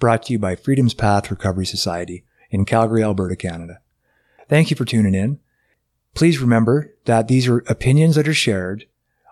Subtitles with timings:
[0.00, 3.80] brought to you by Freedom's Path Recovery Society in Calgary, Alberta, Canada.
[4.48, 5.38] Thank you for tuning in.
[6.14, 8.86] Please remember that these are opinions that are shared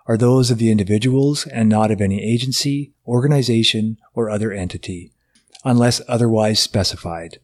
[0.07, 5.11] are those of the individuals and not of any agency, organization, or other entity,
[5.65, 7.39] unless otherwise specified.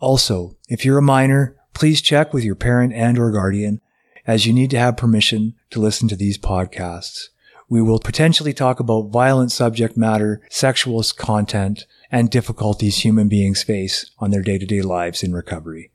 [0.00, 3.80] Also, if you're a minor, please check with your parent and or guardian
[4.26, 7.28] as you need to have permission to listen to these podcasts.
[7.68, 14.10] We will potentially talk about violent subject matter, sexual content, and difficulties human beings face
[14.18, 15.90] on their day-to-day lives in recovery.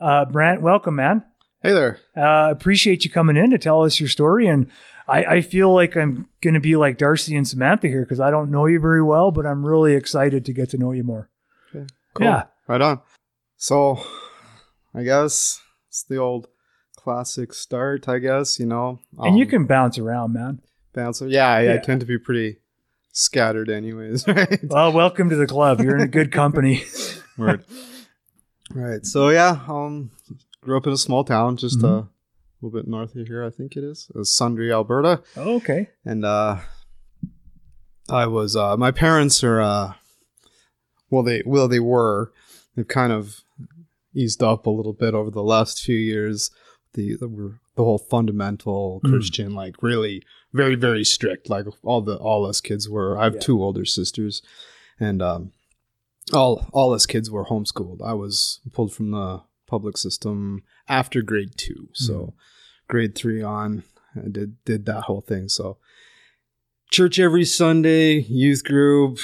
[0.00, 1.24] Uh, Brant, welcome, man.
[1.62, 1.98] Hey there.
[2.16, 4.46] Uh, appreciate you coming in to tell us your story.
[4.46, 4.70] And
[5.08, 8.30] I, I feel like I'm going to be like Darcy and Samantha here because I
[8.30, 11.30] don't know you very well, but I'm really excited to get to know you more.
[11.74, 12.26] Okay, cool.
[12.26, 12.44] Yeah.
[12.68, 13.00] Right on.
[13.56, 14.00] So,
[14.94, 16.46] I guess it's the old
[16.96, 19.00] classic start, I guess, you know.
[19.18, 20.60] and you Um, can bounce around, man.
[20.92, 21.20] bounce.
[21.22, 22.58] Yeah, I, I tend to be pretty
[23.12, 24.60] scattered, anyways, right?
[24.64, 25.80] Well, welcome to the club.
[25.80, 26.82] You're in a good company.
[27.38, 27.64] Word.
[28.74, 29.04] Right.
[29.06, 30.10] So, yeah, um,
[30.60, 32.08] grew up in a small town just uh, a
[32.60, 34.08] little bit north of here, I think it is.
[34.14, 35.22] It was Sundre, Alberta.
[35.36, 35.88] okay.
[36.04, 36.58] and uh
[38.10, 39.92] i was uh my parents are uh
[41.10, 42.32] well they well they were
[42.74, 43.42] they've kind of
[44.14, 46.50] eased up a little bit over the last few years
[46.94, 49.10] the the, were- the whole fundamental Mm.
[49.10, 53.34] christian like really very very strict like all the all us kids were i have
[53.34, 53.40] Yeah.
[53.48, 54.42] two older sisters
[55.00, 55.52] and um
[56.32, 61.52] all all us kids were homeschooled i was pulled from the public system after grade
[61.56, 62.32] two so Mm.
[62.88, 63.84] grade three on
[64.16, 65.78] i did did that whole thing so
[66.90, 69.18] church every sunday youth group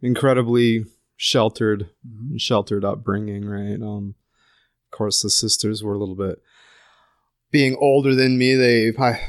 [0.00, 0.84] incredibly
[1.16, 1.90] sheltered
[2.36, 4.14] sheltered upbringing right um
[4.86, 6.40] of course the sisters were a little bit
[7.50, 9.20] being older than me they my,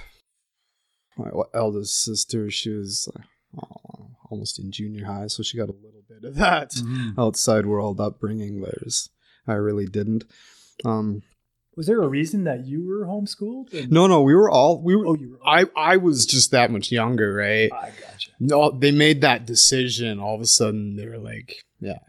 [1.18, 3.10] my eldest sister she was
[3.58, 7.14] uh, almost in junior high so she got a little bit of that Mhm.
[7.18, 9.10] outside world upbringing there's
[9.48, 10.24] i really didn't
[10.86, 11.22] um
[11.76, 13.74] Was there a reason that you were homeschooled?
[13.74, 15.40] And- no no we were all we were Oh, you were.
[15.48, 18.32] i i was just that much younger right I gotcha.
[18.40, 20.20] no, they made that decision.
[20.20, 22.00] All of a sudden, they were like, yeah.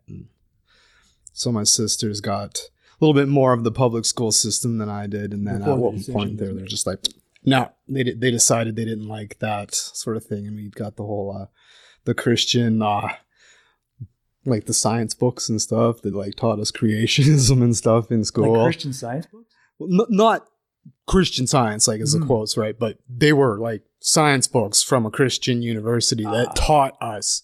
[1.32, 2.58] So my sisters got
[3.00, 5.94] little bit more of the public school system than I did, and then at one
[5.96, 6.68] decision point was they were made.
[6.68, 6.98] just like,
[7.44, 10.96] no, they di- they decided they didn't like that sort of thing, and we got
[10.96, 11.46] the whole uh,
[12.04, 12.82] the Christian.
[12.82, 13.08] Uh,
[14.46, 18.54] like the science books and stuff that like taught us creationism and stuff in school.
[18.54, 19.52] Like Christian science books?
[19.78, 20.46] Well, n- not
[21.06, 22.26] Christian science, like as the Mhm.
[22.26, 22.78] quotes, right?
[22.78, 26.52] But they were like science books from a Christian university that Ah.
[26.54, 27.42] taught us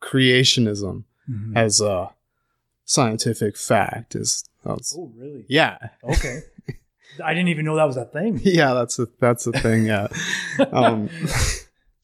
[0.00, 1.56] creationism Mhm.
[1.56, 2.10] as a
[2.84, 4.14] scientific fact.
[4.14, 5.44] Is that's, Oh, really?
[5.48, 6.40] yeah, Okay.
[7.24, 8.40] I didn't even know that was a thing.
[8.44, 9.84] yeah, that's a that's a thing.
[9.84, 10.06] Yeah.
[10.72, 11.10] um,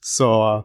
[0.02, 0.62] so, uh,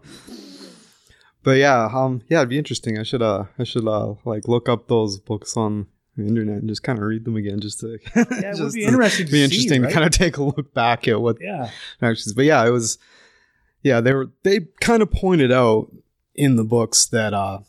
[1.43, 2.97] but yeah, um, yeah, it'd be interesting.
[2.97, 5.87] I should uh, I should uh, like look up those books on
[6.17, 8.83] the internet and just kind of read them again, just to Yeah, it would be
[8.83, 9.89] interesting to be see, interesting right?
[9.89, 11.69] to kind of take a look back at what Yeah.
[12.01, 12.33] actions.
[12.33, 12.97] But yeah, it was
[13.83, 15.91] yeah, they were they kind of pointed out
[16.35, 17.59] in the books that uh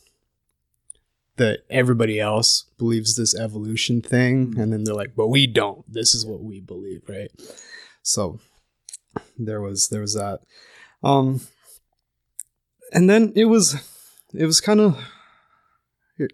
[1.37, 5.84] that everybody else believes this evolution thing and then they're like, "But we don't.
[5.91, 7.31] This is what we believe," right?
[8.03, 8.41] So
[9.38, 10.41] there was there was that.
[11.03, 11.41] Um
[12.93, 13.76] and then it was
[14.34, 14.98] it was kind of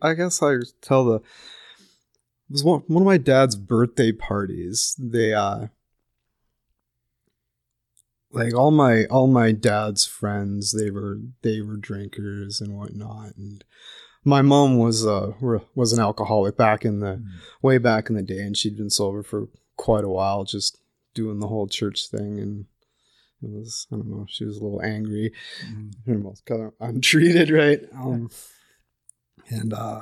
[0.02, 4.96] I guess I tell the it was one, one of my dad's birthday parties.
[4.98, 5.68] They uh
[8.30, 13.64] like all my all my dad's friends they were they were drinkers and whatnot and
[14.28, 15.32] my mom was uh
[15.74, 17.22] was an alcoholic back in the
[17.62, 20.78] way back in the day and she'd been sober for quite a while just
[21.14, 22.66] doing the whole church thing and
[23.42, 25.32] it was i don't know she was a little angry.
[25.70, 25.92] Mhm.
[26.16, 27.80] almost kind of untreated right?
[27.94, 28.30] Um
[29.48, 30.00] and uh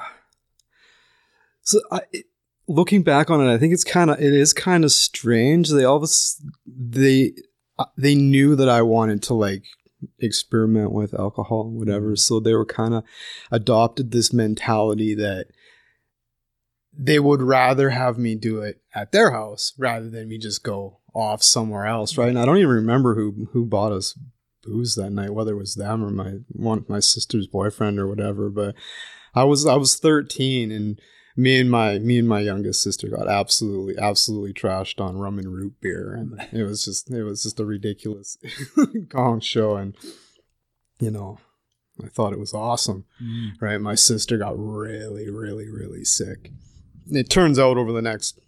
[1.62, 2.26] so i it,
[2.66, 5.70] looking back on it i think it's kind of it is kind of strange.
[5.70, 6.12] They all of a
[6.66, 7.32] they
[7.78, 9.64] uh, they knew that i wanted to like
[10.18, 12.08] experiment with alcohol and whatever.
[12.08, 12.16] Mm-hmm.
[12.16, 13.04] So they were kind of
[13.50, 15.46] adopted this mentality that
[16.98, 21.00] they would rather have me do it at their house rather than me just go
[21.14, 22.28] off somewhere else right?
[22.28, 24.18] And i don't even remember who who bought us
[24.62, 28.50] booze that night whether it was them or my one my sister's boyfriend or whatever
[28.50, 28.74] but
[29.36, 30.98] I was I was 13 and
[31.36, 35.52] me and my me and my youngest sister got absolutely absolutely trashed on rum and
[35.52, 38.38] root beer and it was just it was just a ridiculous
[39.08, 39.94] gong show and
[40.98, 41.38] you know
[42.02, 43.52] I thought it was awesome Mm.
[43.60, 46.50] right my sister got really really really sick
[47.10, 48.40] it turns out over the next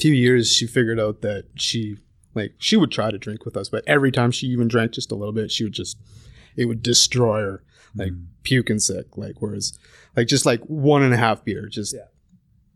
[0.00, 1.96] few years she figured out that she
[2.34, 5.12] like she would try to drink with us but every time she even drank just
[5.12, 5.98] a little bit she would just
[6.56, 7.62] it would destroy her
[7.94, 8.26] like Mm.
[8.42, 9.78] puking sick like whereas
[10.16, 12.06] like just like one and a half beer just Yeah.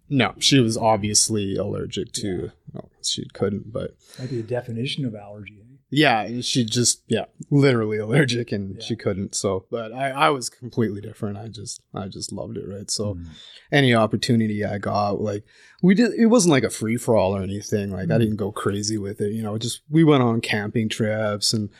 [0.08, 5.14] No she was obviously allergic to well, she couldn't but Might be a definition of
[5.14, 5.58] allergy.
[5.60, 5.76] eh?
[5.90, 8.84] yeah she just yeah literally allergic and Yeah.
[8.84, 12.66] she couldn't so but i i was completely different i just i just loved it
[12.68, 13.26] right so Mm.
[13.72, 15.44] any opportunity i got like
[15.82, 18.20] we did it wasn't like a free-for-all or anything like i Mm.
[18.20, 21.70] didn't go crazy with it you know just we went on camping trips and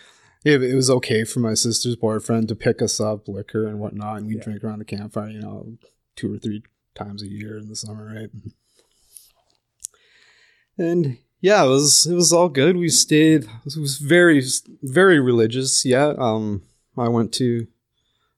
[0.44, 4.18] it, it was okay for my sister's boyfriend to pick us up liquor and whatnot
[4.18, 4.42] and we Yeah.
[4.44, 5.76] drink around the campfire you know
[6.14, 6.62] two or three
[6.96, 8.30] times a year in the summer right?
[10.78, 12.76] And yeah it was it was all good.
[12.76, 14.42] We stayed it was very
[14.82, 16.14] very religious yeah.
[16.18, 16.62] Um
[16.98, 17.66] i went to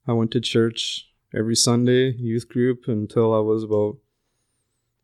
[0.06, 3.98] i went to church every sunday youth group until i was about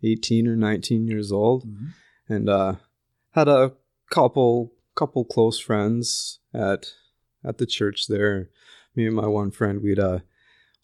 [0.02, 1.64] 18 or 19 years old.
[1.64, 1.88] Mhm.
[2.28, 2.74] and uh
[3.32, 3.72] had a
[4.10, 6.92] couple couple close friends at
[7.44, 8.48] at the church there.
[8.96, 10.20] Me and my one friend we'd uh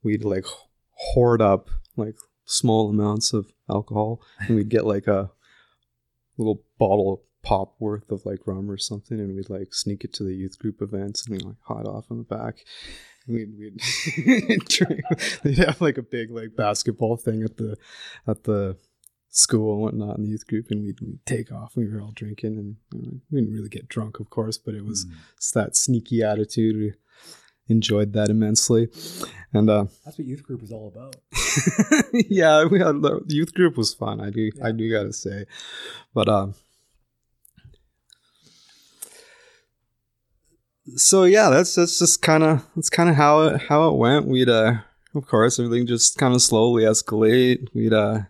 [0.02, 0.46] we'd like
[0.90, 2.16] hoard up like
[2.50, 5.30] small amounts of alcohol and we'd get like a
[6.36, 10.12] little bottle of pop worth of like rum or something and we'd like sneak it
[10.12, 12.64] to the youth group events and we'd like hide off in the back
[13.26, 15.00] and we'd, we'd drink
[15.42, 17.76] they'd have like a big like basketball thing at the
[18.26, 18.76] at the
[19.30, 22.00] school and whatnot in the youth group and we'd, we'd take off And we were
[22.02, 22.76] all drinking and
[23.30, 25.12] we didn't really get drunk of course but it was Mm.
[25.54, 26.92] that sneaky attitude we
[27.70, 28.88] enjoyed that immensely
[29.52, 31.16] and uh That's what youth group is all about.
[32.12, 34.20] yeah, we had the youth group was fun.
[34.20, 35.46] I do, I do gotta say,
[36.14, 36.54] but um,
[40.96, 44.26] so yeah, that's that's just kind of that's kind of how it how it went.
[44.26, 44.78] We'd uh,
[45.14, 47.66] of course, everything just kind of slowly escalate.
[47.74, 48.20] We'd uh,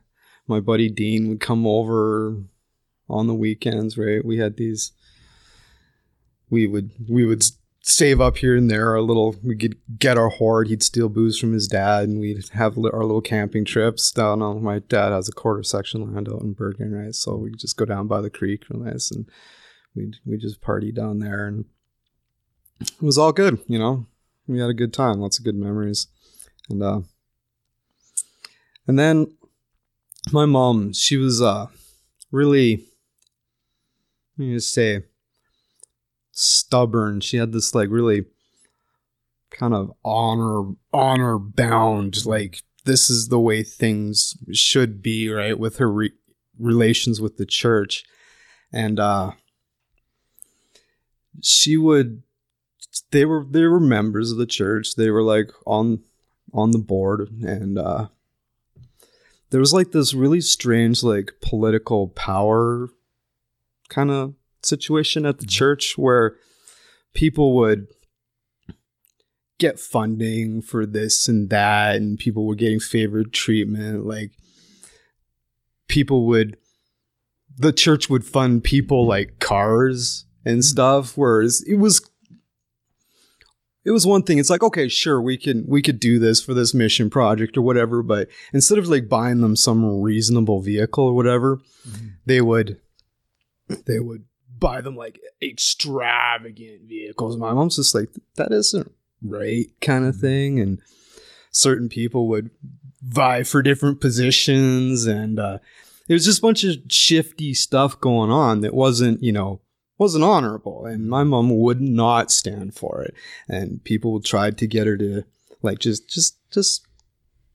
[0.46, 2.36] my buddy Dean would come over
[3.08, 3.98] on the weekends.
[3.98, 4.93] Right, we had these.
[6.48, 7.44] We would we would
[7.82, 10.69] save up here and there a little we could get our hoard.
[10.69, 14.62] He'd steal booze from his dad and we'd have our little camping trips down on
[14.62, 17.15] my dad has a quarter section land out in bergen right?
[17.15, 19.29] So we'd just go down by the creek real nice and
[19.94, 21.65] we'd we just party down there and
[22.81, 24.06] it was all good you know?
[24.47, 26.09] We had a good time lots of good memories
[26.69, 27.00] and uh
[28.87, 29.35] and then
[30.32, 31.67] my mom she was uh
[32.31, 32.85] really
[34.37, 35.03] let me just say
[36.40, 37.20] stubborn.
[37.20, 38.25] She had this like really
[39.50, 45.58] kind of honor honor bound like this is the way things should be, right?
[45.58, 46.12] With her re-
[46.58, 48.04] relations with the church.
[48.72, 49.32] And uh
[51.42, 52.22] she would
[53.10, 54.94] they were they were members of the church.
[54.94, 56.00] They were like on
[56.52, 58.08] on the board and uh
[59.50, 62.88] there was like this really strange like political power
[63.88, 66.36] kind of situation at the church where
[67.14, 67.86] people would
[69.58, 74.30] get funding for this and that and people were getting favored treatment like
[75.88, 76.56] people would
[77.58, 82.00] the church would fund people like cars and stuff whereas it was
[83.84, 86.55] it was one thing it's like okay sure we can we could do this for
[86.55, 91.14] this mission project or whatever but instead of like buying them some reasonable vehicle or
[91.14, 92.12] whatever Mhm.
[92.24, 92.79] they would
[93.86, 94.24] they would
[94.60, 97.36] buy them like extravagant vehicles.
[97.36, 100.60] My mom's just like, that isn't right, kind of thing.
[100.60, 100.81] And
[101.50, 102.50] certain people would
[103.02, 105.58] vie for different positions, and uh,
[106.08, 109.60] it was just a bunch of shifty stuff going on that wasn't, you know,
[109.98, 110.86] wasn't honorable.
[110.86, 113.14] And my mom would not stand for it.
[113.48, 115.24] And people tried to get her to
[115.62, 116.86] like just, just, just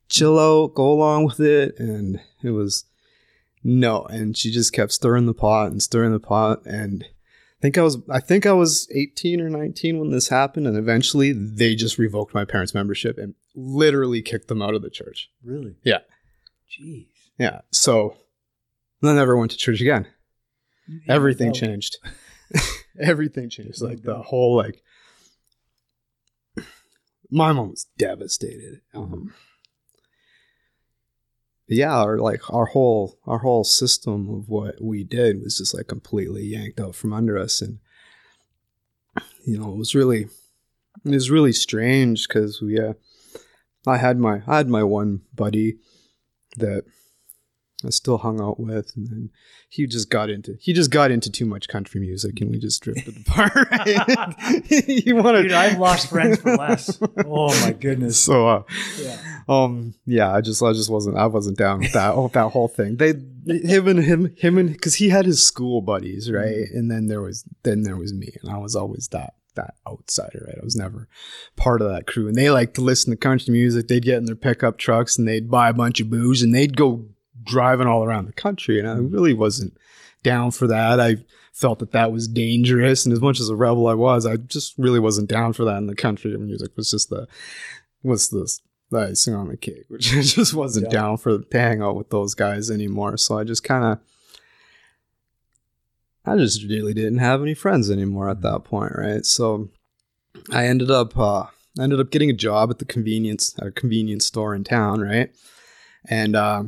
[0.09, 2.85] chill out, go along with it, and it was
[3.67, 7.77] no, and she just kept stirring the pot and stirring the pot and I think
[7.79, 11.73] I was I think I was 18 or 19 when this happened and eventually they
[11.73, 15.31] just revoked my parents' membership and literally kicked them out of the church.
[15.43, 15.75] Really?
[15.83, 15.99] Yeah.
[16.69, 17.07] Jeez.
[17.39, 17.61] Yeah.
[17.71, 18.17] So
[19.01, 20.07] I never went to church again.
[21.09, 21.97] Everything changed.
[22.99, 23.81] Everything changed.
[23.81, 24.83] Like the whole like
[27.31, 28.81] my mom was devastated.
[28.93, 29.33] Um
[31.67, 35.87] yeah, our like our whole our whole system of what we did was just like
[35.87, 37.61] completely yanked out from under us.
[37.61, 37.79] And
[39.45, 40.27] you know, it was really
[41.03, 42.93] it was really strange because we uh
[43.87, 45.77] I had my I had my one buddy
[46.57, 46.85] that
[47.85, 49.29] I still hung out with, and then
[49.69, 52.81] he just got into he just got into too much country music, and we just
[52.81, 53.67] drifted apart.
[54.65, 56.99] he wanted, Dude, I've lost friends for less.
[57.27, 58.17] Oh my goodness.
[58.17, 58.63] so uh,
[58.99, 59.17] Yeah.
[59.49, 62.67] um yeah i just i just wasn't i wasn't down with that oh, that whole
[62.67, 63.09] thing they
[63.45, 67.21] him and him him and because he had his school buddies right and then there
[67.21, 70.75] was then there was me and i was always that that outsider right i was
[70.75, 71.07] never
[71.55, 74.25] part of that crew and they liked to listen to country music they'd get in
[74.25, 77.05] their pickup trucks and they'd buy a bunch of booze and they'd go
[77.45, 79.75] driving all around the country and i really wasn't
[80.23, 81.15] down for that i
[81.53, 84.77] felt that that was dangerous and as much as a rebel i was i just
[84.77, 87.27] really wasn't down for that and the country music was just the
[88.03, 88.61] was this
[88.91, 90.99] the icing on the cake, which I just wasn't Yeah.
[90.99, 93.17] down for to hang out with those guys anymore.
[93.17, 93.99] So I just kind of,
[96.23, 99.25] I just really didn't have any friends anymore at that point, right?
[99.25, 99.69] So
[100.51, 101.41] I ended up, uh,
[101.79, 105.01] I ended up getting a job at the convenience at a convenience store in town,
[105.01, 105.31] right?
[106.07, 106.65] And uh,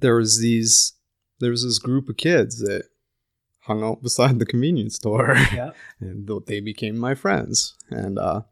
[0.00, 0.94] there was these,
[1.40, 2.84] there was this group of kids that
[3.64, 5.36] hung out beside the convenience store.
[5.52, 5.70] Yeah.
[6.00, 7.74] and they became my friends.
[7.90, 8.42] And uh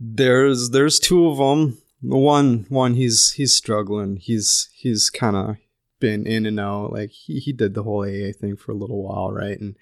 [0.00, 4.16] there's there's two of them the one one he's he's struggling.
[4.16, 5.56] He's he's kind of
[6.00, 6.92] been in and out.
[6.92, 9.58] Like he, he did the whole aa thing for a little while right?
[9.60, 9.76] And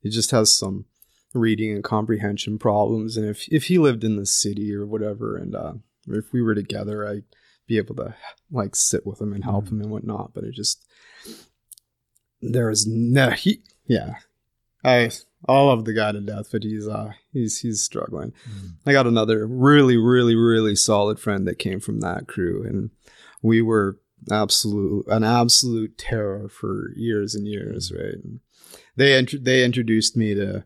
[0.00, 0.86] he just has some
[1.34, 3.18] reading and comprehension problems.
[3.18, 5.74] And if if he lived in the city or whatever and uh
[6.08, 7.24] if we were together i'd
[7.66, 8.14] be able to
[8.50, 9.76] like sit with him and help mm-hmm.
[9.76, 10.86] him and whatnot but it just
[12.40, 14.16] there's no he yeah.
[14.84, 15.10] I
[15.48, 18.32] i love the guy to death but he's uh he's he's struggling.
[18.48, 18.88] Mm-hmm.
[18.88, 22.90] I got another really really really solid friend that came from that crew and
[23.42, 23.98] we were
[24.30, 28.02] absolute an absolute terror for years and years mm-hmm.
[28.02, 28.14] right?
[28.14, 28.40] And
[28.96, 30.64] they int- they introduced me to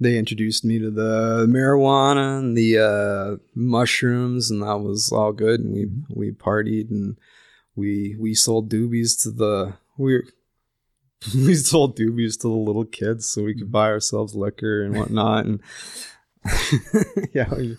[0.00, 5.60] they introduced me to the marijuana and the uh, mushrooms, and that was all good.
[5.60, 7.18] And we we partied and
[7.76, 10.22] we we sold doobies to the we
[11.34, 15.44] we sold doobies to the little kids so we could buy ourselves liquor and whatnot.
[15.44, 15.60] And
[17.34, 17.76] yeah, we,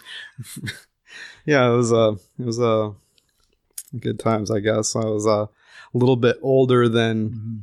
[1.46, 2.94] yeah, it was a it was a
[4.00, 4.52] good times.
[4.52, 7.62] I guess I was uh, a little bit older than Mhm.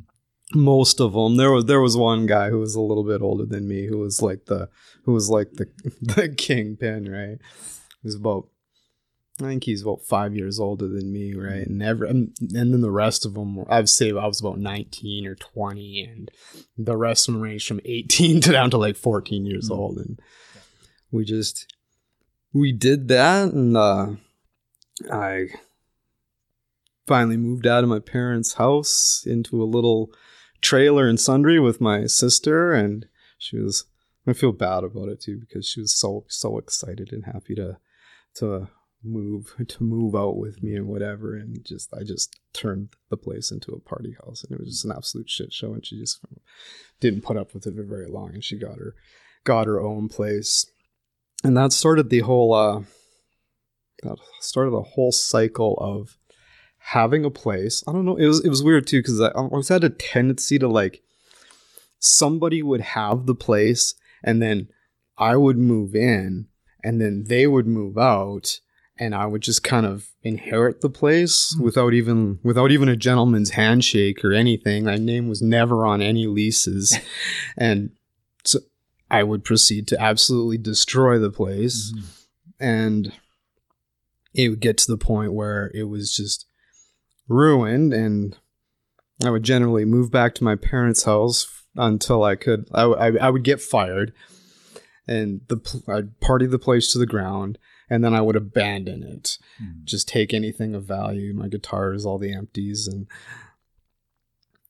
[0.55, 3.45] Most of them there was there was one guy who was a little bit older
[3.45, 4.67] than me who was like the
[5.05, 5.67] who was like the
[6.01, 7.37] the kingpin right
[8.01, 8.47] he was about
[9.41, 11.65] I think he's about five years older than me, right?
[11.65, 15.25] And every and, and then the rest of them, I'd say I was about nineteen
[15.25, 16.29] or twenty, and
[16.77, 19.77] the rest of them ranged from eighteen to down to like fourteen years Mhm.
[19.77, 20.19] old, and
[21.09, 21.73] we just
[22.51, 24.07] we did that, and uh,
[25.09, 25.45] I
[27.07, 30.11] finally moved out of my parents' house into a little
[30.61, 33.05] trailer and Sundre with my sister and
[33.37, 33.85] she was
[34.27, 37.77] I feel bad about it too because she was so so excited and happy to
[38.35, 38.67] to
[39.03, 43.51] move to move out with me and whatever and just I just turned the place
[43.51, 46.19] into a party house and it was just an absolute shit show and she just
[46.99, 48.95] didn't put up with it for very long and she got her
[49.43, 50.69] got her own place.
[51.43, 52.81] And that started the whole uh
[54.03, 56.17] that started a whole cycle of
[56.79, 57.83] having a place.
[57.87, 58.15] I don't know.
[58.15, 61.01] It was it was weird too because I, always had a tendency to like
[61.99, 63.93] somebody would have the place
[64.23, 64.67] and then
[65.17, 66.47] I would move in
[66.83, 68.59] and then they would move out
[68.97, 71.63] and I would just kind of inherit the place Hmm.
[71.63, 74.85] without even without even a gentleman's handshake or anything.
[74.85, 76.97] My name was never on any leases,
[77.57, 77.91] and
[78.45, 78.59] so
[79.11, 82.03] I would proceed to absolutely destroy the place Mhm.
[82.59, 83.13] and
[84.33, 86.45] it would get to the point where it was just
[87.29, 88.37] ruined and
[89.23, 93.43] i would generally move back to my parents house until i could I I would
[93.43, 94.11] get fired
[95.07, 95.57] and the
[95.87, 97.57] i'd party the place to the ground
[97.89, 99.83] and then i would abandon it Mhm.
[99.83, 103.07] just take anything of value my guitars all the empties and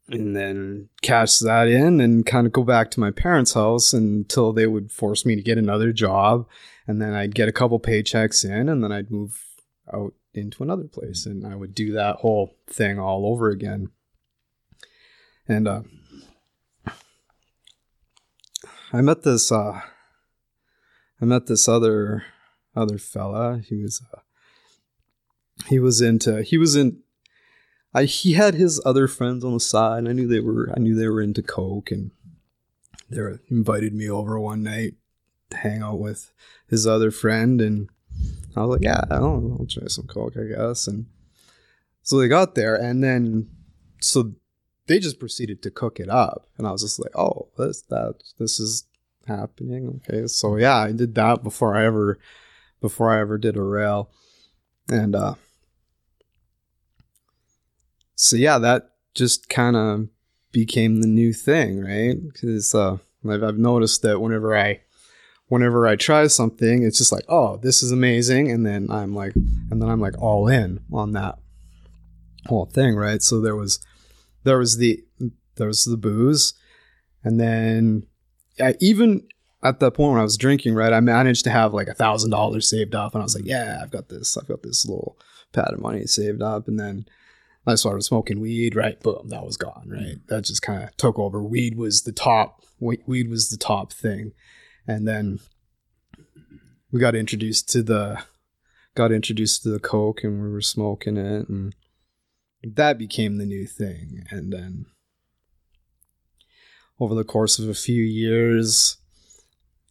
[0.09, 4.51] and then cash that in and kind of go back to my parents house until
[4.51, 6.47] they would force me to get another job
[6.87, 9.45] and then i'd get a couple paychecks in and then i'd move
[9.93, 13.89] out into another place and i would do that whole thing all over again
[15.47, 15.81] and uh
[18.93, 19.81] i met this uh
[21.21, 22.23] i met this other
[22.75, 24.19] other fella he was uh
[25.67, 27.01] he was into he was in
[27.93, 29.99] I he had his other friends on the side.
[29.99, 32.11] And I knew they were I knew they were into coke, and
[33.09, 34.95] they invited me over one night
[35.49, 36.31] to hang out with
[36.67, 37.89] his other friend, and
[38.55, 40.87] I was like, yeah, I'll, I'll try some coke, I guess.
[40.87, 41.05] And
[42.01, 43.49] so they got there, and then
[44.01, 44.33] so
[44.87, 48.15] they just proceeded to cook it up, and I was just like, oh, this that
[48.37, 48.85] this is
[49.27, 50.01] happening.
[50.07, 52.19] Okay, so yeah, I did that before I ever
[52.81, 54.09] before I ever did a rail,
[54.89, 55.35] and uh,
[58.15, 60.07] so yeah, that just kind of
[60.51, 62.15] became the new thing, right?
[62.21, 62.97] Because uh,
[63.29, 64.81] I've, I've noticed that whenever I
[65.49, 69.35] whenever I try something, it's just like, oh, this is amazing, and then I'm like,
[69.35, 71.37] and then I'm like all in on that
[72.47, 73.21] whole thing, right?
[73.21, 73.79] So there was
[74.43, 75.03] there was the
[75.55, 76.53] there was the booze,
[77.23, 78.03] and then
[78.59, 79.27] I, even
[79.61, 82.31] at that point when I was drinking, right, I managed to have like a thousand
[82.31, 85.17] dollars saved up, and I was like, yeah, I've got this, I've got this little
[85.51, 87.05] pad of money saved up, and then
[87.67, 88.99] I started smoking weed, right?
[88.99, 90.01] Boom, that was gone, right?
[90.01, 90.27] Mm.
[90.27, 91.43] That just kind of took over.
[91.43, 92.63] Weed was the top.
[92.79, 94.31] Weed was the top thing,
[94.89, 95.39] and then
[96.91, 98.23] we got introduced to the
[98.95, 101.75] got introduced to the coke, and we were smoking it, and
[102.63, 104.23] that became the new thing.
[104.31, 104.87] And then
[106.99, 108.97] over the course of a few years,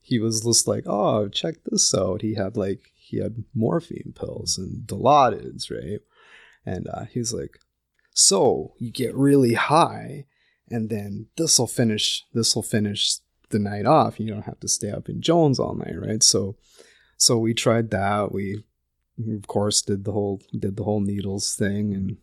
[0.02, 4.58] he was just like, "Oh, check this out." He had like he had morphine pills
[4.58, 6.00] and Dilaudids, right?
[6.66, 7.60] And uh, he's like,
[8.12, 10.26] so you get really high,
[10.68, 12.24] and then this will finish.
[12.34, 13.18] This will finish
[13.50, 14.20] the night off.
[14.20, 16.22] You don't have to stay up in Jones all night, right?
[16.22, 16.56] So,
[17.16, 18.32] so we tried that.
[18.32, 18.64] We,
[19.32, 22.16] of course, did the whole did the whole needles thing, and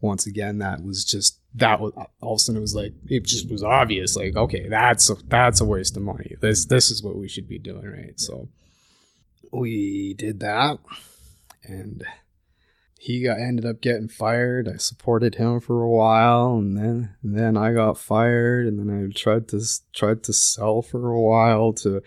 [0.00, 3.24] once again, that was just that was all of a sudden it was like it
[3.24, 4.16] just was obvious.
[4.16, 6.36] Like, okay, that's a, that's a waste of money.
[6.40, 8.18] This this is what we should be doing, right?
[8.18, 8.48] So
[9.52, 10.78] we did that,
[11.64, 12.04] and
[13.00, 14.68] he got ended up getting fired.
[14.68, 18.90] I supported him for a while, and then and then I got fired, and then
[18.90, 19.64] I tried to
[19.94, 22.02] tried to sell for a while to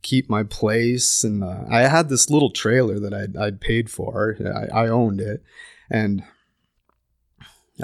[0.00, 1.22] keep my place.
[1.22, 4.38] And uh, I had this little trailer that I'd, I'd paid for.
[4.72, 5.42] I, I owned it,
[5.90, 6.24] and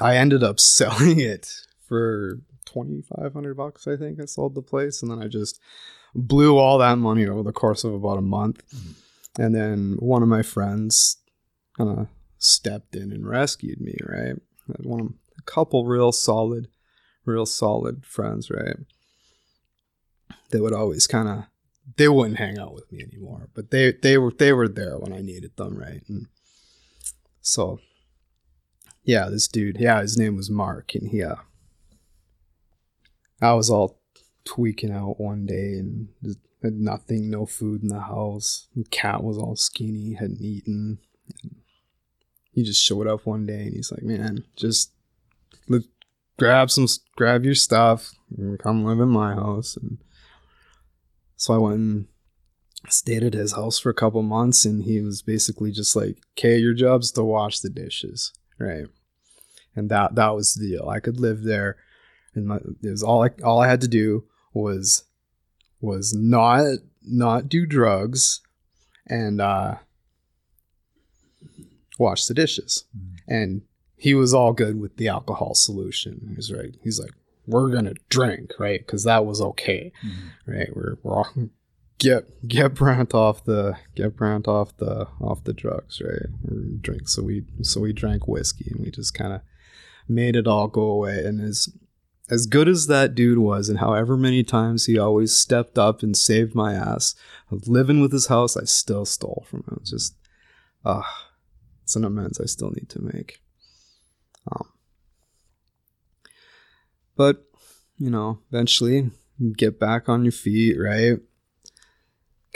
[0.00, 1.52] I ended up selling it
[1.86, 3.86] for twenty five hundred bucks.
[3.86, 5.60] I think I sold the place, and then I just
[6.14, 8.62] blew all that money over the course of about a month.
[8.74, 9.42] Mm-hmm.
[9.42, 11.18] And then one of my friends
[11.76, 13.96] kind of stepped in and rescued me.
[14.04, 14.36] Right,
[14.78, 16.68] one a couple real solid,
[17.24, 18.50] real solid friends.
[18.50, 18.76] Right,
[20.50, 21.44] they would always kind of
[21.96, 25.12] they wouldn't hang out with me anymore, but they they were they were there when
[25.12, 25.76] I needed them.
[25.76, 26.26] Right, and
[27.40, 27.80] so
[29.06, 31.36] yeah, this dude, yeah, his name was Mark, and he, uh,
[33.40, 34.00] I was all
[34.44, 36.08] tweaking out one day and
[36.60, 38.66] had nothing, no food in the house.
[38.74, 40.98] The cat was all skinny, hadn't eaten.
[42.56, 44.90] He just showed up one day and he's like, "Man, just
[46.38, 49.98] grab some, grab your stuff, and come live in my house." And
[51.36, 52.06] so I went and
[52.88, 56.56] stayed at his house for a couple months, and he was basically just like, "Okay,
[56.56, 58.86] your job's to wash the dishes." right?
[59.74, 60.88] And that that was the deal.
[60.88, 61.76] I could live there,
[62.34, 65.04] and my, it was all I all I had to do was
[65.80, 68.40] was not not do drugs,
[69.06, 69.76] and uh,
[71.98, 72.84] wash the dishes.
[72.96, 73.32] Mm-hmm.
[73.32, 73.62] And
[73.96, 76.32] he was all good with the alcohol solution.
[76.34, 76.74] He's right.
[76.82, 77.12] He's like,
[77.46, 78.80] we're gonna drink, right?
[78.80, 80.50] Because that was okay, mm-hmm.
[80.50, 80.68] right?
[80.74, 81.28] We're we're all
[81.98, 86.82] get get Brant off the get Brant off the off the drugs, right?
[86.82, 89.40] Drink so we so we drank whiskey and we just kind of
[90.08, 91.24] made it all go away.
[91.24, 91.68] And as
[92.28, 96.16] as good as that dude was, and however many times he always stepped up and
[96.16, 97.14] saved my ass,
[97.50, 99.80] living with his house, I still stole from him.
[99.84, 100.16] Just,
[100.84, 101.25] ah, uh,
[101.94, 103.40] an amends I still need to make.
[104.50, 104.68] Um,
[107.16, 107.44] but
[107.98, 109.10] you know, eventually
[109.56, 111.20] get back on your feet, right?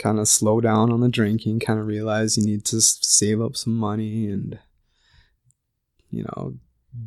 [0.01, 3.55] kind of slow down on the drinking, kind of realize you need to save up
[3.55, 4.59] some money and,
[6.09, 6.55] you know,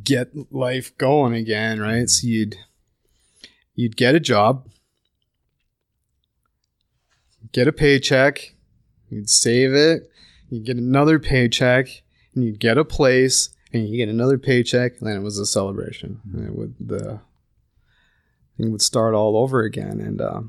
[0.05, 2.09] get life going again, right?
[2.09, 2.57] So you'd,
[3.75, 4.69] you'd get a job,
[7.53, 8.55] get a paycheck,
[9.09, 10.09] you'd save it,
[10.49, 11.89] you'd get another paycheck,
[12.35, 15.47] and you'd get a place, and you get another paycheck, and then it was a
[15.47, 16.21] celebration.
[16.33, 17.21] And it would the
[18.57, 20.43] thing would start all over again, and uh,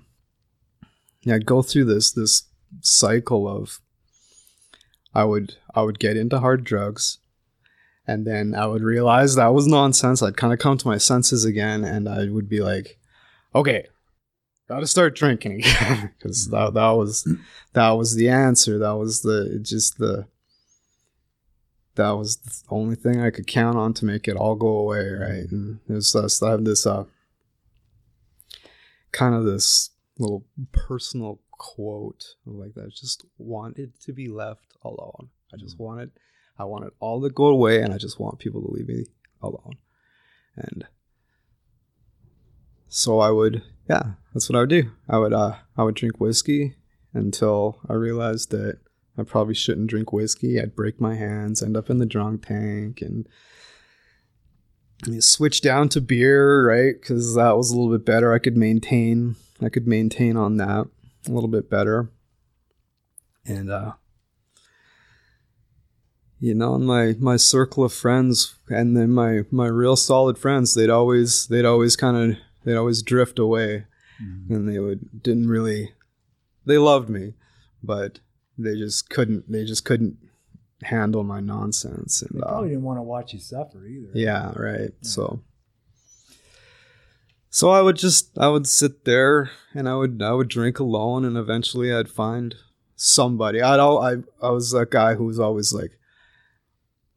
[1.21, 2.43] yeah, I'd go through this this
[2.81, 3.79] cycle of
[5.13, 7.19] I would I would get into hard drugs
[8.07, 10.21] and then I would realize that was nonsense.
[10.21, 12.99] I'd kind of come to my senses again and I would be like,
[13.53, 13.87] okay,
[14.67, 17.27] got to start drinking again because that, that was
[17.73, 18.77] that was the answer.
[18.77, 20.27] That was the just the
[21.95, 25.09] that was the only thing I could count on to make it all go away,
[25.09, 25.49] right?
[25.51, 27.05] And there's this I have this uh
[29.11, 32.85] kind of this little personal quote like that.
[32.85, 35.29] I just wanted to be left alone.
[35.53, 35.81] I just mm.
[35.81, 36.11] wanted,
[36.59, 39.05] I wanted all to go away, and I just want people to leave me
[39.41, 39.77] alone.
[40.55, 40.85] And
[42.87, 44.91] so I would, yeah, that's what I would do.
[45.09, 46.75] I would, uh, I would drink whiskey
[47.13, 48.79] until I realized that
[49.17, 50.59] I probably shouldn't drink whiskey.
[50.59, 53.27] I'd break my hands, end up in the drunk tank, and
[55.07, 56.95] I switch down to beer, right?
[56.99, 58.33] Because that was a little bit better.
[58.33, 60.87] I could maintain, I could maintain on that
[61.27, 62.09] a little bit better,
[63.45, 63.93] and uh,
[66.39, 70.89] you know, my my circle of friends, and then my my real solid friends, they'd
[70.89, 73.85] always they'd always kind of they'd always drift away,
[74.21, 74.53] mm-hmm.
[74.53, 75.93] and they would didn't really,
[76.65, 77.33] they loved me,
[77.81, 78.19] but
[78.57, 80.17] they just couldn't they just couldn't
[80.81, 84.09] handle my nonsense and they probably uh, didn't want to watch you suffer either.
[84.13, 84.89] Yeah right yeah.
[85.01, 85.41] so.
[87.49, 91.23] So i would just i would sit there and i would i would drink alone
[91.25, 92.55] and eventually i'd find
[92.95, 93.61] somebody.
[93.61, 95.97] I'd all i i was that guy who was always like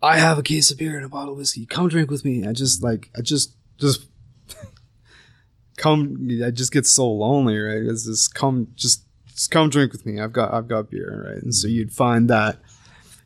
[0.02, 1.66] i have a case of beer and a bottle of whiskey.
[1.66, 2.46] Come drink with me.
[2.46, 4.06] I just like i just just
[5.76, 7.82] come i just get so lonely right?
[7.82, 9.07] It's just come just
[9.38, 10.20] just come drink with me.
[10.20, 11.40] I've got I've got beer, right?
[11.40, 12.58] And so you'd find that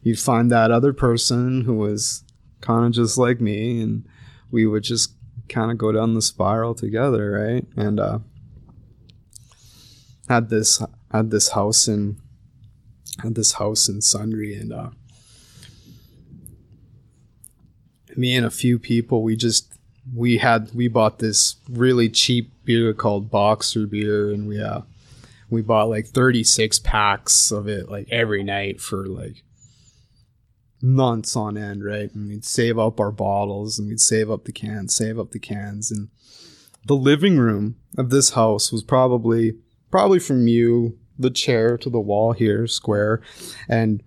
[0.03, 2.22] you'd find that other person who was
[2.61, 4.07] kind of just like me, and
[4.51, 5.14] we would just
[5.48, 7.66] kind of go down the spiral together, right?
[7.83, 8.18] And uh,
[10.29, 12.18] had this had this house in
[13.22, 14.90] had this house in Sundre, and uh,
[18.18, 19.79] me and a few people, we just
[20.14, 24.83] we had we bought this really cheap beer called Boxer beer, and we uh
[25.53, 29.45] we bought like 36 packs of it like every night for like
[30.81, 32.12] months on end, right?
[32.15, 35.38] And we'd save up our bottles and we'd save up the cans, save up the
[35.38, 35.91] cans.
[35.91, 36.09] And
[36.87, 39.53] the living room of this house was probably,
[39.91, 43.21] probably from you, the chair to the wall here, square.
[43.69, 44.03] And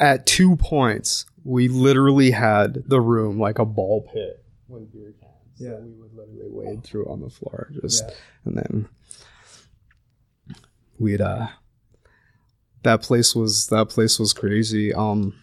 [0.00, 5.32] at two points, we literally had the room like a ball pit with beer cans.
[5.58, 5.78] Yeah.
[5.78, 8.14] we would literally wade through on the floor just, yeah.
[8.46, 8.88] and then
[11.00, 11.48] we'd uh
[12.82, 14.94] that place was that place was crazy.
[14.94, 15.34] Um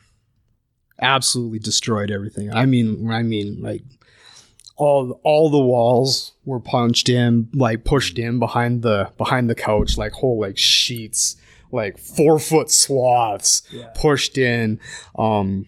[1.01, 2.53] absolutely destroyed everything.
[2.53, 3.83] I mean I mean like
[4.77, 9.97] all all the walls were punched in, like pushed in behind the behind the couch,
[9.97, 11.35] like whole like sheets,
[11.71, 13.87] like four foot swaths yeah.
[13.95, 14.79] pushed in.
[15.17, 15.65] Um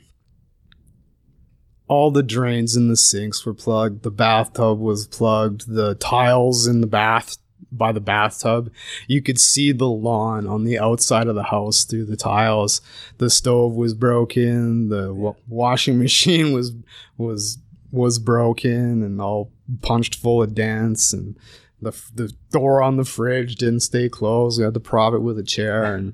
[1.88, 4.04] all the drains in the sinks were plugged.
[4.04, 5.74] The bathtub was plugged.
[5.74, 7.38] The tiles in the bath
[7.72, 8.72] by the bathtub.
[9.08, 12.82] You could see the lawn on the outside of the house through the tiles.
[13.18, 14.90] The stove was broken.
[14.90, 16.74] The w- washing machine was
[17.18, 17.58] was
[17.92, 19.52] was broken and all
[19.82, 21.36] punched full of dents and
[21.82, 24.60] the the door on the fridge didn't stay closed.
[24.60, 26.14] We had to prop it with a chair and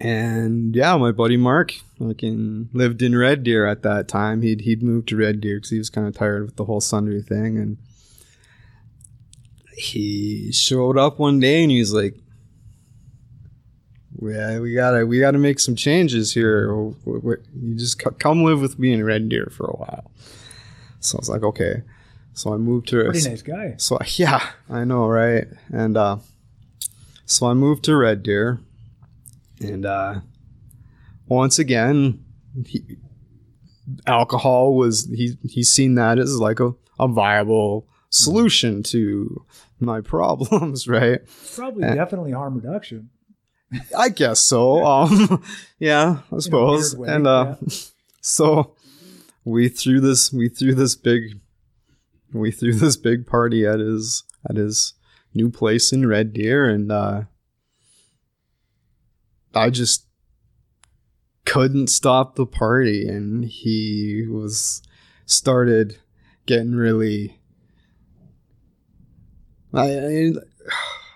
[0.00, 4.42] and yeah, my buddy Mark fucking lived in Red Deer at that time.
[4.42, 6.80] He'd he'd moved to Red Deer because he was kind of tired with the whole
[6.80, 7.78] Sundre thing and
[9.76, 12.16] he showed up one day and he's like,
[14.22, 16.70] yeah, we gotta we gotta make some changes here.
[17.04, 20.10] You just come live with me in Red Deer for a while.
[21.00, 21.82] So I was like, okay.
[22.32, 23.74] So I moved to pretty nice guy.
[23.78, 25.46] So yeah, I know, right?
[25.72, 26.18] And uh,
[27.26, 28.60] so I moved to Red Deer,
[29.60, 30.20] and uh,
[31.26, 32.24] once again,
[32.66, 32.82] he,
[34.06, 39.44] alcohol was he he's seen that as like a, a viable solution to
[39.80, 41.20] my problems, right?
[41.54, 43.10] Probably and, definitely harm reduction.
[43.96, 44.84] I guess so.
[44.84, 45.42] Um,
[45.78, 46.96] yeah, I suppose.
[46.96, 47.74] Way, and uh, yeah.
[48.20, 48.74] so
[49.44, 51.40] we threw this we threw this big
[52.32, 54.94] we threw this big party at his at his
[55.34, 57.22] new place in Red Deer and uh,
[59.54, 60.06] I just
[61.44, 64.82] couldn't stop the party and he was
[65.26, 65.98] started
[66.46, 67.40] getting really
[69.74, 70.32] I,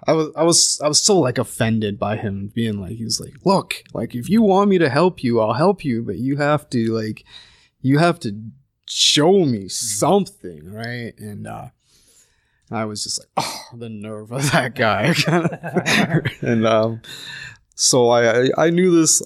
[0.06, 3.20] I was I was I was so like offended by him being like he was
[3.20, 6.36] like look like if you want me to help you I'll help you but you
[6.36, 7.24] have to like
[7.82, 8.32] you have to
[8.86, 9.68] show me mm-hmm.
[9.68, 11.68] something right and uh
[12.70, 15.14] I was just like oh the nerve of that guy
[16.46, 17.02] and um
[17.74, 19.22] so I I knew this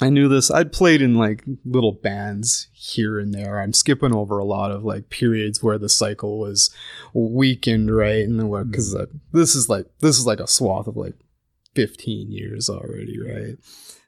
[0.00, 0.50] I knew this.
[0.50, 3.60] I'd played in like little bands here and there.
[3.60, 6.74] I'm skipping over a lot of like periods where the cycle was
[7.12, 8.24] weakened, right?
[8.24, 8.38] And
[8.70, 9.02] because mm-hmm.
[9.02, 11.14] uh, this is like this is like a swath of like
[11.74, 13.56] 15 years already, right?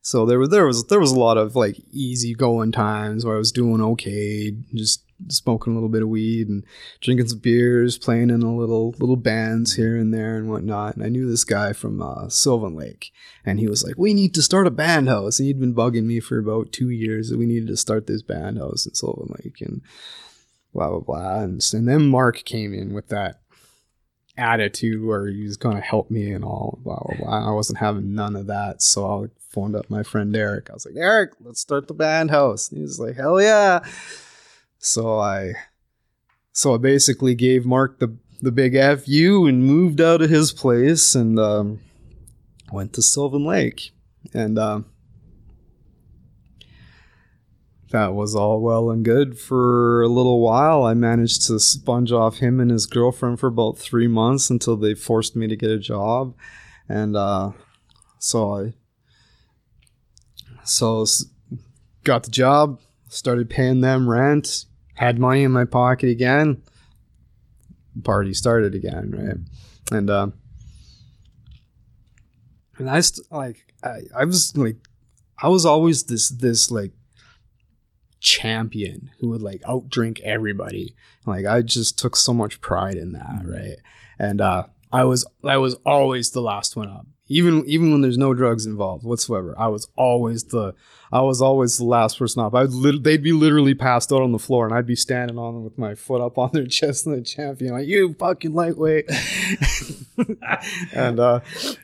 [0.02, 3.36] So there was there was there was a lot of like easy going times where
[3.36, 6.64] I was doing okay, just smoking a little bit of weed and
[7.00, 10.94] drinking some beers, playing in a little little bands here and there and whatnot.
[10.94, 13.12] And I knew this guy from uh, Sylvan Lake,
[13.44, 16.04] and he was like, "We need to start a band house." And he'd been bugging
[16.04, 19.34] me for about two years that we needed to start this band house in Sylvan
[19.38, 19.82] Lake, and
[20.72, 21.40] blah blah blah.
[21.40, 23.40] And, and then Mark came in with that
[24.36, 27.48] attitude where he was going to help me and all blah blah blah.
[27.48, 30.70] I wasn't having none of that, so I phoned up my friend Eric.
[30.70, 32.68] I was like, Eric, let's start the band house.
[32.68, 33.84] And he was like, hell yeah.
[34.84, 35.52] So I,
[36.52, 41.14] so I basically gave Mark the the big fu and moved out of his place
[41.14, 41.78] and um,
[42.72, 43.92] went to Sylvan Lake
[44.34, 44.58] and.
[44.58, 44.86] Um,
[47.92, 50.82] that was all well and good for a little while.
[50.82, 54.94] I managed to sponge off him and his girlfriend for about three months until they
[54.94, 56.34] forced me to get a job,
[56.88, 57.52] and uh,
[58.18, 58.72] so I
[60.64, 61.04] so
[62.02, 64.64] got the job, started paying them rent,
[64.94, 66.62] had money in my pocket again.
[68.04, 69.96] Party started again, right?
[69.98, 70.28] And uh,
[72.78, 74.76] and I st- like I, I was like
[75.40, 76.92] I was always this this like
[78.20, 80.94] champion who would like outdrink everybody.
[81.26, 83.76] Like I just took so much pride in that, right?
[84.18, 87.06] And uh I was I was always the last one up.
[87.28, 89.54] Even even when there's no drugs involved whatsoever.
[89.56, 90.74] I was always the
[91.12, 92.54] I was always the last person up.
[92.54, 95.54] I lit- they'd be literally passed out on the floor, and I'd be standing on
[95.54, 99.08] them with my foot up on their chest and the champion, like you fucking lightweight.
[100.92, 101.40] and uh,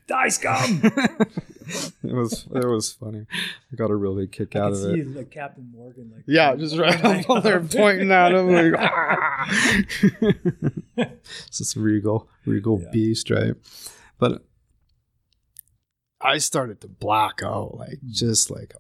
[0.07, 0.81] Die scum!
[2.03, 3.27] it was it was funny.
[3.73, 5.15] I got a real big kick out of it.
[5.15, 9.47] like Captain Morgan, like Yeah, just right up on there pointing at him like "Ah!"
[10.97, 12.91] it's this regal, regal Yeah.
[12.91, 13.55] beast, right?
[14.19, 14.43] But
[16.21, 18.11] I started to black out, like hmm.
[18.11, 18.75] just like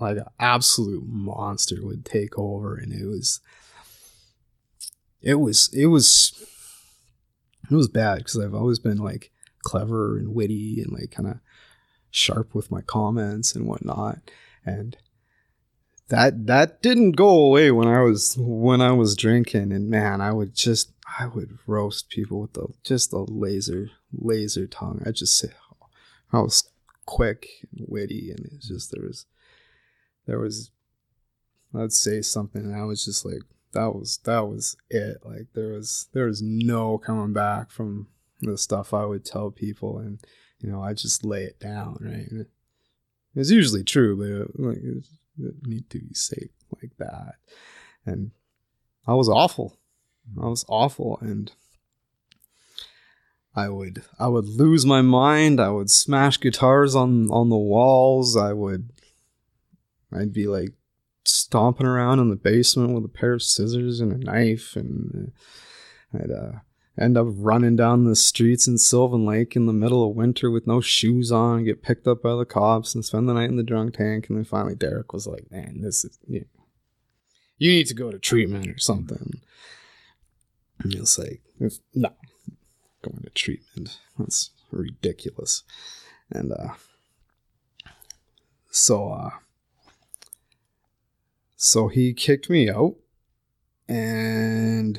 [0.00, 3.40] like an absolute monster would take over, and it was
[5.20, 6.32] it was it was
[7.70, 9.30] it was bad because I've always been like
[9.62, 11.38] clever and witty and like kind of
[12.10, 14.18] sharp with my comments and whatnot,
[14.66, 14.96] and
[16.08, 20.32] that that didn't go away when I was when I was drinking and man I
[20.32, 25.02] would just I would roast people with the just a laser laser tongue.
[25.06, 25.86] I just say oh,
[26.32, 26.64] I was
[27.06, 29.26] quick and witty and it's just there was
[30.26, 30.70] there was
[31.74, 35.18] I'd say something and I was just like that was that was it.
[35.24, 38.08] Like there was there was no coming back from
[38.40, 40.20] the stuff I would tell people and
[40.60, 42.28] you know I just lay it down right?
[42.30, 42.50] It,
[43.34, 45.06] it's usually true but it, like it,
[45.38, 47.36] it need to be safe like that.
[48.04, 48.32] And
[49.06, 49.78] I was awful.
[50.40, 51.50] I was awful and
[53.54, 55.60] I would I would lose my mind.
[55.60, 58.36] I would smash guitars on on the walls.
[58.36, 58.90] I would
[60.12, 60.72] I'd be like
[61.24, 65.32] stomping around in the basement with a pair of scissors and a knife and
[66.14, 66.52] uh, I'd uh,
[66.98, 70.66] end up running down the streets in Sylvan Lake in the middle of winter with
[70.66, 73.62] no shoes on get picked up by the cops and spend the night in the
[73.62, 74.28] drunk tank.
[74.28, 76.46] And then finally Derek was like man this is you,
[77.58, 79.40] you need to go to treatment or something.
[80.82, 82.10] And it's like if, no
[83.02, 85.62] going to treatment that's ridiculous
[86.30, 86.74] and uh
[88.70, 89.30] so uh
[91.56, 92.96] so he kicked me out
[93.88, 94.98] and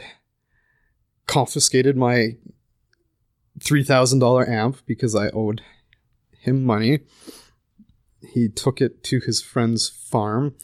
[1.28, 2.38] confiscated my
[3.60, 5.62] $3,000 amp because I owed
[6.40, 7.00] him money.
[8.22, 10.56] He took it to his friend's farm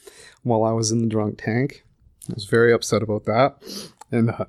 [0.44, 1.84] while I was in the drunk tank.
[2.30, 3.58] I was very upset about that.
[4.12, 4.46] And uh,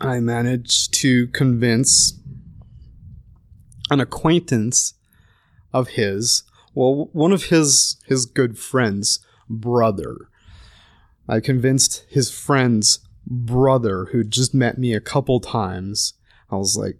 [0.00, 2.14] I managed to convince
[3.90, 4.94] an acquaintance
[5.72, 10.28] of his, well, one of his his good friends' brother.
[11.28, 16.14] I convinced his friend's brother, who just met me a couple times.
[16.50, 16.96] I was like,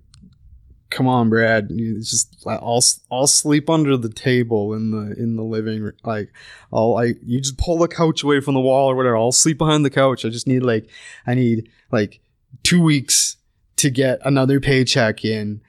[0.91, 2.83] "Come on, Brad, you just I'll
[3.13, 5.95] I'll sleep under the table in the in the living room.
[6.05, 6.33] Like,
[6.73, 9.17] I'll like you just pull the couch away from the wall or whatever.
[9.17, 10.25] I'll sleep behind the couch.
[10.25, 10.89] I just need like
[11.27, 12.21] I need like
[12.63, 13.37] two weeks
[13.77, 15.61] to get another paycheck in,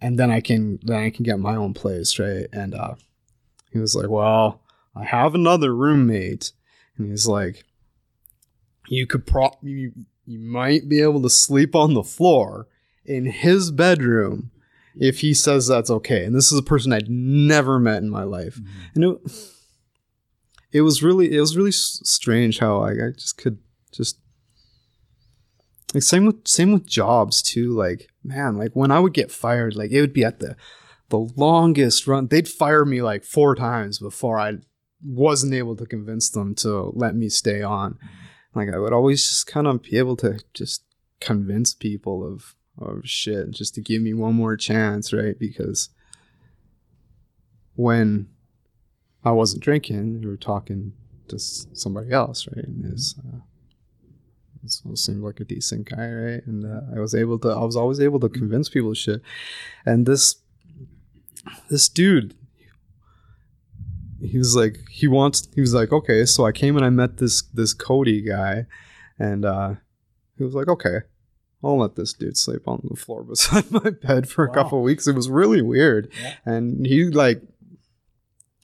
[0.00, 2.94] and then I can then I can get my own place, right?" And uh,
[3.72, 4.62] he was like, "Well."
[4.98, 6.52] I have another roommate,
[6.96, 7.64] and he's like,
[8.88, 9.92] "You could prop you
[10.26, 12.66] you might be able to sleep on the floor
[13.04, 14.50] in his bedroom
[14.96, 18.24] if he says that's okay." And this is a person I'd never met in my
[18.24, 18.58] life,
[18.94, 19.18] and it,
[20.72, 23.58] it was really it was really strange how I, I just could
[23.92, 24.18] just
[25.94, 27.72] like same with same with jobs too.
[27.72, 30.56] Like man, like when I would get fired, like it would be at the
[31.08, 32.28] the longest run.
[32.28, 34.58] They'd fire me like four times before I
[35.02, 37.98] wasn't able to convince them to let me stay on.
[38.54, 40.84] Like I would always just kind of be able to just
[41.20, 45.38] convince people of of shit just to give me one more chance, right?
[45.38, 45.88] Because
[47.74, 48.28] when
[49.24, 50.92] I wasn't drinking, we were talking
[51.28, 52.66] to somebody else, right?
[52.66, 53.47] And his uh, so
[54.66, 56.46] seemed like a decent guy, right?
[56.46, 59.22] And uh, I was able to, I was always able to convince people shit.
[59.86, 60.36] And this,
[61.70, 62.34] this dude,
[64.20, 67.18] he was like, he wants, he was like, okay, so I came and I met
[67.18, 68.66] this this Cody guy,
[69.18, 69.74] and uh,
[70.36, 70.98] he was like, okay,
[71.62, 74.54] I'll let this dude sleep on the floor beside my bed for a Wow.
[74.54, 75.06] couple weeks.
[75.06, 76.34] It was really weird, Yeah.
[76.44, 77.42] and he like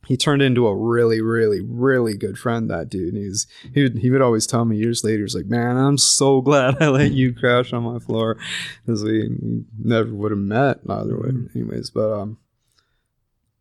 [0.06, 2.68] he turned into a really, really, really good friend.
[2.70, 3.14] That dude.
[3.14, 5.98] And he's he would, he would always tell me years later, he's like, "Man, I'm
[5.98, 8.36] so glad I let you crash on my floor,"
[8.84, 9.30] because we
[9.78, 11.56] never would have met either way, Mhm.
[11.56, 11.90] anyways.
[11.90, 12.38] But um,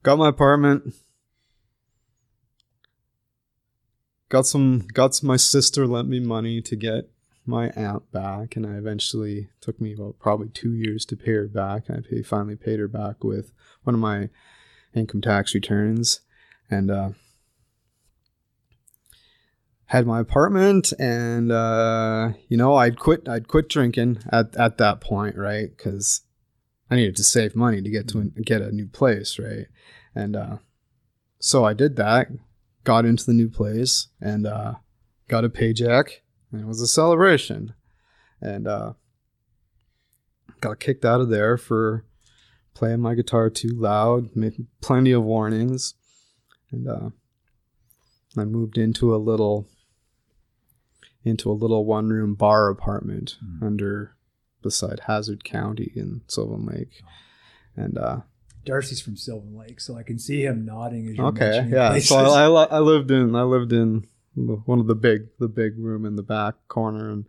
[0.03, 0.93] got my apartment.
[4.29, 4.79] Got some.
[4.93, 7.09] Got some, my sister lent me money to get
[7.45, 11.47] my aunt back, and I eventually took me about probably two years to pay her
[11.47, 11.89] back.
[11.89, 13.51] I pay, finally paid her back with
[13.83, 14.29] one of my
[14.95, 16.21] income tax returns,
[16.69, 17.09] and uh,
[19.85, 20.93] had my apartment.
[20.99, 23.27] And uh, you know, I'd quit.
[23.27, 25.69] I'd quit drinking at at that point, right?
[25.75, 26.21] Because
[26.89, 29.67] I needed to save money to get to get a new place, right?
[30.15, 30.57] And uh,
[31.39, 32.27] so I did that.
[32.83, 34.73] Got into the new place and uh,
[35.29, 36.21] got a paycheck.
[36.51, 37.73] And it was a celebration,
[38.39, 38.93] and uh,
[40.61, 42.05] got kicked out of there for
[42.75, 44.29] playing my guitar too loud,
[44.81, 45.95] plenty of warnings,
[46.73, 47.09] and uh,
[48.35, 49.67] I moved into a little
[51.23, 53.63] into a little one room bar apartment Mhm.
[53.65, 54.15] under
[54.61, 57.01] beside Hazard County in Sylvan Lake,
[57.77, 58.21] and uh,
[58.65, 61.89] Darcy's from Sylvan Lake, so I can see him nodding as you're okay, yeah.
[61.91, 62.09] places.
[62.09, 65.77] So I, I I lived in I lived in one of the big the big
[65.77, 67.25] room in the back corner in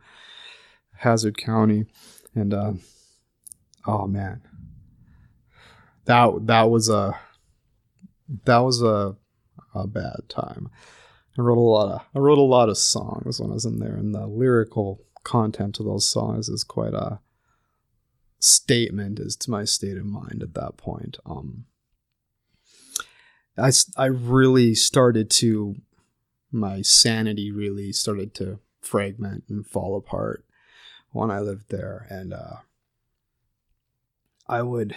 [0.98, 1.86] Hazard County,
[2.34, 2.72] and uh,
[3.86, 4.40] oh man,
[6.06, 7.18] that that was a
[8.44, 9.16] that was a
[9.74, 10.70] a bad time.
[11.38, 13.78] I wrote a lot of I wrote a lot of songs when I was in
[13.78, 17.20] there, and the lyrical content of those songs is quite a
[18.38, 21.16] statement as to my state of mind at that point.
[21.26, 21.64] Um,
[23.58, 25.76] I I really started to
[26.52, 30.44] my sanity really started to fragment and fall apart
[31.10, 32.56] when I lived there, and uh,
[34.46, 34.96] I would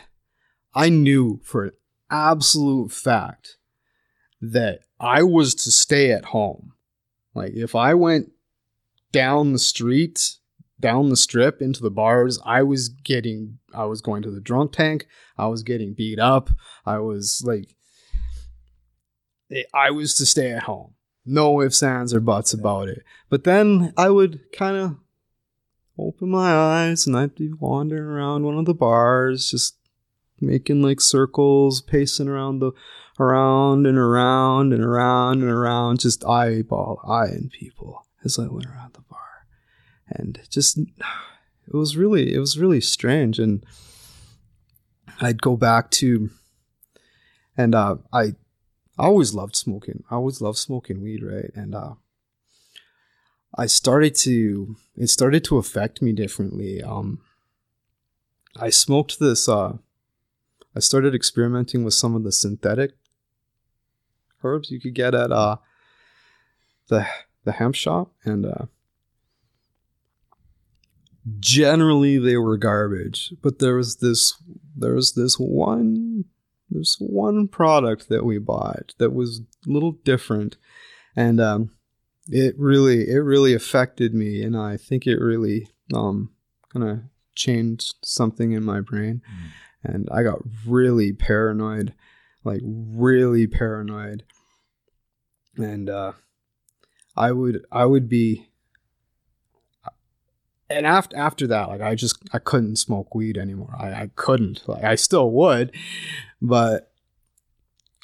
[0.75, 1.71] I knew for an
[2.11, 3.57] absolute fact
[4.41, 6.73] that I was to stay at home.
[7.33, 8.31] Like if I went
[9.11, 10.35] down the street,
[10.79, 14.73] down the strip into the bars, I was getting I was going to the drunk
[14.73, 16.49] tank, I was getting beat up,
[16.85, 17.75] I was like
[19.51, 20.93] eh, I was to stay at home.
[21.25, 23.03] No ifs, ands, or buts about it.
[23.29, 24.95] But then I would kind of
[25.99, 29.77] open my eyes and I'd be wandering around one of the bars, just
[30.39, 32.71] making like circles, pacing around the
[33.19, 38.93] around and around and around and around, just eyeball eyeing people as I went around
[38.93, 39.47] the bar.
[40.07, 43.39] And just it was really it was really strange.
[43.39, 43.65] And
[45.19, 46.29] I'd go back to
[47.55, 48.35] and uh I
[48.97, 50.03] always loved smoking.
[50.09, 51.51] I always loved smoking weed, right?
[51.55, 51.93] And uh
[53.55, 56.81] I started to it started to affect me differently.
[56.81, 57.21] Um
[58.59, 59.77] I smoked this uh
[60.75, 62.91] I started experimenting with some of the synthetic
[64.47, 65.57] herbs you could get at uh
[66.89, 67.05] the
[67.43, 68.65] the hemp shop and uh
[71.39, 74.41] generally they were garbage but there was this
[74.75, 76.25] there was this one
[76.69, 80.57] there's one product that we bought that was a little different
[81.15, 81.71] and um
[82.29, 86.29] it really it really affected me and i think it really um
[86.71, 86.99] kind of
[87.35, 89.21] changed something in my brain
[89.83, 91.93] and i got really paranoid
[92.43, 94.23] like really paranoid
[95.57, 96.11] and uh
[97.15, 98.47] i would i would be
[100.69, 103.75] and after after that like i just i couldn't smoke weed anymore.
[103.77, 104.67] I, I couldn't.
[104.67, 105.75] Like i still would
[106.41, 106.91] but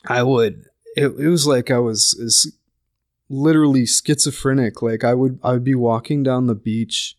[0.08, 2.56] i would it, it was like i was is
[3.30, 4.82] literally schizophrenic.
[4.82, 7.18] Like i would i would be walking down the beach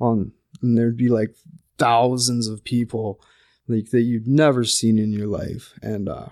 [0.00, 1.34] on and there'd be like
[1.78, 3.20] thousands of people
[3.66, 5.74] like that you've never seen in your life.
[5.82, 6.28] And uh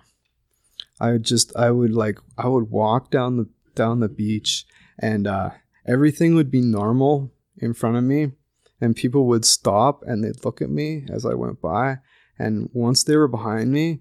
[1.01, 4.65] i would just i would like i would walk down the down the beach
[4.99, 5.51] and uh
[5.87, 8.33] everything would be normal in front of me
[8.81, 11.97] and people would stop and they'd look at me as i went by.
[12.39, 14.01] And once they were behind me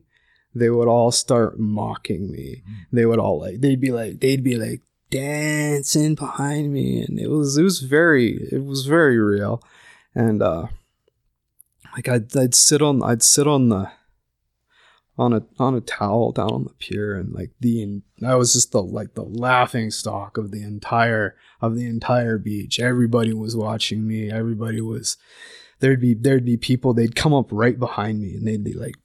[0.53, 2.63] they would all start mocking me.
[2.91, 7.27] They would all like they'd be like they'd be like dancing behind me and it
[7.27, 9.61] was it was very it was very real.
[10.13, 10.67] And uh
[11.93, 13.91] like I'd, I'd sit on I'd sit on the
[15.17, 18.71] on a on a towel down on the pier and like the I was just
[18.71, 22.79] the like the laughing stock of the entire of the entire beach.
[22.79, 24.29] Everybody was watching me.
[24.29, 25.17] Everybody was
[25.79, 28.95] there'd be there'd be people they'd come up right behind me and they'd be like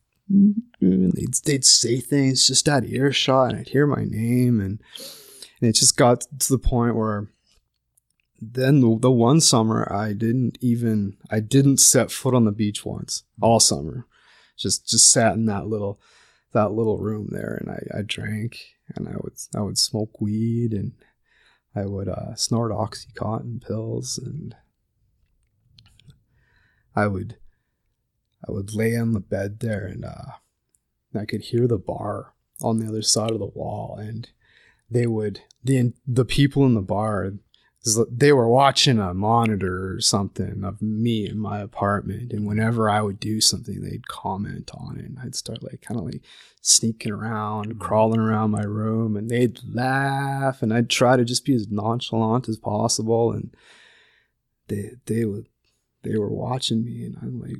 [0.80, 4.80] and they'd, they'd say things just out of earshot and I'd hear my name and,
[5.60, 7.28] and it just got to the point where
[8.40, 12.84] then the, the one summer I didn't even I didn't set foot on the beach
[12.84, 14.06] once all summer
[14.60, 16.00] just just sat in that little
[16.52, 18.58] that little room there and I, I drank
[18.94, 20.92] and I would I would smoke weed and
[21.74, 24.54] I would uh, snort oxycontin pills and
[26.94, 27.38] I would
[28.46, 30.32] I would lay on the bed there and uh,
[31.18, 34.28] I could hear the bar on the other side of the wall and
[34.90, 37.32] they would the the people in the bar
[37.82, 43.00] they were watching a monitor or something of me in my apartment and whenever i
[43.00, 46.20] would do something they'd comment on it and i'd start like kind of like
[46.60, 47.78] sneaking around mm-hmm.
[47.78, 52.48] crawling around my room and they'd laugh and i'd try to just be as nonchalant
[52.48, 53.54] as possible and
[54.68, 55.46] they they would
[56.02, 57.56] they were watching me and i'm like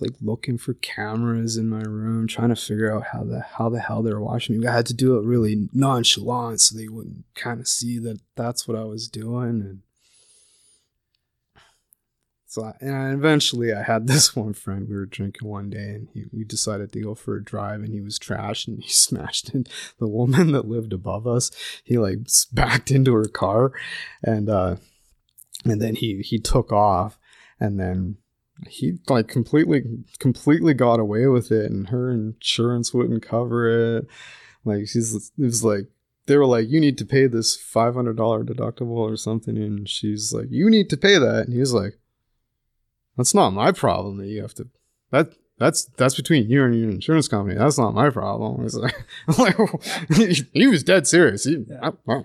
[0.00, 3.80] like looking for cameras in my room, trying to figure out how the how the
[3.80, 4.66] hell they're watching me.
[4.66, 8.66] I had to do it really nonchalant so they wouldn't kind of see that that's
[8.66, 9.60] what I was doing.
[9.62, 9.80] And
[12.56, 14.88] so, I, and I, eventually, I had this one friend.
[14.88, 17.80] We were drinking one day, and he, we decided to go for a drive.
[17.80, 19.66] And he was trash, and he smashed in
[19.98, 21.50] the woman that lived above us.
[21.84, 22.20] He like
[22.52, 23.72] backed into her car,
[24.22, 24.76] and uh,
[25.64, 27.18] and then he he took off,
[27.60, 28.16] and then
[28.68, 29.82] he like completely
[30.18, 34.06] completely got away with it and her insurance wouldn't cover it.
[34.64, 35.88] Like she's it was like
[36.26, 40.46] they were like you need to pay this $500 deductible or something and she's like
[40.50, 41.98] you need to pay that and he was like
[43.16, 44.68] that's not my problem that you have to
[45.10, 47.56] that that's that's between you and your insurance company.
[47.56, 48.64] That's not my problem.
[48.64, 48.94] It's like,
[49.38, 49.56] like
[50.52, 51.44] he was dead serious.
[51.44, 51.90] He, yeah.
[52.08, 52.22] I, I,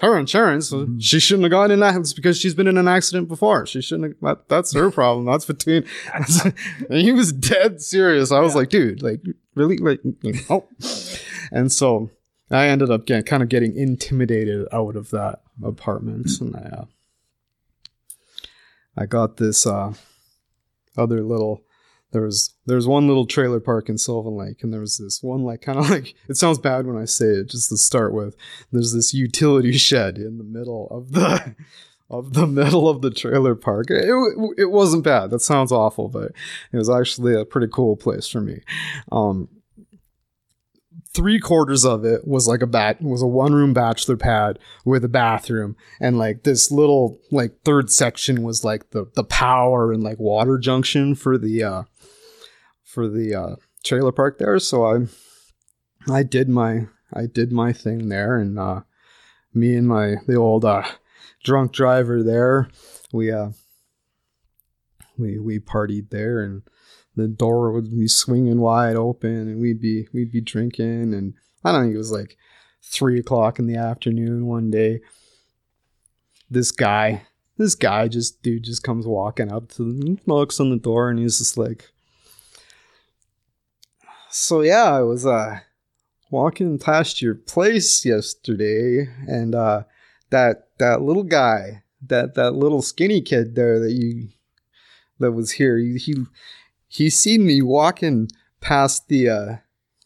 [0.00, 0.70] her insurance.
[0.70, 0.98] Mm-hmm.
[0.98, 1.94] She shouldn't have gotten in that.
[1.96, 3.66] It's because she's been in an accident before.
[3.66, 4.20] She shouldn't have.
[4.22, 5.26] That, that's her problem.
[5.26, 5.84] That's between.
[6.12, 6.54] and
[6.90, 8.32] he was dead serious.
[8.32, 8.58] I was yeah.
[8.58, 9.20] like, dude, like
[9.54, 10.00] really, like
[10.48, 10.66] oh.
[11.52, 12.10] And so
[12.50, 16.54] I ended up getting kind of getting intimidated out of that apartment, mm-hmm.
[16.54, 16.84] and I, uh,
[18.96, 19.92] I got this uh,
[20.96, 21.62] other little
[22.12, 25.42] there was there's one little trailer park in Sylvan Lake, and there was this one
[25.42, 28.36] like kind of like it sounds bad when I say it, just to start with.
[28.72, 31.54] There's this utility shed in the middle of the
[32.10, 33.86] of the middle of the trailer park.
[33.88, 34.08] It,
[34.58, 35.30] it, wasn't bad.
[35.30, 36.32] That sounds awful, but
[36.72, 38.62] it was actually a pretty cool place for me.
[39.12, 39.48] Um,
[41.12, 45.04] three quarters of it was like a bat was a one room bachelor pad with
[45.04, 50.04] a bathroom and like this little like third section was like the the power and
[50.04, 51.82] like water junction for the uh
[52.90, 54.58] for the uh, trailer park there.
[54.58, 55.06] So I
[56.10, 58.80] I did my I did my thing there, and uh,
[59.54, 60.84] me and my the old uh,
[61.44, 62.68] drunk driver there,
[63.12, 63.50] we uh
[65.18, 66.62] we we partied there, and
[67.16, 71.34] the door would be swinging wide open, and we'd be we'd be drinking, and
[71.64, 72.36] I don't think it was like
[72.82, 75.00] three o'clock in the afternoon one day.
[76.48, 77.22] This guy,
[77.58, 81.18] this guy, just dude, just comes walking up to the knocks on the door, and
[81.18, 81.90] he's just like,
[84.30, 85.60] so yeah, I was uh
[86.30, 89.82] walking past your place yesterday, and uh
[90.30, 94.28] that that little guy, that that little skinny kid there that you
[95.18, 96.14] that was here, he he,
[96.88, 98.28] he seen me walking
[98.60, 99.56] past the uh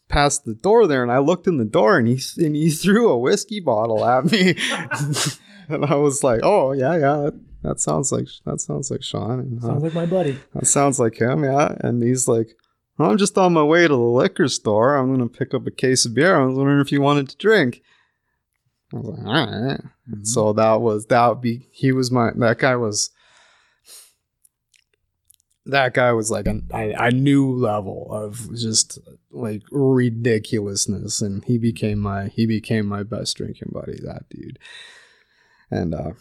[0.07, 3.09] past the door there, and I looked in the door, and he and he threw
[3.09, 4.55] a whiskey bottle at me,
[5.69, 7.29] and I was like, oh yeah yeah.
[7.61, 9.39] That, sounds like that sounds like Sean.
[9.39, 10.37] And, uh, sounds like my buddy.
[10.53, 11.75] That sounds like him, yeah.
[11.79, 12.55] And he's like,
[12.97, 14.95] I'm just on my way to the liquor store.
[14.95, 16.39] I'm going to pick up a case of beer.
[16.39, 17.81] I was wondering if you wanted to drink.
[18.93, 19.79] I was like, all right.
[20.09, 20.23] mm-hmm.
[20.23, 23.09] So that was, that would be, he was my, that guy was,
[25.65, 28.99] that guy was like a, a, a new level of just
[29.31, 31.21] like ridiculousness.
[31.21, 34.59] And he became my, he became my best drinking buddy, that dude.
[35.69, 36.11] And, uh,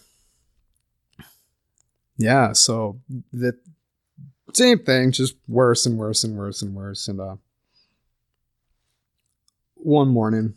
[2.17, 3.01] yeah, so
[3.33, 3.57] that
[4.57, 7.09] same thing, just worse and worse and worse and worse.
[7.09, 7.37] And uh,
[9.75, 10.55] one morning,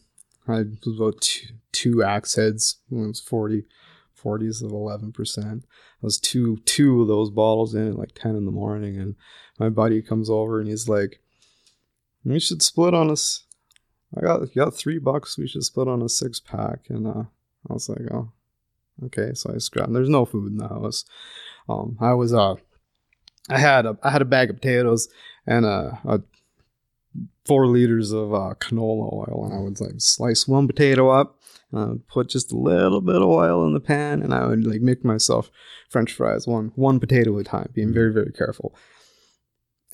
[0.48, 2.78] I was about two, two axe heads.
[2.92, 3.66] It was 40,
[4.22, 5.64] 40s of 11%.
[5.64, 5.66] I
[6.02, 8.98] was two, two of those bottles in at like 10 in the morning.
[8.98, 9.16] And
[9.60, 11.22] my buddy comes over and he's like,
[12.24, 13.46] we should split on us.
[14.16, 15.38] I got, got three bucks.
[15.38, 16.86] We should split on a six pack.
[16.90, 17.24] And uh,
[17.70, 18.32] I was like, oh,
[19.06, 19.34] okay.
[19.34, 19.94] So I scrapped.
[19.94, 21.06] There's no food in the house.
[21.70, 22.56] Um, I was uh,
[23.50, 25.08] I had a I had a bag of potatoes
[25.46, 26.22] and a, a
[27.46, 31.40] four liters of uh, canola oil, and I would like slice one potato up,
[31.72, 34.46] and I would put just a little bit of oil in the pan, and I
[34.46, 35.50] would like make myself
[35.90, 38.76] French fries one one potato at a time, being very very careful.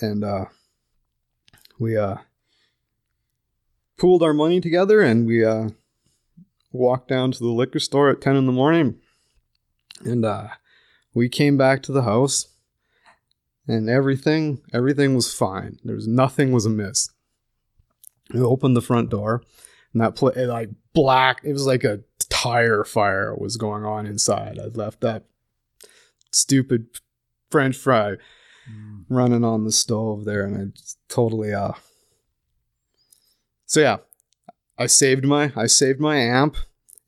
[0.01, 0.45] And uh,
[1.79, 2.17] we uh,
[3.97, 5.69] pooled our money together, and we uh,
[6.71, 8.99] walked down to the liquor store at ten in the morning,
[10.03, 10.47] and uh,
[11.13, 12.47] we came back to the house
[13.67, 15.77] and everything everything was fine.
[15.83, 17.09] There was nothing was amiss.
[18.33, 19.43] We opened the front door,
[19.93, 21.41] and that pla like black.
[21.43, 24.59] It was like a tire fire was going on inside.
[24.59, 25.25] I left that
[26.31, 26.87] stupid
[27.49, 28.15] French fry
[28.69, 29.05] mm.
[29.09, 31.73] running on the stove there, and I just totally uh.
[33.65, 33.97] So yeah,
[34.77, 36.57] I saved my I saved my amp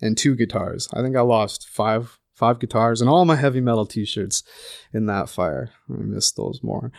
[0.02, 0.88] and two guitars.
[0.94, 4.44] I think I lost five five guitars and all my heavy metal t-shirts
[4.94, 5.72] in that fire.
[5.90, 6.92] I miss those more.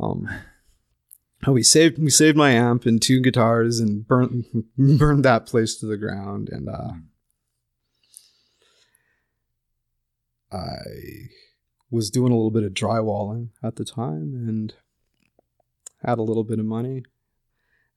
[0.00, 0.28] Um,
[1.46, 4.46] we saved we saved my amp and two guitars and burnt
[4.78, 6.92] burned that place to the ground and uh,
[10.50, 10.78] I
[11.90, 14.74] was doing a little bit of drywalling at the time and
[16.04, 17.04] had a little bit of money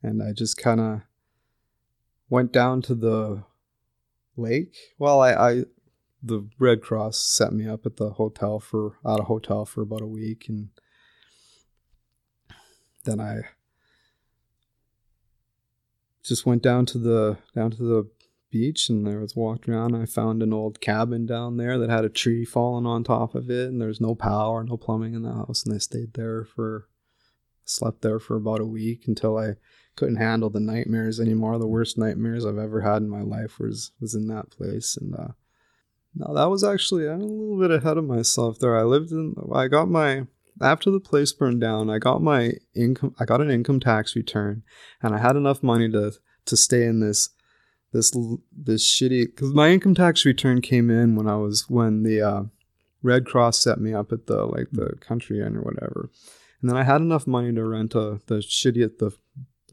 [0.04, 1.02] and I just kind of
[2.30, 3.44] went down to the
[4.38, 4.76] lake.
[4.98, 5.64] Well, I, I
[6.22, 10.02] the Red Cross set me up at the hotel for at a hotel for about
[10.02, 10.70] a week, and
[13.06, 13.42] then I
[16.24, 18.10] just went down to the down to the
[18.52, 19.96] beach and I was walking around.
[19.96, 23.50] I found an old cabin down there that had a tree falling on top of
[23.50, 25.64] it, and there's no power, no plumbing in the house.
[25.64, 26.88] And I stayed there for
[27.66, 29.56] slept there for about a week until I
[29.96, 31.60] couldn't handle the nightmares anymore.
[31.60, 35.16] The worst nightmares I've ever had in my life was was in that place, and
[35.16, 35.28] uh,
[36.16, 38.78] no, that was actually I'm a little bit ahead of myself there.
[38.78, 40.28] I lived in I got my
[40.62, 44.64] after the place burned down, I got my income I got an income tax return
[45.02, 46.14] and I had enough money to
[46.46, 47.30] to stay in this
[47.92, 48.16] this
[48.52, 52.44] this shitty cuz my income tax return came in when I was when the uh,
[53.02, 56.10] Red Cross set me up at the like the country inn or whatever.
[56.62, 59.12] And then I had enough money to rent a the shitty at the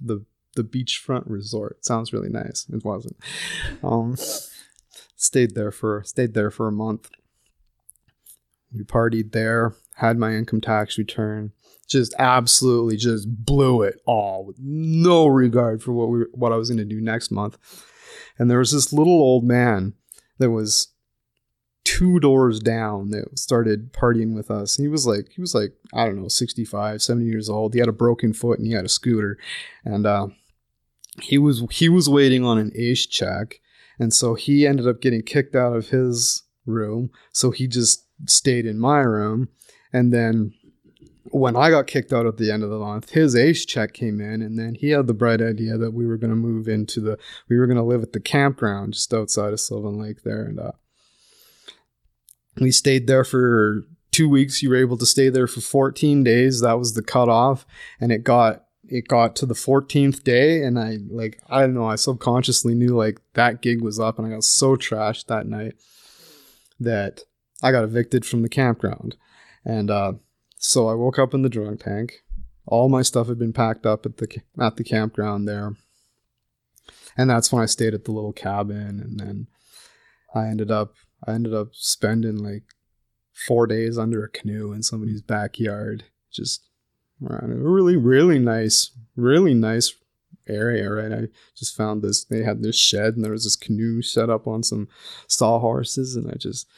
[0.01, 0.25] the
[0.55, 1.85] the beachfront resort.
[1.85, 2.67] Sounds really nice.
[2.73, 3.17] It wasn't.
[3.83, 4.17] Um
[5.17, 7.11] stayed there for stayed there for a month.
[8.73, 11.53] We partied there, had my income tax return,
[11.89, 16.69] just absolutely just blew it all with no regard for what we what I was
[16.69, 17.59] going to do next month.
[18.39, 19.95] And there was this little old man
[20.39, 20.89] that was
[21.85, 24.77] two doors down that started partying with us.
[24.77, 27.73] He was like he was like I don't know, 65, 70 years old.
[27.73, 29.39] He had a broken foot and he had a scooter
[29.85, 30.29] and uh
[31.23, 33.61] he was he was waiting on an ACE check
[33.99, 37.11] and so he ended up getting kicked out of his room.
[37.33, 39.49] So he just stayed in my room.
[39.93, 40.53] And then
[41.31, 44.21] when I got kicked out at the end of the month, his ACE check came
[44.21, 47.01] in, and then he had the bright idea that we were going to move into
[47.01, 47.19] the,
[47.49, 50.45] we were going to live at the campground just outside of Sylvan Lake there.
[50.45, 50.73] And uh,
[52.59, 53.83] we stayed there for
[54.13, 54.63] two weeks.
[54.63, 56.61] You were able to stay there for 14 days.
[56.61, 57.67] That was the cutoff.
[58.01, 61.87] And it got it got to the 14th day and I like I don't know
[61.87, 65.75] I subconsciously knew like that gig was up and I got so trashed that night
[66.79, 67.21] that
[67.63, 69.17] I got evicted from the campground.
[69.65, 70.15] And uh,
[70.59, 72.23] so I woke up in the drunk tank.
[72.67, 75.75] All my stuff had been packed up at the at the campground there.
[77.17, 79.47] And that's when I stayed at the little cabin and then
[80.35, 80.95] I ended up
[81.27, 82.65] I ended up spending like
[83.47, 86.63] 4 days under a canoe in somebody's backyard just
[87.21, 87.43] Right.
[87.43, 89.95] A really, really nice, really nice
[90.49, 91.13] area, right?
[91.13, 92.25] I just found this.
[92.25, 94.89] They had this shed, and there was this canoe set up on some
[95.27, 96.69] sawhorses, and I just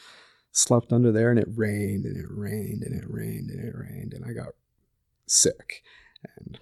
[0.51, 1.29] slept under there.
[1.29, 4.53] And it rained, and it rained, and it rained, and it rained, and I got
[5.27, 5.83] sick.
[6.37, 6.59] And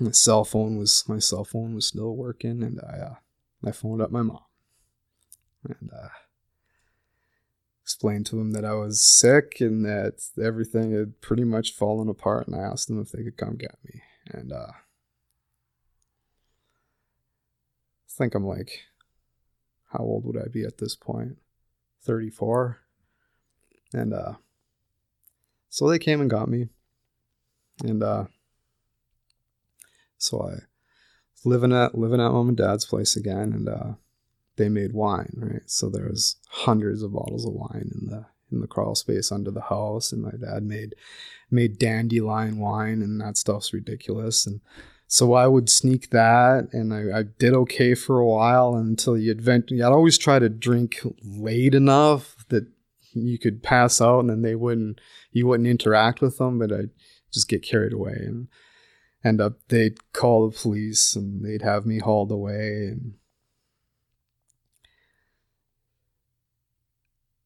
[0.00, 3.14] my cell phone was my cell phone was still working, and I uh,
[3.64, 4.40] I phoned up my mom,
[5.64, 6.08] and uh,
[7.86, 12.48] explained to them that I was sick and that everything had pretty much fallen apart,
[12.48, 14.02] and I asked them if they could come get me.
[14.26, 14.80] And uh, I
[18.08, 18.72] think I'm like,
[19.92, 21.36] how old would I be at this point?
[22.02, 22.80] 34.
[23.92, 24.32] And uh,
[25.68, 26.66] so they came and got me.
[27.84, 28.24] And uh,
[30.18, 30.54] so I
[31.44, 33.92] living at living at mom and dad's place again, and uh,
[34.56, 35.62] they made wine, right?
[35.66, 39.50] So there was hundreds of bottles of wine in the in the crawl space under
[39.50, 40.94] the house, and my dad made
[41.50, 44.46] made dandelion wine, and that stuff's ridiculous.
[44.46, 44.60] And
[45.06, 49.32] so I would sneak that, and I, I did okay for a while until you
[49.32, 49.82] eventually.
[49.82, 52.66] I'd always try to drink late enough that
[53.12, 55.00] you could pass out, and then they wouldn't
[55.32, 56.90] you wouldn't interact with them, but I'd
[57.32, 58.48] just get carried away and
[59.24, 63.14] end up they'd call the police and they'd have me hauled away and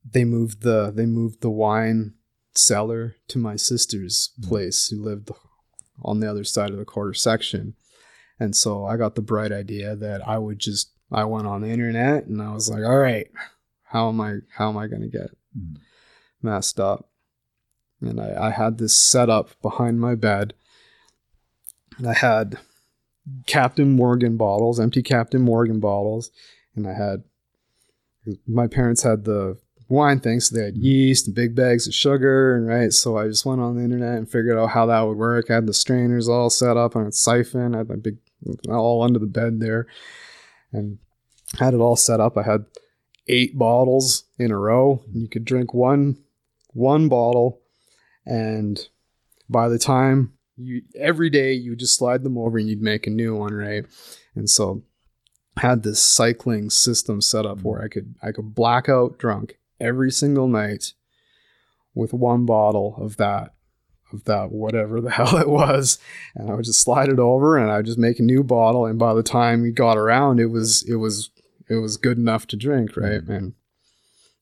[0.08, 2.14] they moved the they moved the wine
[2.54, 5.30] cellar to my sister's place who lived
[6.02, 7.74] on the other side of the quarter section.
[8.38, 11.68] And so i got the bright idea that i would just i went on the
[11.68, 13.28] internet and i was like all right
[13.84, 15.78] how am i how am i going to get Mm.
[16.42, 17.10] messed up?
[18.00, 20.54] And I, I had this set up behind my bed.
[21.98, 22.58] And i had
[23.46, 26.30] captain morgan bottles empty captain morgan bottles.
[26.76, 27.24] And i had
[28.46, 29.58] my parents had the
[29.90, 32.92] wine thing so they had yeast and big bags of sugar and right?
[32.92, 35.50] So i just went on the internet and figured out how that would work.
[35.50, 37.74] I had the strainers all set up on a siphon.
[37.74, 38.18] I had my big
[38.68, 39.86] all under the bed there
[40.72, 40.98] and
[41.58, 42.38] had it all set up.
[42.38, 42.64] I had
[43.26, 45.02] eight bottles in a row.
[45.12, 46.18] You could drink one
[46.72, 47.60] one bottle
[48.24, 48.88] and
[49.48, 53.10] by the time you every day you just slide them over and you'd make a
[53.10, 53.84] new one right?
[54.36, 54.84] And so
[55.56, 60.48] had this cycling system set up where i could i could blackout drunk every single
[60.48, 60.92] night
[61.94, 63.54] with one bottle of that
[64.12, 65.98] of that whatever the hell it was.
[66.34, 68.86] And i would just slide it over and i would just make a new bottle.
[68.86, 71.30] And by the time we got around it was it was
[71.68, 73.22] it was good enough to drink right?
[73.22, 73.54] And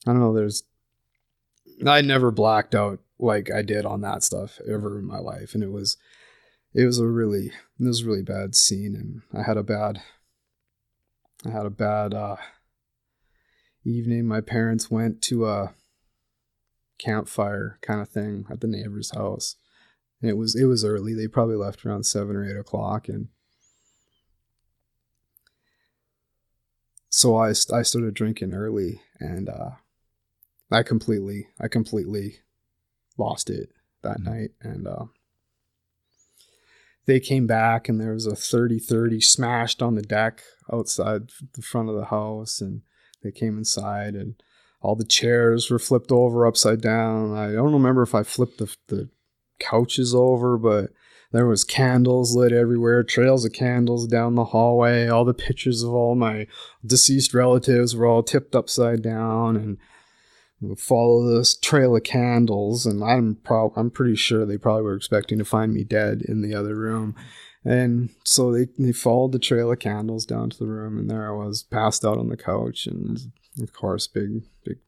[0.06, 0.64] i don't know there's
[1.86, 5.54] i never blacked out like i did on that stuff ever in my life.
[5.54, 5.96] And it was
[6.74, 8.94] it was a really it was a really bad scene.
[8.94, 10.02] And i had a bad
[11.46, 12.36] i had a bad uh
[13.88, 15.74] evening my parents went to a
[16.98, 19.56] campfire kind of thing at the neighbor's house.
[20.20, 21.14] And it was it was early.
[21.14, 23.28] They probably left around seven or eight o'clock and
[27.10, 29.70] so i i started drinking early and uh
[30.70, 32.40] i completely i completely
[33.16, 33.70] lost it
[34.02, 34.24] that Mhm.
[34.24, 34.50] night.
[34.60, 35.06] And uh
[37.06, 41.88] they came back and there was a 30-30 smashed on the deck outside the front
[41.88, 42.82] of the house and
[43.22, 44.34] they came inside and
[44.80, 47.36] all the chairs were flipped over upside down.
[47.36, 49.08] I don't remember if i flipped the, the
[49.58, 50.90] couches over but
[51.32, 55.08] there was candles lit everywhere trails of candles down the hallway.
[55.08, 56.46] All the pictures of all my
[56.86, 59.56] deceased relatives were all tipped upside down
[60.60, 62.86] and follow this trail of candles.
[62.86, 63.38] And i'm
[63.76, 67.14] i'm pretty sure they probably were expecting to find me dead in the other room
[67.64, 71.28] and so they, they followed the trail of candles down to the room and there
[71.28, 74.78] i was passed out on the couch and of course big big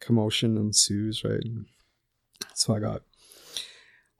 [0.00, 1.42] commotion ensues right?
[1.44, 1.66] And
[2.54, 3.02] so i got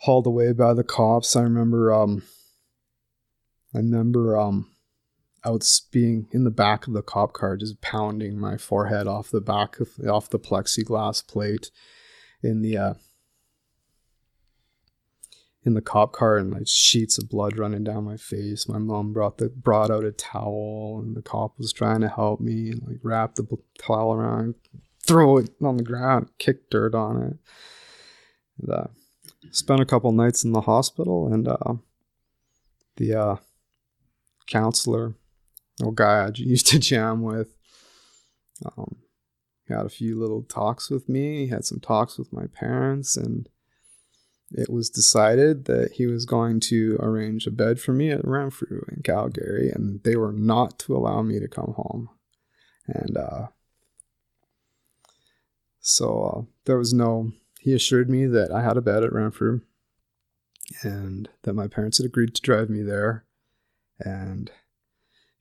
[0.01, 1.37] hauled away by the cops.
[1.37, 2.23] I remember um
[3.75, 4.71] i remember um
[5.43, 9.31] I was being in the back of the cop car, just pounding my forehead off
[9.31, 11.71] the back of off the plexiglass plate
[12.43, 12.95] in the uh,
[15.65, 18.69] in the cop car, and like sheets of blood running down my face.
[18.69, 22.41] My mom brought the brought out a towel, and the cop was trying to help
[22.41, 23.47] me, and like wrap the
[23.79, 24.55] towel around,
[25.05, 27.37] throw it on the ground, kick dirt on it.
[28.61, 28.87] And, uh,
[29.51, 31.75] spent a couple nights in the hospital, and uh,
[32.97, 33.37] the uh,
[34.47, 35.15] counselor
[35.83, 37.55] old guy I used to jam with.
[38.65, 38.97] Um,
[39.69, 41.45] had a few little talks with me.
[41.45, 43.49] He had some talks with my parents, and
[44.53, 48.85] it was decided that he was going to arrange a bed for me at Renfrew
[48.91, 52.11] in Calgary, and they were not to allow me to come home.
[52.87, 53.47] And uh,
[55.81, 57.33] so uh, there was no.
[57.61, 59.61] He assured me that I had a bed at Renfrew,
[60.83, 63.25] and that my parents had agreed to drive me there,
[64.01, 64.51] and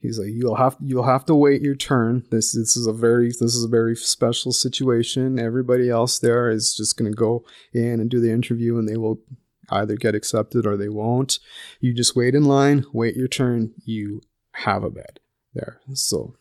[0.00, 2.24] He's like, you'll have you'll have to wait your turn.
[2.30, 5.38] This this is a very this is a very special situation.
[5.38, 7.44] Everybody else there is just gonna go
[7.74, 9.20] in and do the interview, and they will
[9.68, 11.38] either get accepted or they won't.
[11.80, 13.74] You just wait in line, wait your turn.
[13.84, 14.22] You
[14.52, 15.20] have a bed
[15.54, 15.80] there.
[15.92, 16.36] So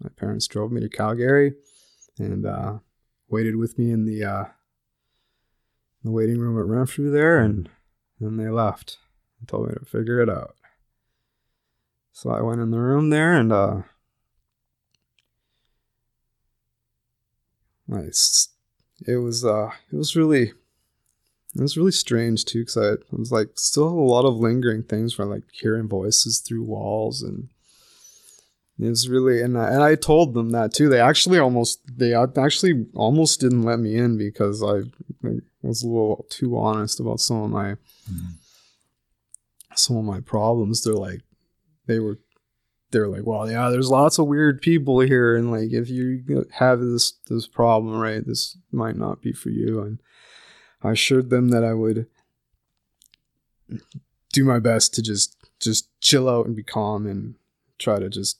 [0.00, 1.54] my parents drove me to Calgary,
[2.18, 2.78] and uh,
[3.28, 4.44] waited with me in the uh,
[6.04, 7.70] the waiting room at Renfrew there, and
[8.20, 8.98] then they left
[9.40, 10.56] and told me to figure it out.
[12.18, 13.82] So I went in the room there and uh
[17.86, 18.48] nice.
[19.06, 20.52] It was uh it was really
[21.54, 25.14] it was really strange too because I was like still a lot of lingering things
[25.14, 27.50] from like hearing voices through walls and
[28.80, 30.88] it was really and I, and I told them that too.
[30.88, 34.82] They actually almost they actually almost didn't let me in because I
[35.62, 37.76] was a little too honest about some of my
[38.10, 38.32] Mhm.
[39.76, 40.82] some of my problems.
[40.82, 41.20] They're like
[41.88, 42.18] they were
[42.90, 46.80] they're like, well, yeah, there's lots of weird people here, and like if you have
[46.80, 49.82] this this problem, right, this might not be for you.
[49.82, 49.98] And
[50.82, 52.06] I assured them that I would
[54.32, 57.34] do my best to just just chill out and be calm and
[57.78, 58.38] try to just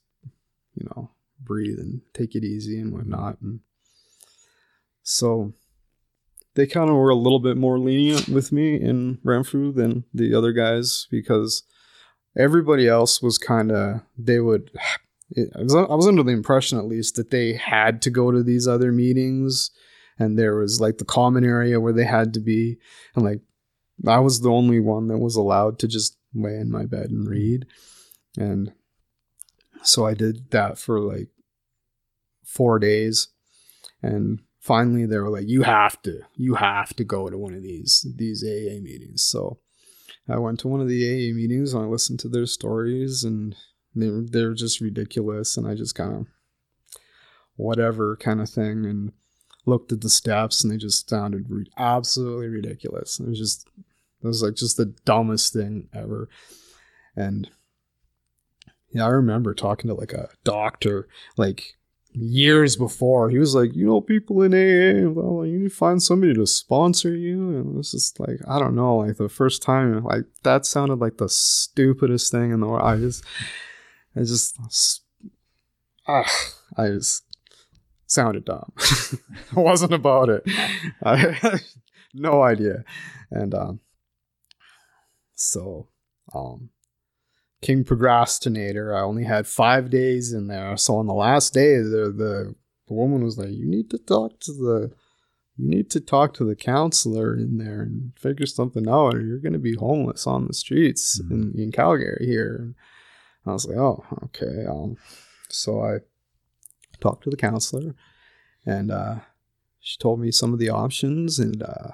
[0.75, 3.41] you know breathe and take it easy and whatnot.
[3.43, 3.61] And
[5.03, 5.53] so
[6.55, 10.35] they kind of were a little bit more lenient with me in Renfrew than the
[10.35, 11.65] other guys because
[12.39, 14.71] everybody else was kind of they would.
[15.37, 18.43] I, was, I was under the impression, at least, that they had to go to
[18.43, 19.71] these other meetings,
[20.19, 22.79] and there was like the common area where they had to be,
[23.15, 23.41] and like
[24.07, 27.29] I was the only one that was allowed to just lay in my bed and
[27.29, 27.67] read,
[28.39, 28.73] and
[29.83, 31.29] so I did that for like
[32.43, 33.29] four days,
[34.03, 37.63] and finally they were like, "You have to, you have to go to one of
[37.63, 39.59] these these AA meetings." So
[40.29, 43.57] I went to one of the AA meetings and I listened to their stories, and
[43.95, 46.27] they're they're just ridiculous, and I just kind of
[47.57, 49.13] whatever kind of thing, and
[49.67, 53.19] looked at the steps, and they just sounded re- absolutely ridiculous.
[53.21, 53.69] It was just
[54.23, 56.29] it was like just the dumbest thing ever,
[57.17, 57.51] and
[58.91, 61.77] yeah, I remember talking to like a doctor, like
[62.13, 63.31] years before.
[63.31, 66.47] He was like, you know, people in AA, well, you need to find somebody to
[66.47, 67.57] sponsor you.
[67.57, 70.99] And it was just like, I don't know, like the first time, like that sounded
[70.99, 72.83] like the stupidest thing in the world.
[72.83, 73.25] I just,
[74.17, 75.03] I just,
[76.07, 76.31] ah,
[76.77, 77.25] I just
[78.07, 78.73] sounded dumb.
[78.79, 79.21] it
[79.53, 80.43] wasn't about it.
[81.03, 81.61] I had
[82.15, 82.85] no idea.
[83.31, 83.81] And, um,
[85.35, 85.89] so,
[86.35, 86.71] um,
[87.61, 88.95] King Procrastinator.
[88.95, 90.77] I only had five days in there.
[90.77, 92.55] So on the last day, the, the,
[92.87, 94.93] the woman was like, You need to talk to the
[95.59, 99.41] you need to talk to the counselor in there and figure something out, or you're
[99.41, 101.35] gonna be homeless on the streets mm-hmm.
[101.35, 102.55] in, in Calgary here.
[102.55, 102.75] And
[103.45, 104.67] I was like, Oh, okay.
[104.67, 104.97] Um
[105.49, 105.99] so I
[107.01, 107.97] talked to the counselor
[108.65, 109.17] and uh
[109.81, 111.91] she told me some of the options and uh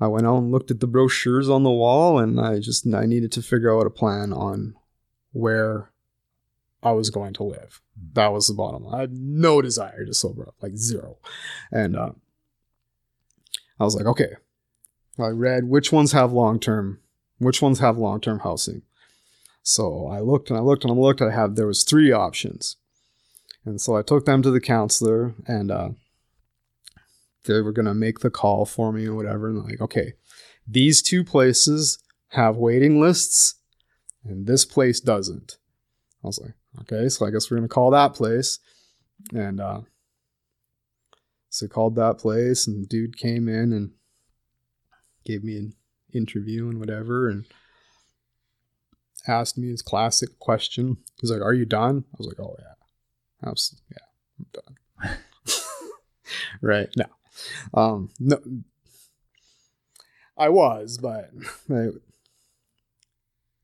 [0.00, 3.06] I went out and looked at the brochures on the wall, and I just I
[3.06, 4.74] needed to figure out a plan on
[5.32, 5.90] where
[6.82, 7.80] I was going to live.
[8.12, 8.94] That was the bottom line.
[8.94, 11.16] I had no desire to sober up, like zero.
[11.72, 12.10] And uh,
[13.80, 14.36] I was like, okay.
[15.18, 17.00] I read which ones have long term,
[17.38, 18.82] which ones have long term housing.
[19.62, 21.22] So I looked and I looked and I looked.
[21.22, 22.76] I have there was three options,
[23.64, 25.70] and so I took them to the counselor and.
[25.70, 25.88] Uh,
[27.46, 29.48] they were going to make the call for me or whatever.
[29.48, 30.14] And like, okay,
[30.66, 31.98] these two places
[32.30, 33.54] have waiting lists
[34.24, 35.58] and this place doesn't.
[36.22, 38.58] I was like, okay, so I guess we're going to call that place.
[39.32, 39.82] And uh,
[41.48, 43.92] so called that place and dude came in and
[45.24, 45.74] gave me an
[46.12, 47.46] interview and whatever and
[49.26, 50.98] asked me his classic question.
[51.20, 52.04] He's like, are you done?
[52.12, 53.86] I was like, oh yeah, absolutely.
[53.92, 55.18] Yeah, I'm done.
[56.60, 56.88] right.
[56.96, 57.06] No,
[57.74, 58.40] um, no,
[60.36, 61.30] I was, but
[61.70, 61.88] I,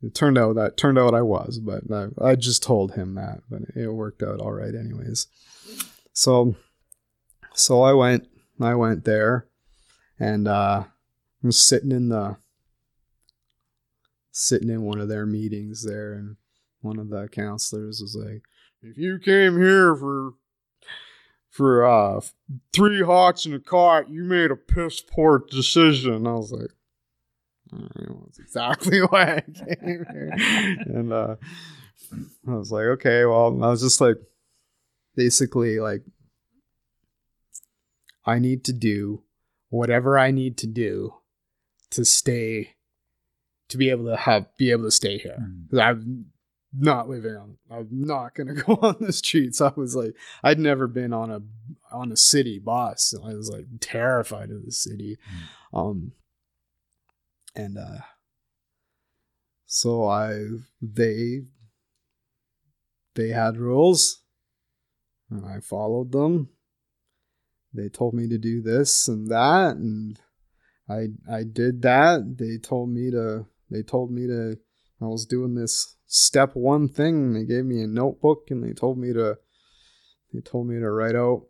[0.02, 3.42] it turned out that turned out I was, but I, I just told him that,
[3.48, 5.26] but it worked out all right, anyways.
[6.12, 6.56] So,
[7.54, 8.28] so I went,
[8.60, 9.46] I went there,
[10.18, 12.36] and uh, I was sitting in the
[14.32, 16.36] sitting in one of their meetings there, and
[16.80, 18.42] one of the counselors was like,
[18.82, 20.34] "If you came here for
[21.52, 22.20] for uh,
[22.72, 26.26] three hots in a cart, you made a piss poor decision.
[26.26, 26.70] I was like,
[27.70, 30.32] that's exactly why I came here.
[30.86, 31.36] and uh,
[32.48, 34.16] I was like, okay, well, I was just like,
[35.14, 36.02] basically, like,
[38.24, 39.24] I need to do
[39.68, 41.12] whatever I need to do
[41.90, 42.76] to stay,
[43.68, 45.36] to be able to have, be able to stay here.
[45.70, 45.78] Mm.
[45.78, 46.04] I've
[46.72, 49.60] not living on I'm not gonna go on the streets.
[49.60, 51.42] I was like I'd never been on a
[51.94, 53.14] on a city bus.
[53.22, 55.18] I was like terrified of the city.
[55.72, 55.78] Mm.
[55.78, 56.12] Um
[57.54, 58.02] and uh
[59.66, 60.46] so I
[60.80, 61.42] they
[63.14, 64.22] they had rules
[65.30, 66.48] and I followed them.
[67.74, 70.18] They told me to do this and that and
[70.88, 72.36] I I did that.
[72.38, 74.58] They told me to they told me to
[75.00, 77.32] I was doing this step one thing.
[77.32, 79.38] They gave me a notebook and they told me to
[80.32, 81.46] they told me to write out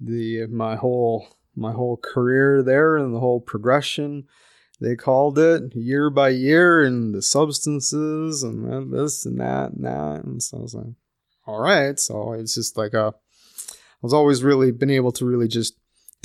[0.00, 1.26] the my whole
[1.56, 4.24] my whole career there and the whole progression.
[4.80, 10.24] They called it year by year and the substances and this and that and that.
[10.24, 10.94] And so I was like
[11.46, 11.98] all right.
[11.98, 15.74] So it's just like a I was always really been able to really just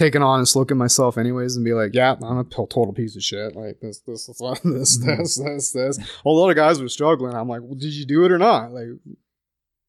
[0.01, 3.15] take an honest look at myself anyways and be like, yeah, I'm a total piece
[3.15, 3.55] of shit.
[3.55, 5.17] Like this, this, this, this, mm-hmm.
[5.17, 5.99] this, this, this.
[6.25, 7.35] A lot of guys were struggling.
[7.35, 8.71] I'm like, well, did you do it or not?
[8.71, 8.87] Like,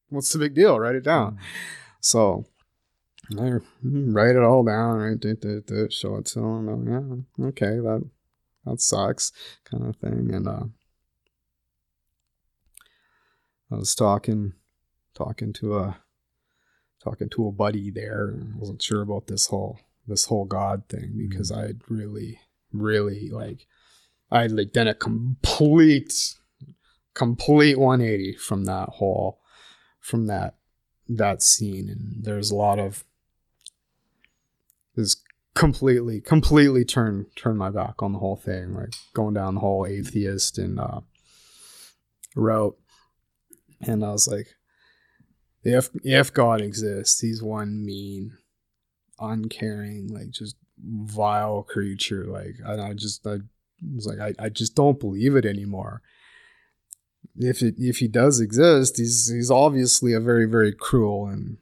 [0.09, 0.79] what's the big deal?
[0.79, 1.33] Write it down.
[1.33, 1.43] Mm-hmm.
[2.01, 2.45] So
[3.39, 5.19] I write it all down, right?
[5.19, 7.25] Do, do, do, show it to them.
[7.39, 8.03] Yeah, okay, that
[8.65, 9.31] that sucks
[9.69, 10.63] kind of thing and uh
[13.71, 14.53] i was talking
[15.13, 15.97] talking to a
[17.03, 19.77] talking to a buddy there and wasn't sure about this whole
[20.07, 22.39] this whole god thing because i'd really
[22.71, 23.65] really like
[24.31, 26.35] i'd like done a complete
[27.13, 29.39] complete 180 from that whole
[29.99, 30.55] from that
[31.07, 31.89] that scene.
[31.89, 33.03] And there's a lot of
[34.95, 35.15] this
[35.55, 39.85] completely completely turn turn my back on the whole thing like going down the whole
[39.85, 41.01] atheist and uh
[42.35, 42.75] route.
[43.81, 44.55] And i was like
[45.63, 48.35] if if god exists he's one mean
[49.23, 50.55] uncaring like just
[50.85, 53.37] vile creature like i, I just i
[53.93, 56.01] was like I, I just don't believe it anymore
[57.37, 61.57] if it, if he does exist he's he's obviously a very very cruel and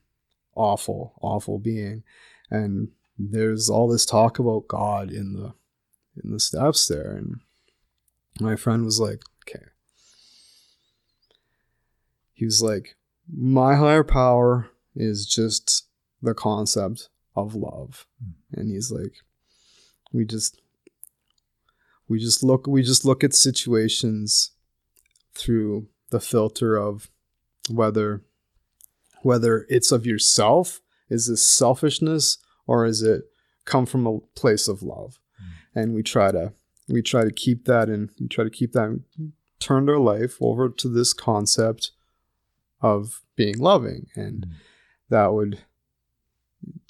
[0.56, 2.04] awful awful being
[2.50, 2.90] and
[3.30, 5.54] there's all this talk about God in the
[6.24, 7.40] in the steps there, and
[8.40, 9.66] my friend was like, "Okay."
[12.34, 12.96] He was like,
[13.32, 15.88] "My higher power is just
[16.22, 17.10] the concept
[17.42, 18.60] of love," hmm.
[18.60, 19.14] and he's like,
[20.12, 20.62] "We just."
[22.08, 24.52] We just look we just look at situations
[25.34, 27.10] through the filter of
[27.70, 28.22] whether
[29.22, 32.38] whether it's of yourself is this selfishness
[32.68, 33.26] or is it
[33.66, 35.20] come from a place of love?
[35.38, 35.80] Hmm.
[35.80, 36.54] And we try to
[36.88, 39.02] we try to keep that and we try to keep that
[39.60, 41.92] turned our life over to this concept
[42.82, 44.08] of being loving.
[44.16, 44.52] And hmm.
[45.10, 45.60] that would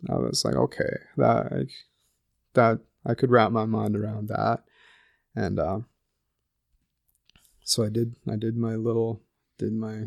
[0.10, 1.68] i was like okay that
[2.54, 4.64] that i could wrap my mind around that
[5.36, 5.80] and uh
[7.64, 9.22] so i did i did my little
[9.58, 10.06] did my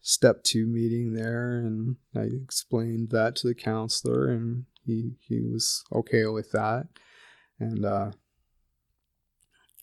[0.00, 5.84] step two meeting there and I explained that to the counselor and he he was
[5.92, 6.88] okay with that.
[7.60, 8.12] And uh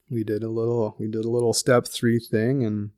[0.09, 2.89] we did a little we did a little step three thing and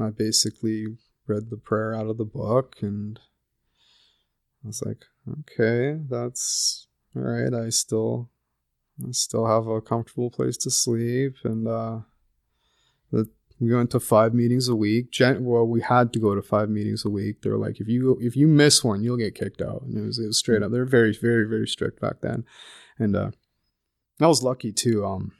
[0.00, 0.86] I basically
[1.26, 3.18] read the prayer out of the book and
[4.64, 5.04] I was like,
[5.40, 7.52] okay, that's all right.
[7.54, 8.30] I still
[9.06, 12.00] I still have a comfortable place to sleep and uh
[13.12, 13.28] the
[13.60, 15.10] we went to five meetings a week.
[15.10, 17.42] Gen- well, we had to go to five meetings a week.
[17.42, 19.82] They're like, if you if you miss one, you'll get kicked out.
[19.82, 20.70] And it was, it was straight up.
[20.70, 22.44] They're very very very strict back then,
[22.98, 23.30] and uh,
[24.20, 25.04] I was lucky too.
[25.04, 25.32] Um,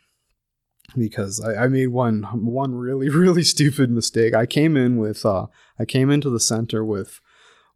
[0.97, 4.35] because I, I made one one really really stupid mistake.
[4.35, 5.47] I came in with uh,
[5.79, 7.21] I came into the center with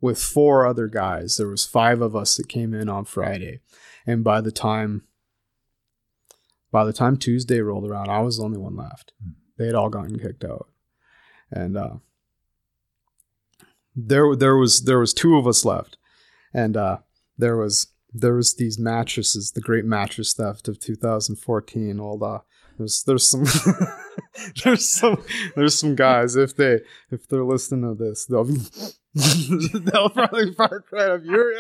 [0.03, 1.39] with four other guys.
[1.39, 3.61] There was five of us that came in on Friday,
[4.07, 5.05] and by the time
[6.71, 9.13] by the time Tuesday rolled around, I was the only one left.
[9.59, 10.69] They had all gotten kicked out,
[11.51, 11.95] and uh,
[13.95, 15.97] there there was there was two of us left,
[16.53, 16.99] and uh,
[17.39, 22.01] there was there was these mattresses, the great mattress theft of 2014.
[22.01, 22.43] All the
[22.77, 23.45] there's there's some
[24.65, 25.23] there's some
[25.57, 26.81] there's some guys if they
[27.11, 28.45] if they're listening to this they'll
[29.81, 31.53] they'll probably park right up your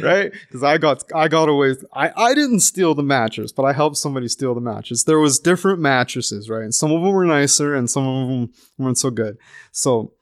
[0.00, 0.32] right?
[0.32, 3.96] Because I got I got away I I didn't steal the mattress but I helped
[3.96, 5.04] somebody steal the mattress.
[5.04, 6.64] There was different mattresses right?
[6.64, 9.38] And some of them were nicer and some of them weren't so good.
[9.70, 10.14] So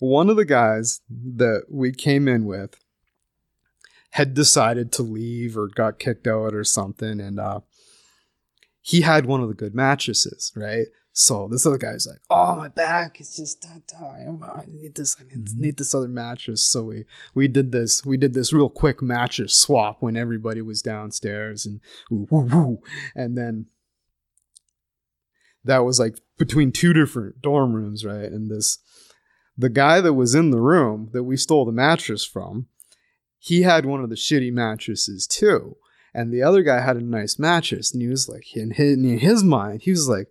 [0.00, 2.78] one of the guys that we came in with
[4.10, 7.60] had decided to leave or got kicked out or something and uh
[8.82, 10.86] he had one of the good mattresses, right?
[11.12, 14.42] So this other guy's like, "Oh, my back is just that time.
[14.44, 15.16] I need this.
[15.18, 15.60] I need, mm-hmm.
[15.60, 17.04] need this other mattress." So we
[17.34, 18.04] we did this.
[18.06, 22.82] We did this real quick mattress swap when everybody was downstairs, and woo, woo, woo.
[23.14, 23.66] and then
[25.64, 28.30] that was like between two different dorm rooms, right?
[28.30, 28.78] And this
[29.58, 32.68] the guy that was in the room that we stole the mattress from,
[33.38, 35.76] he had one of the shitty mattresses too
[36.14, 39.18] and the other guy had a nice mattress and he was like in his, in
[39.18, 40.28] his mind he was like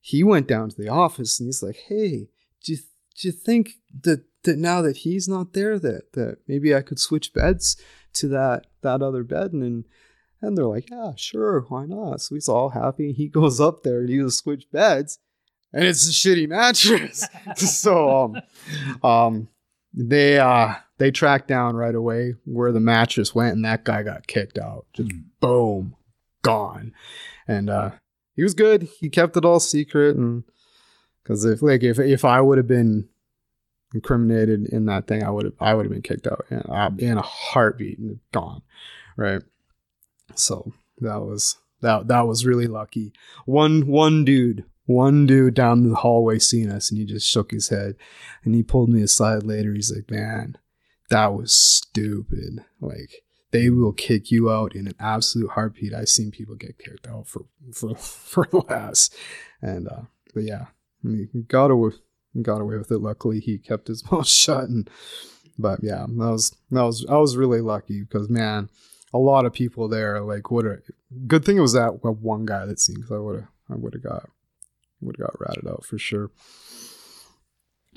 [0.00, 2.28] he went down to the office and he's like hey
[2.64, 2.78] do you,
[3.18, 3.70] do you think
[4.02, 7.76] that that now that he's not there that that maybe i could switch beds
[8.16, 9.52] to that that other bed?
[9.52, 9.84] And
[10.40, 12.20] and they're like yeah sure why not?
[12.20, 15.18] So he's all happy he goes up there and he just switch beds
[15.72, 17.26] and it's a shitty mattress.
[17.56, 18.36] So um
[19.02, 19.48] um
[19.92, 24.26] they uh they tracked down right away where the mattress went and that guy got
[24.26, 24.86] kicked out.
[24.92, 25.94] Just boom
[26.42, 26.92] gone.
[27.46, 27.90] And uh
[28.34, 28.88] he was good.
[29.00, 30.44] He kept it all secret and
[31.22, 33.08] because if like if if i would have been
[33.94, 36.90] incriminated in that thing i would have i would have been kicked out in, uh,
[36.98, 38.62] in a heartbeat and gone
[39.16, 39.42] right?
[40.34, 43.12] So that was that that was really lucky.
[43.44, 47.70] One one dude one dude down the hallway seen us and he just shook his
[47.70, 47.96] head
[48.44, 49.74] and he pulled me aside later.
[49.74, 50.56] He's like man
[51.10, 55.94] that was stupid like they will kick you out in an absolute heartbeat.
[55.94, 59.10] I've seen people get kicked out for for for less,
[59.62, 60.02] and uh,
[60.34, 60.66] but yeah,
[61.02, 61.92] he got away
[62.42, 62.98] got away with it.
[62.98, 64.90] Luckily, he kept his mouth shut, and
[65.58, 68.68] but yeah, that was that was I was really lucky because man,
[69.12, 70.78] a lot of people there like what a
[71.26, 73.94] good thing it was that one guy that seen because I would have I would
[73.94, 74.28] have got
[75.00, 76.30] would have got ratted out for sure.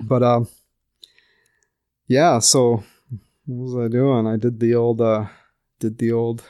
[0.01, 0.47] But um,
[2.07, 2.39] yeah.
[2.39, 2.83] So
[3.49, 4.27] what was I doing?
[4.27, 5.25] I did the old uh,
[5.79, 6.43] did the old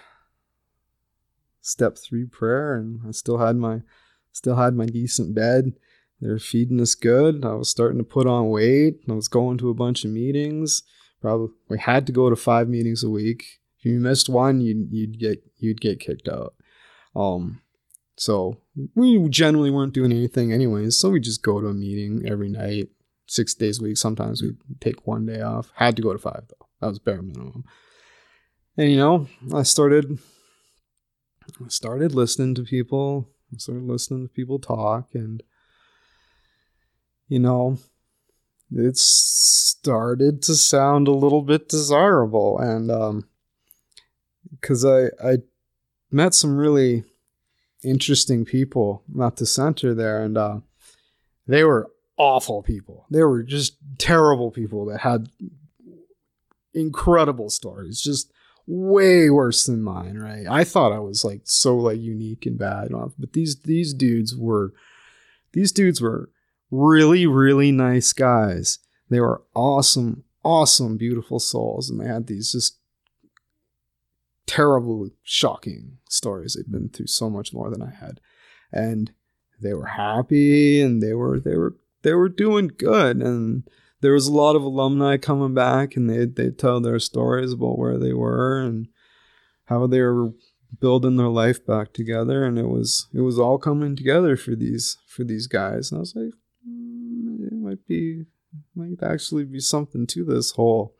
[1.61, 3.81] step three prayer, and I still had my
[4.33, 5.73] still had my decent bed.
[6.21, 7.45] They were feeding us good.
[7.45, 8.99] I was starting to put on weight.
[9.09, 10.83] I was going to a bunch of meetings.
[11.21, 13.45] Probably we had to go to five meetings a week.
[13.79, 16.53] If you missed one, you'd you'd get you'd get kicked out.
[17.15, 17.61] Um,
[18.17, 18.57] so
[18.93, 20.97] we generally weren't doing anything anyways.
[20.97, 22.89] So we just go to a meeting every night,
[23.27, 23.95] six days a week.
[23.97, 25.71] Sometimes we take one day off.
[25.75, 26.58] Had to go to five though.
[26.79, 27.65] That was bare minimum.
[28.77, 30.19] And you know, I started
[31.47, 33.27] I started listening to people.
[33.53, 35.43] I started listening to people talk and
[37.27, 37.77] you know,
[38.71, 43.27] it started to sound a little bit desirable and um
[44.51, 45.37] because I I
[46.11, 47.03] met some really
[47.83, 50.59] interesting people not to center there and uh
[51.47, 55.29] they were awful people they were just terrible people that had
[56.79, 58.31] incredible stories just
[58.67, 62.89] way worse than mine right i thought i was like so like unique and bad
[63.17, 64.73] but these these dudes were
[65.53, 66.29] these dudes were
[66.69, 68.77] really really nice guys
[69.09, 72.79] they were awesome awesome beautiful souls and they had these just
[74.49, 76.55] terrible, shocking stories.
[76.55, 78.19] They'd been through so much more than I had,
[78.73, 79.11] and
[79.61, 83.17] they were happy and they were they were they were doing good.
[83.17, 83.69] And
[84.01, 87.77] there was a lot of alumni coming back, and they they tell their stories about
[87.77, 88.87] where they were and
[89.65, 90.33] how they were
[90.79, 92.43] building their life back together.
[92.43, 95.91] And it was it was all coming together for these for these guys.
[95.91, 96.33] And I was like,
[96.67, 98.25] mm, it might be
[98.75, 100.95] might actually be something to this whole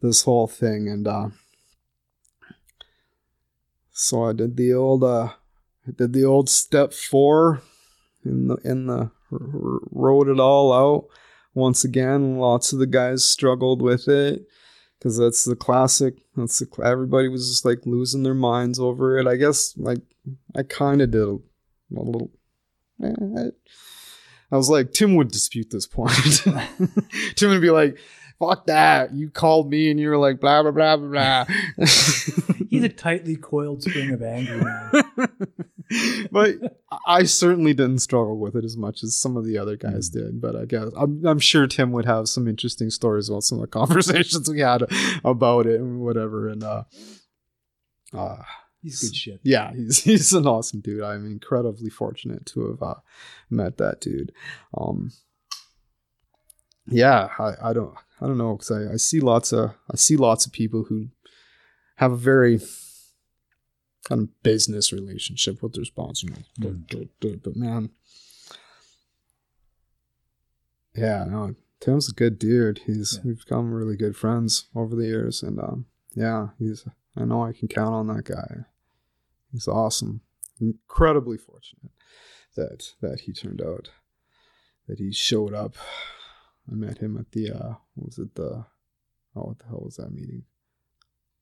[0.00, 1.28] this whole thing and uh
[3.92, 5.32] so I did the old uh
[5.86, 7.62] I did the old step 4
[8.24, 11.08] in the in the wrote it all out
[11.54, 14.42] once again lots of the guys struggled with it
[14.98, 19.26] because that's the classic that's the everybody was just like losing their minds over it.
[19.26, 20.00] I guess like
[20.56, 21.38] i kind of did a,
[21.96, 22.30] a little
[23.02, 23.44] eh, I,
[24.50, 26.12] I was like tim would dispute this point.
[27.36, 27.98] Tim would be like
[28.42, 31.54] fuck that you called me and you were like blah blah blah blah blah
[32.68, 34.88] He's a tightly coiled spring of anger.
[36.32, 40.08] but I certainly didn't struggle with it as much as some of the other guys
[40.08, 40.14] mm.
[40.14, 40.40] did.
[40.40, 43.62] But I guess I'm, I'm, sure Tim would have some interesting stories about some of
[43.62, 44.84] the conversations we had
[45.22, 46.48] about it and whatever.
[46.48, 46.84] And uh,
[48.14, 48.42] uh
[48.80, 49.40] he's good shit.
[49.42, 51.02] Yeah, he's he's an awesome dude.
[51.02, 53.00] I'm incredibly fortunate to have uh,
[53.50, 54.32] met that dude.
[54.76, 55.10] Um,
[56.86, 60.16] yeah, I, I don't I don't know because I, I see lots of I see
[60.16, 61.08] lots of people who
[61.96, 62.60] have a very
[64.08, 66.28] kind of business relationship with their sponsor.
[66.60, 67.08] Mm.
[67.20, 67.90] But man,
[70.94, 72.82] yeah, no, Tim's a good dude.
[72.86, 73.28] He's yeah.
[73.28, 76.84] we've become really good friends over the years, and um, yeah, he's
[77.16, 78.66] I know I can count on that guy.
[79.52, 80.22] He's awesome.
[80.60, 81.92] Incredibly fortunate
[82.56, 83.90] that that he turned out,
[84.86, 85.76] that he showed up.
[86.70, 88.64] I met him at the uh, what was it the
[89.36, 90.44] oh what the hell was that meeting?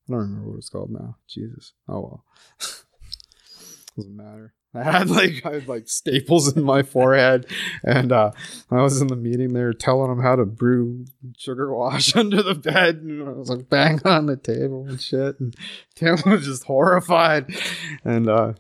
[0.09, 1.17] I don't remember what it's called now.
[1.29, 1.73] Jesus.
[1.89, 2.25] Oh well.
[3.97, 4.55] Doesn't matter.
[4.73, 7.47] I had like I had like staples in my forehead,
[7.83, 8.31] and uh,
[8.71, 11.07] I was in the meeting there telling them how to brew
[11.37, 15.41] sugar wash under the bed, and I was like bang on the table and shit.
[15.41, 15.57] And
[15.97, 17.53] Tim was just horrified,
[18.05, 18.53] and uh,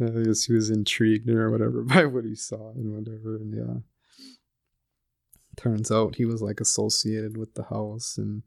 [0.00, 3.36] I guess he was intrigued or whatever by what he saw and whatever.
[3.36, 3.80] And yeah,
[5.56, 8.42] turns out he was like associated with the house, and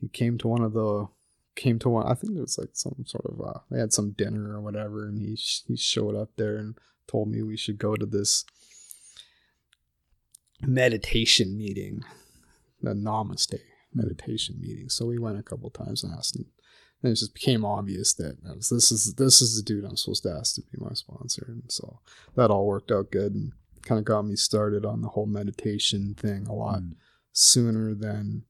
[0.00, 1.08] he came to one of the
[1.54, 2.06] came to one.
[2.06, 5.06] I think it was like some sort of uh, they had some dinner or whatever,
[5.06, 8.44] and he he showed up there and told me we should go to this
[10.62, 12.04] meditation meeting,
[12.82, 13.60] the Namaste
[13.94, 14.88] meditation meeting.
[14.88, 16.46] So we went a couple times and asked him.
[17.02, 20.22] And it just became obvious that was, this is this is the dude I'm supposed
[20.22, 22.00] to ask to be my sponsor, and so
[22.34, 23.52] that all worked out good and
[23.86, 26.92] kind of got me started on the whole meditation thing a lot mm.
[27.32, 28.44] sooner than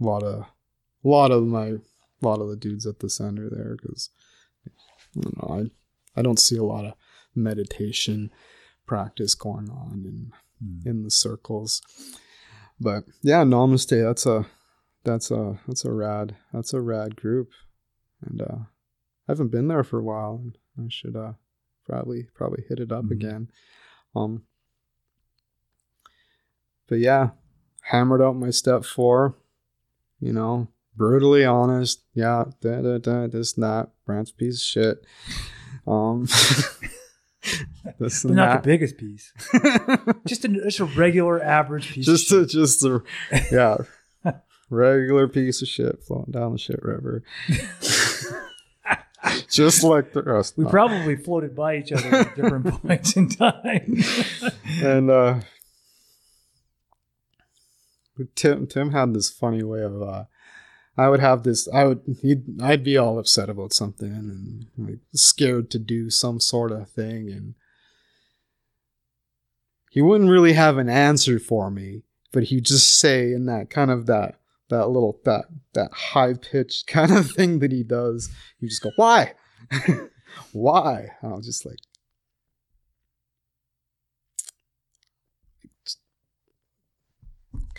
[0.00, 0.44] a lot of
[1.04, 1.80] a lot of my a
[2.22, 4.10] lot of the dudes at the center there because
[4.66, 5.54] I don't know
[6.16, 6.94] I I don't see a lot of
[7.34, 8.30] meditation
[8.86, 10.86] practice going on in mm.
[10.86, 11.82] in the circles.
[12.80, 14.02] But yeah, Namaste.
[14.04, 14.46] That's a
[15.04, 17.50] that's a that's a rad that's a rad group.
[18.26, 18.58] and uh,
[19.28, 20.40] I haven't been there for a while.
[20.42, 20.56] And
[20.86, 21.32] I should uh,
[21.86, 23.12] probably probably hit it up Mhm.
[23.12, 23.50] again.
[24.16, 24.42] Um,
[26.88, 27.30] but yeah,
[27.82, 29.34] hammered out my step four.
[30.20, 32.02] You know, brutally honest.
[32.14, 33.26] Yeah, da da da.
[33.28, 33.90] This and that.
[34.04, 35.04] Brant's piece of shit.
[35.86, 36.22] Um,
[37.98, 38.62] this But not that.
[38.62, 39.32] the biggest piece.
[40.26, 42.04] Just a, just a regular average piece.
[42.06, 42.50] just of a, shit.
[42.50, 43.02] just a
[43.52, 43.76] yeah
[44.70, 47.22] regular piece of shit floating down the shit river
[49.48, 53.96] just like the rest we probably floated by each other at different points in time.
[54.82, 55.40] and uh
[58.34, 60.24] tim tim had this funny way of uh
[60.98, 61.68] I would have this.
[61.72, 62.00] I would.
[62.22, 62.60] He'd.
[62.60, 67.30] I'd be all upset about something and like scared to do some sort of thing,
[67.30, 67.54] and
[69.90, 72.02] he wouldn't really have an answer for me.
[72.32, 74.40] But he'd just say in that kind of that
[74.70, 75.44] that little that
[75.74, 78.28] that high pitched kind of thing that he does.
[78.58, 79.34] You just go, why,
[80.52, 81.10] why?
[81.22, 81.78] I was just like,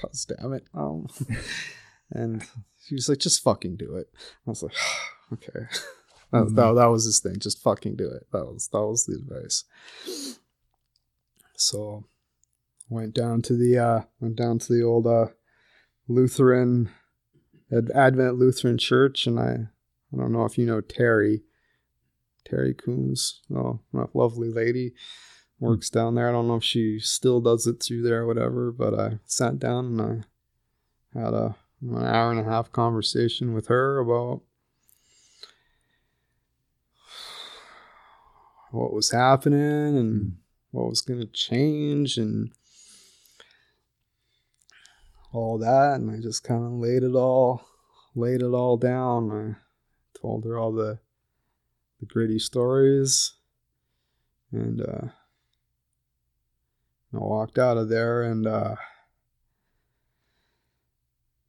[0.01, 0.65] cause damn it.
[0.73, 1.07] Um,
[2.11, 2.43] and
[2.87, 4.07] he was like, just fucking do it.
[4.47, 4.73] I was like,
[5.33, 5.67] okay.
[6.31, 6.55] That, Mhm.
[6.57, 7.39] that, that was his thing.
[7.39, 8.27] Just fucking do it.
[8.31, 9.63] That was that was the advice.
[11.55, 12.05] So
[12.87, 15.27] went down to the uh went down to the old uh
[16.07, 16.89] Lutheran
[17.75, 19.69] Ad- Advent Lutheran Church and I
[20.13, 21.41] I don't know if you know Terry
[22.45, 23.41] Terry Coons.
[23.51, 23.79] Oh,
[24.13, 24.93] lovely lady
[25.59, 26.29] works down there.
[26.29, 29.59] I don't know if she still does it through there or whatever, but I sat
[29.59, 30.25] down and
[31.15, 34.41] I had a an hour and a half conversation with her about
[38.71, 40.37] what was happening and
[40.71, 42.51] what was going to change and
[45.31, 47.65] all that and I just kind of laid it all
[48.15, 50.99] laid it all down I told her all the
[51.99, 53.33] the gritty stories
[54.51, 55.07] and uh
[57.13, 58.75] I walked out of there and uh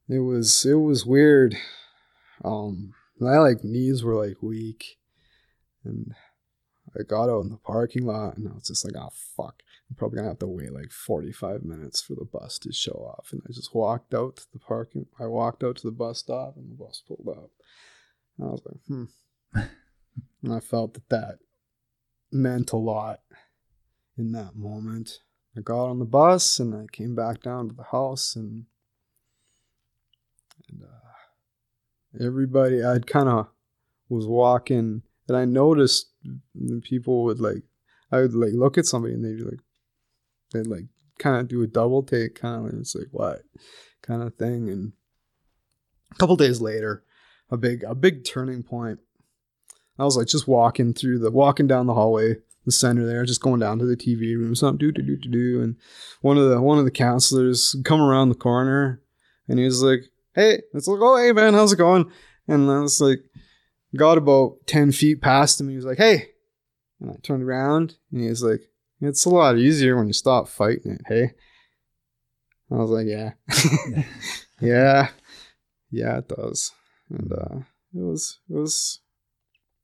[0.09, 1.55] it was it was weird
[2.43, 4.97] um my like knees were like weak
[5.83, 6.13] and
[6.97, 9.63] I got out in the parking lot and I was just like, oh fuck.
[9.89, 13.29] I'm probably gonna have to wait like 45 minutes for the bus to show off.
[13.31, 16.55] And I just walked out to the parking I walked out to the bus stop
[16.57, 17.51] and the bus pulled up.
[18.37, 19.03] And I was like, hmm.
[20.43, 21.39] and I felt that that
[22.31, 23.19] meant a lot
[24.17, 25.19] in that moment.
[25.57, 28.65] I got on the bus and I came back down to the house and
[30.69, 33.47] and uh, everybody I'd kind of
[34.09, 36.11] was walking and I noticed
[36.83, 37.63] people would like
[38.11, 39.59] I would like look at somebody and they'd be like
[40.53, 40.85] they'd like
[41.19, 43.41] kind of do a double take kind of and it's like what?
[44.01, 44.93] kind of thing and
[46.11, 47.03] a couple days later
[47.51, 48.99] a big a big turning point.
[49.99, 53.41] I was like just walking through the walking down the hallway the center there just
[53.41, 55.75] going down to the TV room something do do do do do and
[56.21, 59.01] one of the one of the counselors come around the corner
[59.47, 60.01] and he was like
[60.35, 62.11] hey it's like oh hey man how's it going
[62.47, 63.19] and I was like
[63.95, 65.69] got about 10 feet past him.
[65.69, 66.29] He was like, hey.
[66.99, 68.61] And I turned around and he was like,
[68.99, 71.31] it's a lot easier when you stop fighting it, hey?
[72.71, 73.31] I was like, yeah.
[74.59, 75.09] yeah.
[75.93, 76.71] Yeah, it does.
[77.09, 77.57] And uh,
[77.93, 79.01] it was, it was,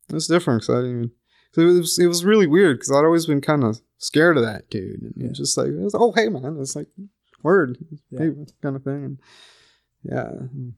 [0.08, 1.12] it was different because I didn't even,
[1.58, 4.44] so it was, it was really weird because I'd always been kind of scared of
[4.44, 5.02] that dude.
[5.02, 5.28] And Yeah.
[5.28, 6.58] it's just like, it was, oh, hey, man.
[6.60, 6.88] It's like,
[7.44, 7.78] word,
[8.12, 8.20] Yeah.
[8.20, 8.32] hey,
[8.62, 9.04] kind of thing.
[9.04, 9.20] And
[10.04, 10.30] yeah.
[10.56, 10.74] Mm.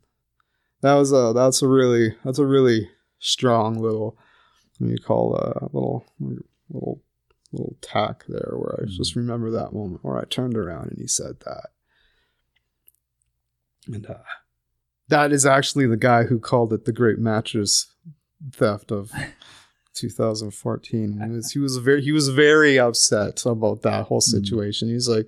[0.81, 2.89] That was a, that's a really, that's a really,
[3.19, 4.18] strong little
[4.77, 7.01] what do you call a little little
[7.51, 9.19] little tack there where I just mm-hmm.
[9.19, 11.69] remember that moment where I turned around and he said that.
[13.88, 14.19] And uh,
[15.10, 17.93] that is actually the guy who called it the great mattress
[18.53, 19.11] theft of
[19.95, 21.21] 2014.
[21.21, 24.89] He was he was very he was very upset about that whole situation.
[24.89, 25.27] He's like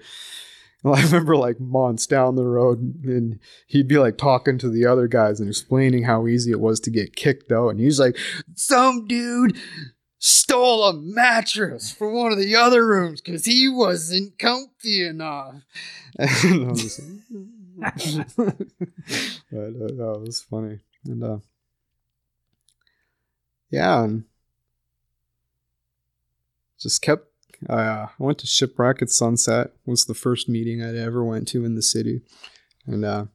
[0.84, 4.86] well, I remember like months down the road, and he'd be like talking to the
[4.86, 7.70] other guys and explaining how easy it was to get kicked out.
[7.70, 8.18] And he's like,
[8.56, 9.58] Some dude
[10.20, 15.56] stole a mattress from one of the other rooms because he wasn't comfy enough.
[16.18, 20.80] And I was like, but, uh, that was funny.
[21.06, 21.38] And uh,
[23.72, 24.26] yeah, and
[26.82, 27.28] just kept
[27.70, 29.72] uh, I went to Shipwreck at sunset.
[29.86, 32.22] Was the first meeting I'd ever went to in the city,
[32.88, 33.26] and uh,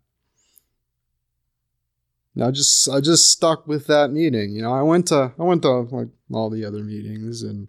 [2.43, 4.51] I just I just stuck with that meeting.
[4.51, 7.68] You know, I went to I went to like all the other meetings and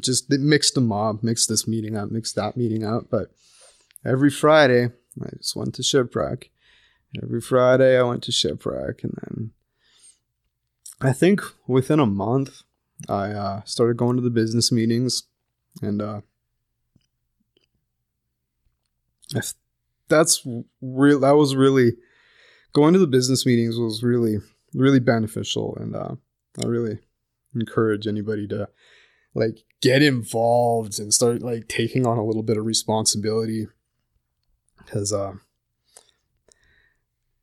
[0.00, 3.04] just mixed them up, mixed this meeting up, mixed that meeting up.
[3.10, 3.30] But
[4.04, 4.90] every Friday,
[5.20, 6.50] I just went to Shipwreck.
[7.22, 9.50] Every Friday, I went to Shipwreck, and then
[11.00, 12.62] I think within a month,
[13.08, 15.24] I uh, started going to the business meetings,
[15.80, 16.20] and uh,
[19.34, 19.54] if
[20.08, 20.46] that's
[20.80, 21.92] real, that was really
[22.72, 24.38] going to the business meetings was really
[24.74, 26.14] really beneficial, and uh,
[26.62, 26.98] I really
[27.54, 28.68] encourage anybody to
[29.34, 33.66] like get involved and start like taking on a little bit of responsibility
[34.78, 35.32] because uh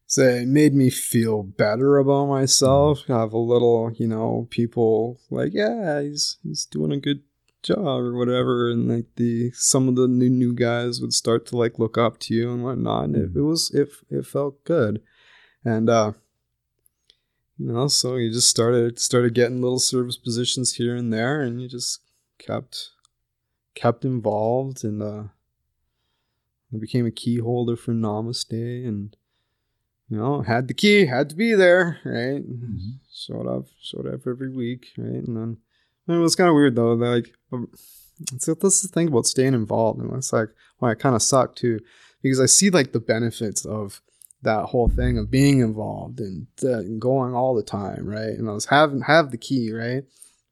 [0.10, 3.06] so it made me feel better about myself.
[3.08, 7.22] Have a little you know people like yeah he's he's doing a good
[7.62, 11.58] job or whatever and like the some of the new new guys would start to
[11.58, 15.00] like look up to you and whatnot and it, it was it, it felt good.
[15.64, 16.14] And uh
[17.60, 21.62] you know so you just started started getting little service positions here and there and
[21.62, 22.00] you just
[22.40, 22.90] kept
[23.76, 25.24] kept involved and uh
[26.74, 29.16] I became a key holder for namaste and
[30.10, 32.92] you know had the key had to be there right mm-hmm.
[33.14, 35.58] showed up showed up every week right and then
[36.08, 37.34] it was kind of weird though like
[38.40, 40.50] so this is the thing about staying involved and it's like
[40.80, 41.80] why it kind of sucked too
[42.22, 44.02] because i see like the benefits of
[44.42, 48.30] that whole thing of being involved and, uh, and going all the time, right?
[48.30, 50.04] And I was having have the key, right?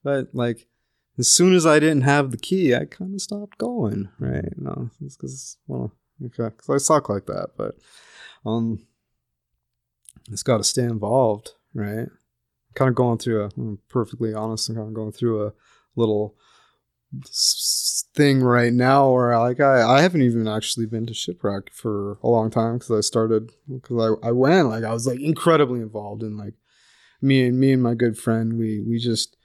[0.03, 0.67] But like
[1.17, 4.53] as soon as I didn't have the key, I kind of stopped going, right?
[4.57, 5.93] No, it's because well,
[6.25, 7.51] okay, because I suck like that.
[7.57, 7.75] But
[8.45, 8.85] um,
[10.29, 12.07] it's got to stay involved, right?
[12.77, 15.53] kind of going through a, I'm perfectly honest, I'm kind of going through a
[15.95, 16.35] little
[18.13, 22.27] thing right now where like I, I haven't even actually been to shipwreck for a
[22.27, 26.21] long time because I started because I, I went like I was like incredibly involved
[26.21, 26.55] in like
[27.21, 29.37] me and me and my good friend we we just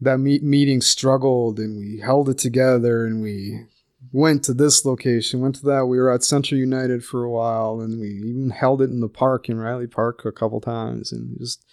[0.00, 3.66] that meet, meeting struggled and we held it together and we
[4.10, 7.80] went to this location went to that we were at Central United for a while
[7.80, 11.38] and we even held it in the park in Riley Park a couple times and
[11.38, 11.64] just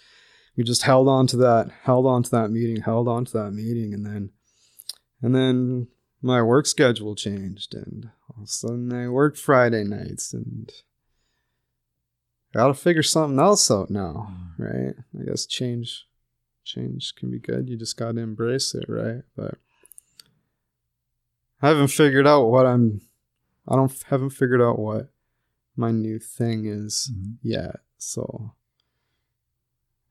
[0.56, 3.50] we just held on to that held on to that meeting held on to that
[3.52, 4.30] meeting and then
[5.22, 5.88] and then
[6.22, 10.70] my work schedule changed, and all of a sudden I work Friday nights, and
[12.54, 14.58] I gotta figure something else out now, mm.
[14.58, 14.94] right?
[15.18, 16.06] I guess change,
[16.64, 17.68] change can be good.
[17.68, 19.22] You just gotta embrace it, right?
[19.36, 19.56] But
[21.62, 23.00] I haven't figured out what I'm.
[23.68, 25.10] I don't haven't figured out what
[25.76, 27.32] my new thing is mm-hmm.
[27.42, 28.54] yet, so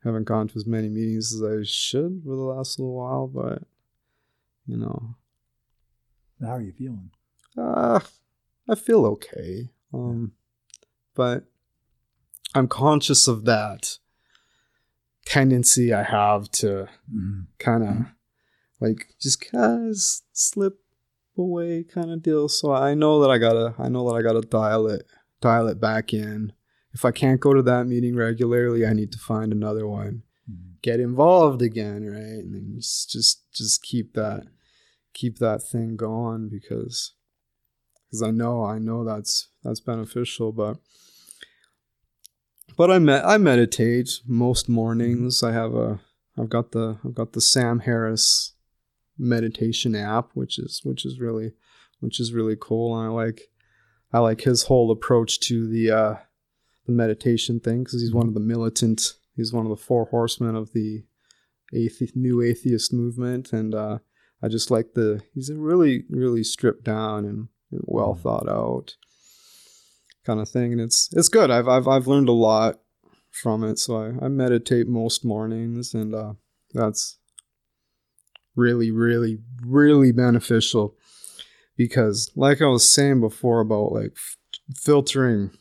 [0.03, 3.63] haven't gone to as many meetings as I should for the last little while, but
[4.65, 5.15] you know.
[6.41, 7.11] How are you feeling?
[7.57, 7.99] Uh,
[8.69, 9.69] I feel okay.
[9.93, 10.31] Um,
[11.15, 11.43] but
[12.55, 13.97] I'm conscious of that
[15.25, 17.41] tendency I have to mm-hmm.
[17.57, 18.03] kind of mm-hmm.
[18.79, 19.97] like just kind of
[20.31, 20.79] slip
[21.39, 22.49] away kind of deal.
[22.49, 25.05] So I know that I gotta, I know that I gotta dial it,
[25.41, 26.53] dial it back in.
[26.93, 30.23] If I can't go to that meeting regularly, I need to find another one.
[30.49, 30.71] Mm-hmm.
[30.81, 32.43] Get involved again, right?
[32.43, 34.47] And then just, just, just keep that
[35.13, 37.13] keep that thing going because
[38.05, 40.77] because I know I know that's that's beneficial but
[42.77, 45.99] but I met I meditate most mornings I have a
[46.37, 48.53] I've got the I've got the Sam Harris
[49.19, 51.51] meditation app which is which is really
[51.99, 53.41] which is really cool and I like
[54.11, 56.15] I like his whole approach to the uh
[56.85, 60.55] the meditation thing because he's one of the militant he's one of the four horsemen
[60.55, 61.03] of the
[61.73, 63.99] athe- new atheist movement and uh
[64.41, 68.21] I just like the he's a really really stripped down and, and well mm.
[68.21, 68.95] thought out
[70.25, 71.51] kind of thing, and it's it's good.
[71.51, 72.79] I've I've I've learned a lot
[73.31, 73.79] from it.
[73.79, 76.33] So I, I meditate most mornings, and uh,
[76.73, 77.17] that's
[78.59, 80.95] really really really beneficial
[81.77, 84.37] because, like I was saying before about like f-
[84.75, 85.51] filtering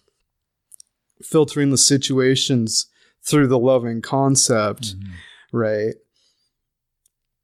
[1.23, 2.87] filtering the situations
[3.23, 5.57] through the loving concept, mm-hmm.
[5.57, 5.95] right?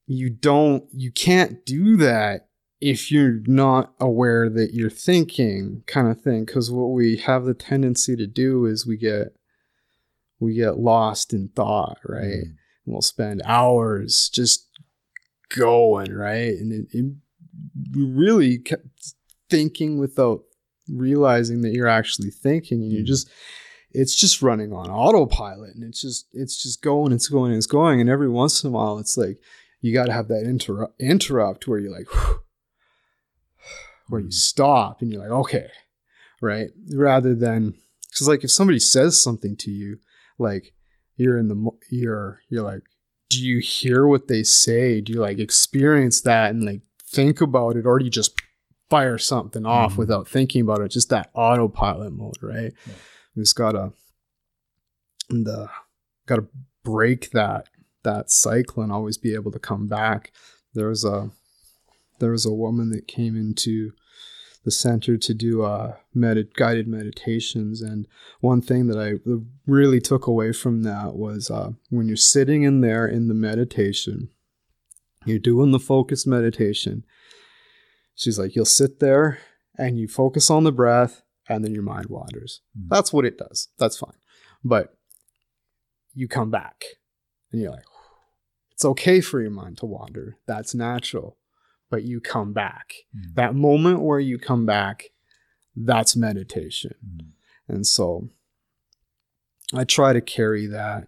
[0.06, 2.48] you don't you can't do that
[2.80, 7.54] if you're not aware that you're thinking kind of thing because what we have the
[7.54, 9.34] tendency to do is we get
[10.40, 12.54] we get lost in thought right mm.
[12.84, 14.63] we'll spend hours just
[15.56, 16.52] going right?
[16.52, 17.12] And it, it,
[17.92, 19.14] you really kept
[19.48, 20.42] thinking without
[20.88, 23.06] realizing that you're actually thinking and you're mm.
[23.06, 23.30] just
[23.92, 28.00] it's just running on autopilot and it's just it's just going it's going it's going
[28.00, 29.38] and every once in a while it's like
[29.80, 32.08] you got to have that interrupt interrupt where you're like
[34.08, 35.68] where you stop and you're like okay
[36.44, 36.70] right?
[36.94, 37.74] Rather than
[38.10, 39.98] because like if somebody says something to you
[40.38, 40.72] like
[41.16, 42.82] you're in the you're you're like
[43.34, 47.76] do you hear what they say do you like experience that and like think about
[47.76, 48.40] it or do you just
[48.90, 50.00] fire something off mm-hmm.
[50.00, 52.94] without thinking about it just that autopilot mode right yeah.
[53.34, 53.92] we just gotta
[55.28, 55.68] the
[56.26, 56.46] gotta
[56.84, 57.68] break that
[58.04, 60.32] that cycle and always be able to come back.
[60.74, 61.30] There was a
[62.20, 63.92] there was a woman that came into
[64.64, 67.82] the center to do uh, med- guided meditations.
[67.82, 68.08] And
[68.40, 69.14] one thing that I
[69.66, 74.30] really took away from that was uh, when you're sitting in there in the meditation,
[75.24, 77.04] you're doing the focused meditation.
[78.14, 79.38] She's like, you'll sit there
[79.78, 82.60] and you focus on the breath, and then your mind wanders.
[82.78, 82.88] Mm.
[82.88, 83.68] That's what it does.
[83.78, 84.16] That's fine.
[84.62, 84.96] But
[86.14, 86.84] you come back
[87.52, 87.84] and you're like,
[88.72, 90.38] it's okay for your mind to wander.
[90.46, 91.36] That's natural
[91.94, 92.92] but you come back.
[93.16, 93.34] Mm.
[93.36, 95.10] That moment where you come back,
[95.76, 96.96] that's meditation.
[97.06, 97.26] Mm.
[97.68, 98.30] And so
[99.72, 101.06] I try to carry that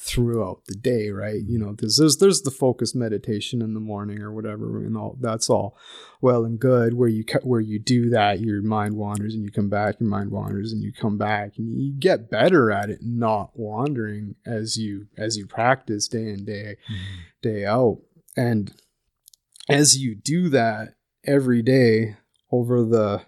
[0.00, 1.42] throughout the day, right?
[1.46, 5.18] You know, there's there's, there's the focused meditation in the morning or whatever, and all
[5.20, 5.76] that's all
[6.22, 6.94] well and good.
[6.94, 10.00] Where you where you do that, your mind wanders and you come back.
[10.00, 14.36] Your mind wanders and you come back, and you get better at it, not wandering
[14.46, 17.20] as you as you practice day in day mm-hmm.
[17.42, 17.98] day out.
[18.34, 18.72] And
[19.68, 22.16] as you do that every day
[22.50, 23.22] over the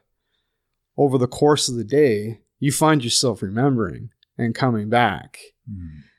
[0.96, 5.38] over the course of the day, you find yourself remembering and coming back.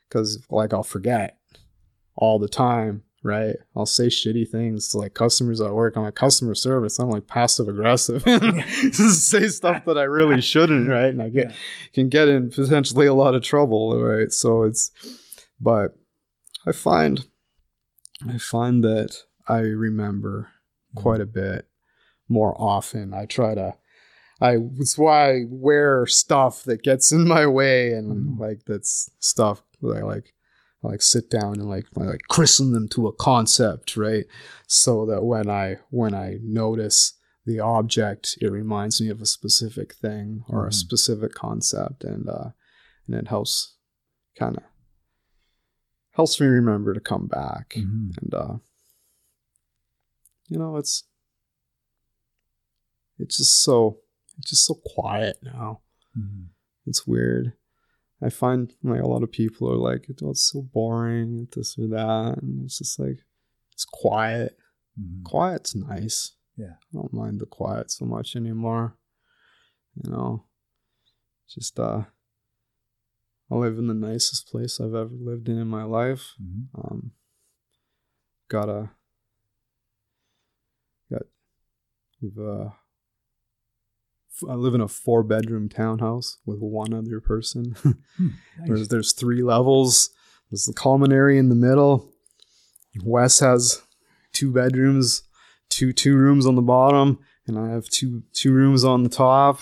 [0.08, 0.42] Because, mm.
[0.50, 1.38] like, I'll forget
[2.14, 3.56] all the time, right?
[3.76, 5.96] I'll say shitty things to like customers at work.
[5.96, 6.98] I'm like customer service.
[6.98, 8.22] I'm like passive aggressive.
[8.92, 11.06] say stuff that I really shouldn't, right?
[11.06, 11.52] And I get
[11.92, 14.30] can get in potentially a lot of trouble, right?
[14.32, 14.92] So it's,
[15.60, 15.96] but
[16.66, 17.26] I find,
[18.28, 19.16] I find that
[19.48, 21.02] I remember mm-hmm.
[21.02, 21.66] quite a bit
[22.28, 23.14] more often.
[23.14, 23.74] I try to
[24.40, 28.40] I that's why I wear stuff that gets in my way and mm-hmm.
[28.40, 30.34] like that's stuff that I like
[30.84, 34.26] I like sit down and like I like christen them to a concept, right?
[34.66, 37.14] So that when I when I notice
[37.46, 40.68] the object, it reminds me of a specific thing or mm-hmm.
[40.68, 42.50] a specific concept and uh
[43.06, 43.74] and it helps
[44.38, 44.62] kind of
[46.12, 48.10] helps me remember to come back mm-hmm.
[48.20, 48.54] and uh
[50.48, 51.04] you know, it's
[53.18, 53.98] it's just so
[54.38, 55.80] it's just so quiet now.
[56.18, 56.44] Mm-hmm.
[56.86, 57.52] It's weird.
[58.22, 61.86] I find like a lot of people are like, oh, it's so boring, this or
[61.88, 63.18] that, and it's just like
[63.72, 64.56] it's quiet.
[65.00, 65.22] Mm-hmm.
[65.24, 66.34] Quiet's nice.
[66.56, 68.96] Yeah, I don't mind the quiet so much anymore.
[70.02, 70.44] You know,
[71.48, 72.02] just uh,
[73.50, 76.34] I live in the nicest place I've ever lived in in my life.
[76.42, 76.80] Mm-hmm.
[76.80, 77.12] Um,
[78.48, 78.90] got a
[82.20, 82.70] We've uh,
[84.48, 87.74] I live in a four bedroom townhouse with one other person.
[88.16, 88.28] hmm,
[88.58, 88.68] nice.
[88.68, 90.10] there's, there's three levels.
[90.50, 92.12] There's the common area in the middle.
[93.02, 93.82] Wes has
[94.32, 95.22] two bedrooms,
[95.68, 99.60] two two rooms on the bottom, and I have two two rooms on the top.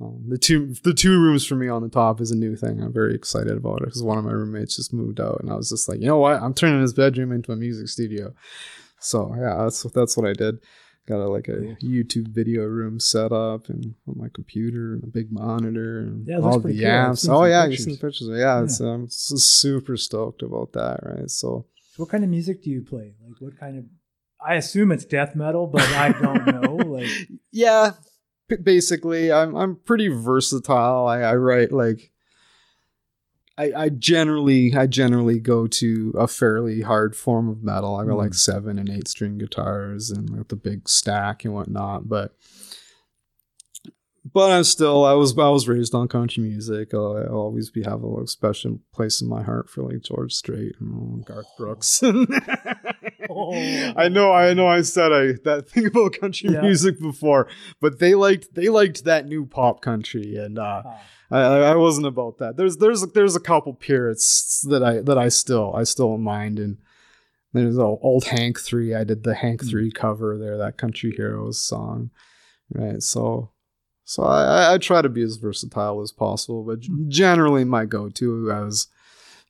[0.00, 2.82] Um, the two the two rooms for me on the top is a new thing.
[2.82, 5.54] I'm very excited about it because one of my roommates just moved out, and I
[5.54, 6.42] was just like, you know what?
[6.42, 8.34] I'm turning his bedroom into a music studio.
[8.98, 10.58] So yeah, that's that's what I did
[11.10, 15.08] got a, like a YouTube video room set up and on my computer and a
[15.08, 16.86] big monitor and yeah, all the cool.
[16.86, 17.28] amps.
[17.28, 18.28] Oh yeah, you seen pictures.
[18.30, 18.62] Yeah, yeah.
[18.62, 21.30] It's, um, super stoked about that, right?
[21.30, 23.14] So, so, what kind of music do you play?
[23.26, 23.84] Like, what kind of?
[24.44, 26.76] I assume it's death metal, but I don't know.
[27.00, 27.08] Like,
[27.50, 27.92] yeah,
[28.62, 31.06] basically, I'm I'm pretty versatile.
[31.06, 32.12] I, I write like
[33.60, 37.94] I, I generally I generally go to a fairly hard form of metal.
[37.94, 38.22] I got mm.
[38.22, 42.08] like seven and eight string guitars and like the big stack and whatnot.
[42.08, 42.34] But
[44.32, 46.94] but I'm still I was I was raised on country music.
[46.94, 50.76] I'll, I'll always be have a special place in my heart for like George Strait
[50.80, 52.02] and Garth Brooks.
[53.30, 53.92] oh.
[53.96, 56.60] I know I know I said I that thing about country yeah.
[56.60, 57.48] music before,
[57.80, 60.82] but they liked they liked that new pop country and uh.
[61.32, 62.56] I, I wasn't about that.
[62.56, 66.78] There's there's there's a couple pirates that I that I still I still mind and
[67.52, 68.94] there's old Hank three.
[68.94, 69.70] I did the Hank mm.
[69.70, 72.10] three cover there, that Country Heroes song,
[72.72, 73.02] right?
[73.02, 73.50] So
[74.04, 78.46] so I, I try to be as versatile as possible, but generally my go to
[78.46, 78.88] was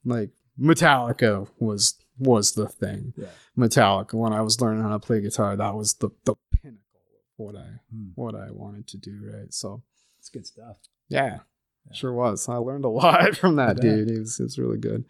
[0.05, 0.31] like
[0.61, 3.15] Metallica was was the thing.
[3.17, 3.27] Yeah.
[3.59, 6.79] Metallica when I was learning how to play guitar, that was the the pinnacle
[7.15, 8.13] of what I mm.
[8.15, 9.53] what I wanted to do, right?
[9.53, 9.83] So
[10.19, 10.77] it's good stuff.
[11.09, 11.39] Yeah.
[11.87, 11.93] Yeah.
[11.95, 12.49] Sure was.
[12.49, 14.11] I learned a lot from that dude.
[14.11, 15.05] He was, he was really good.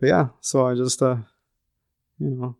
[0.00, 1.16] But yeah, so I just uh
[2.18, 2.56] you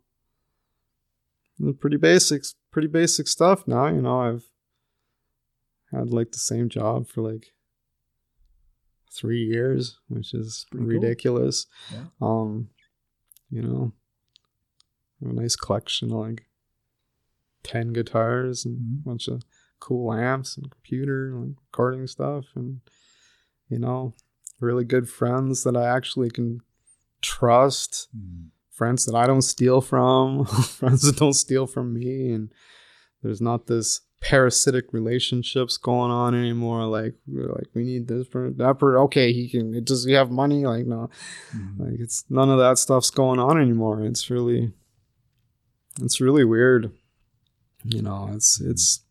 [1.59, 3.87] know pretty basics pretty basic stuff now.
[3.87, 4.43] You know, I've
[5.91, 7.53] had like the same job for like
[9.15, 11.67] three years, which is ridiculous.
[11.89, 11.99] Cool.
[11.99, 12.05] Yeah.
[12.21, 12.69] Um,
[13.49, 13.91] you know,
[15.21, 16.45] a nice collection of like
[17.63, 19.09] ten guitars and mm-hmm.
[19.09, 19.43] a bunch of
[19.79, 22.81] cool amps and computer and recording stuff and
[23.69, 24.13] you know,
[24.59, 26.61] really good friends that I actually can
[27.21, 28.49] trust, Mm.
[28.71, 30.45] friends that I don't steal from,
[30.79, 32.51] friends that don't steal from me, and
[33.21, 36.85] there's not this parasitic relationships going on anymore.
[36.85, 40.31] Like we're like we need this for that for okay, he can does he have
[40.31, 40.65] money?
[40.65, 41.09] Like no,
[41.55, 41.79] Mm.
[41.79, 44.01] like it's none of that stuff's going on anymore.
[44.03, 44.71] It's really
[46.01, 46.91] it's really weird.
[47.83, 49.01] You know, it's it's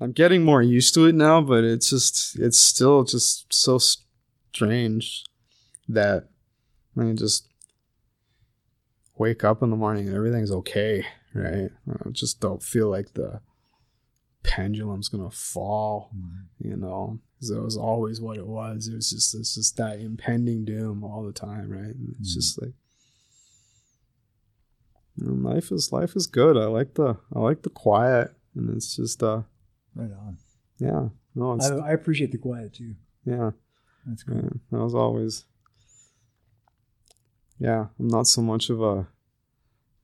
[0.00, 5.24] I'm getting more used to it now, but it's just it's still just so strange
[5.88, 6.28] that
[6.96, 7.48] I mean just
[9.18, 11.70] wake up in the morning and everything's okay, right?
[11.88, 13.40] I just don't feel like the
[14.44, 16.44] pendulum's gonna fall, Mm.
[16.60, 18.86] you know, because it was always what it was.
[18.86, 21.94] It was just it's just that impending doom all the time, right?
[21.96, 22.34] And it's Mm.
[22.34, 22.74] just like
[25.16, 26.56] you know, life is life is good.
[26.56, 29.42] I like the I like the quiet, and it's just uh
[29.94, 30.38] Right on.
[30.78, 32.94] yeah no it's I, I appreciate the quiet too.
[33.24, 33.52] yeah
[34.06, 34.36] That's cool.
[34.36, 35.44] yeah that was always
[37.58, 39.06] yeah I'm not so much of a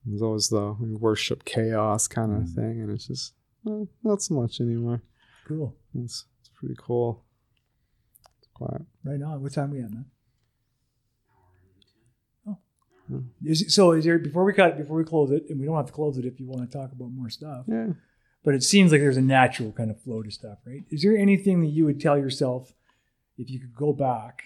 [0.07, 2.55] it was always the worship chaos kind of Mm.
[2.55, 5.01] thing, and it's just well, not so much anymore.
[5.47, 5.75] Cool.
[5.95, 7.23] It's it's pretty cool.
[8.39, 8.83] It's quiet.
[9.03, 9.41] Right on.
[9.41, 10.05] What time we at, man?
[12.47, 12.57] Oh.
[13.43, 15.75] Is, so is there before we cut it, before we close it, and we don't
[15.75, 17.65] have to close it if you want to talk about more stuff.
[17.67, 17.87] Yeah.
[18.43, 20.83] But it seems like there's a natural kind of flow to stuff, right?
[20.89, 22.73] Is there anything that you would tell yourself
[23.37, 24.43] if you could go back?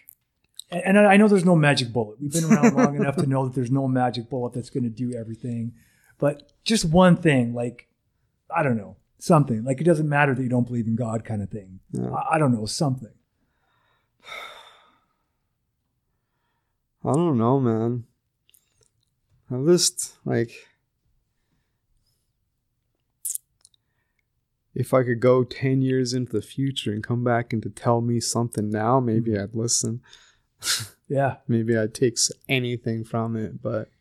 [0.69, 2.19] And, and I know there's no magic bullet.
[2.19, 4.89] We've been around long enough to know that there's no magic bullet that's going to
[4.89, 5.73] do everything.
[6.17, 7.87] But just one thing, like
[8.53, 11.41] I don't know, something like it doesn't matter that you don't believe in God, kind
[11.41, 11.79] of thing.
[11.91, 12.09] Yeah.
[12.09, 13.13] I, I don't know, something.
[17.03, 18.05] I don't know, man.
[19.51, 20.51] I just like
[24.73, 28.01] if I could go 10 years into the future and come back and to tell
[28.01, 29.43] me something now, maybe mm-hmm.
[29.43, 30.01] I'd listen.
[31.07, 31.35] Yeah.
[31.47, 32.17] maybe I'd take
[32.49, 33.91] anything from it, but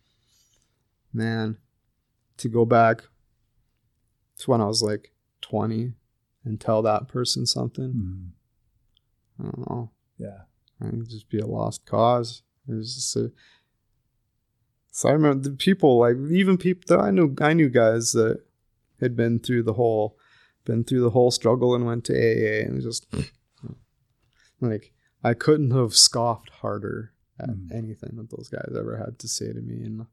[1.12, 1.58] man,
[2.38, 3.02] to go back
[4.38, 5.12] to when I was like
[5.42, 5.92] 20
[6.44, 8.30] and tell that person something, Mhm.
[9.38, 9.90] I don't know.
[10.18, 10.42] Yeah.
[10.80, 12.42] It'd just be a lost cause.
[12.68, 13.32] It was just a.
[14.92, 17.34] So I remember the people like even people that I knew.
[17.40, 18.42] I knew guys that
[19.00, 20.16] had been through the whole,
[20.64, 23.06] been through the whole struggle and went to AA and just
[24.60, 24.92] like
[25.22, 27.72] I couldn't have scoffed harder at Mm.
[27.72, 29.82] anything that those guys ever had to say to me.
[29.84, 30.06] And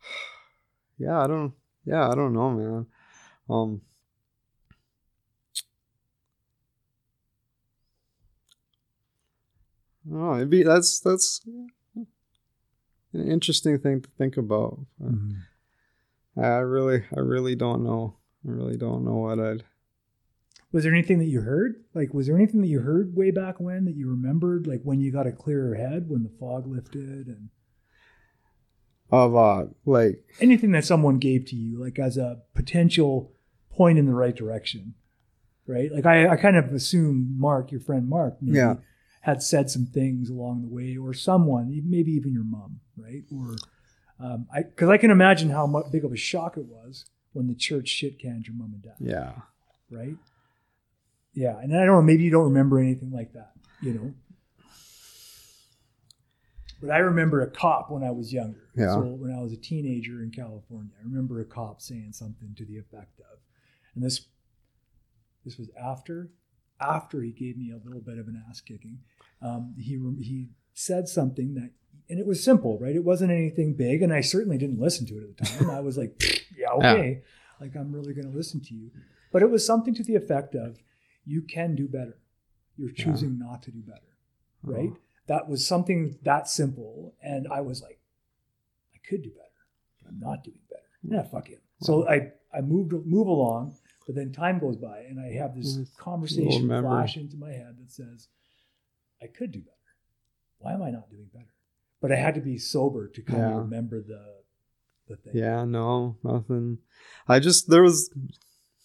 [0.98, 1.54] yeah, I don't.
[1.84, 2.86] Yeah, I don't know, man.
[3.50, 3.80] Um.
[10.12, 11.40] Oh, it'd be that's that's
[11.94, 12.06] an
[13.28, 14.80] interesting thing to think about.
[15.00, 15.36] Mhm.
[16.36, 18.16] I really, I really don't know.
[18.46, 19.64] I really don't know what I'd.
[20.72, 21.84] Was there anything that you heard?
[21.92, 25.00] Like, was there anything that you heard way back when that you remembered, like when
[25.00, 27.50] you got a clearer head, when the fog lifted, and
[29.12, 33.30] Of uh, like anything that someone gave to you, like as a potential
[33.70, 34.94] point in the right direction,
[35.66, 35.92] right?
[35.92, 38.76] Like, I, I kind of assume Mark, your friend Mark, maybe Yeah.
[39.20, 43.24] had said some things along the way, or someone, maybe even your mom, right?
[43.30, 43.58] Or
[44.18, 47.48] um, I, because I can imagine how mu big of a shock it was when
[47.48, 48.94] the church shit canned your mom and dad.
[48.98, 49.32] yeah,
[49.90, 50.16] right?
[51.34, 53.52] Yeah, and I don't know, maybe you don't remember anything like that,
[53.82, 54.14] you know.
[56.82, 58.68] But I remember a cop when I was younger.
[58.76, 58.94] Yeah.
[58.94, 62.64] So when I was a teenager in California, I remember a cop saying something to
[62.64, 63.38] the effect of,
[63.94, 64.26] and this
[65.44, 66.30] this was after
[66.80, 68.98] after he gave me a little bit of an ass kicking.
[69.40, 71.70] Um, he he said something that,
[72.10, 72.96] and it was simple, right?
[72.96, 75.70] It wasn't anything big, and I certainly didn't listen to it at the time.
[75.70, 76.20] I was like,
[76.56, 77.22] yeah, okay,
[77.60, 78.90] like I'm really going to listen to you.
[79.32, 80.78] But it was something to the effect of,
[81.24, 82.18] you can do better.
[82.76, 83.04] You're Yeah.
[83.04, 84.16] choosing not to do better,
[84.62, 84.90] right?
[84.92, 84.96] Oh.
[85.26, 88.00] That was something that simple, and I was like,
[88.94, 89.62] I could do better,
[90.02, 90.82] but I'm not doing better.
[91.02, 91.62] Yeah, fuck it.
[91.80, 93.76] So I I moved move along,
[94.06, 97.76] but then time goes by, and I have this Mm, conversation flash into my head
[97.80, 98.28] that says,
[99.22, 99.76] I could do better.
[100.58, 101.54] Why am I not doing better?
[102.00, 103.50] But I had to be sober to kind Yeah.
[103.58, 104.42] of remember the
[105.08, 105.36] the thing.
[105.36, 106.78] yeah, no, nothing.
[107.28, 108.10] I just there was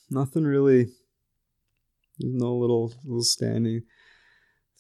[0.10, 0.86] nothing really.
[2.20, 3.84] There's no little little standing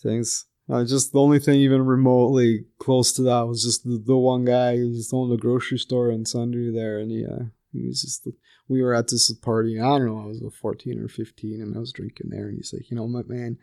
[0.01, 0.45] things.
[0.69, 4.43] I just the only thing even remotely close to that was just the, the one
[4.43, 8.01] guy who just owned a grocery store in Sundre there, and he uh, he was
[8.01, 8.27] just
[8.67, 9.79] we were at this party.
[9.79, 12.73] I don't know, I was fourteen or fifteen, and I was drinking there, and he's
[12.73, 13.57] like, you know, my man,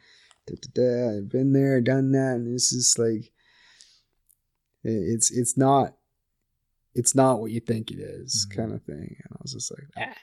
[0.47, 3.31] da, da, da, I've been there, done that, and it's just like
[4.83, 5.95] it- it's it's not
[6.95, 8.57] it's not what you think it is, Mhm.
[8.57, 9.17] kind of thing.
[9.25, 10.17] And I was just like, ah,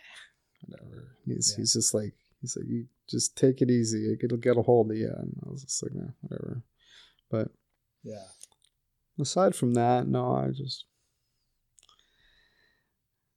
[0.67, 1.17] whatever.
[1.25, 1.61] He's Yeah.
[1.61, 4.17] he's just like he's like you just take it easy.
[4.23, 5.09] It'll get a hold of you.
[5.09, 6.63] And I was just like, nah, whatever.
[7.31, 7.47] But
[8.03, 8.25] Yeah.
[9.19, 10.85] aside from that, no, I just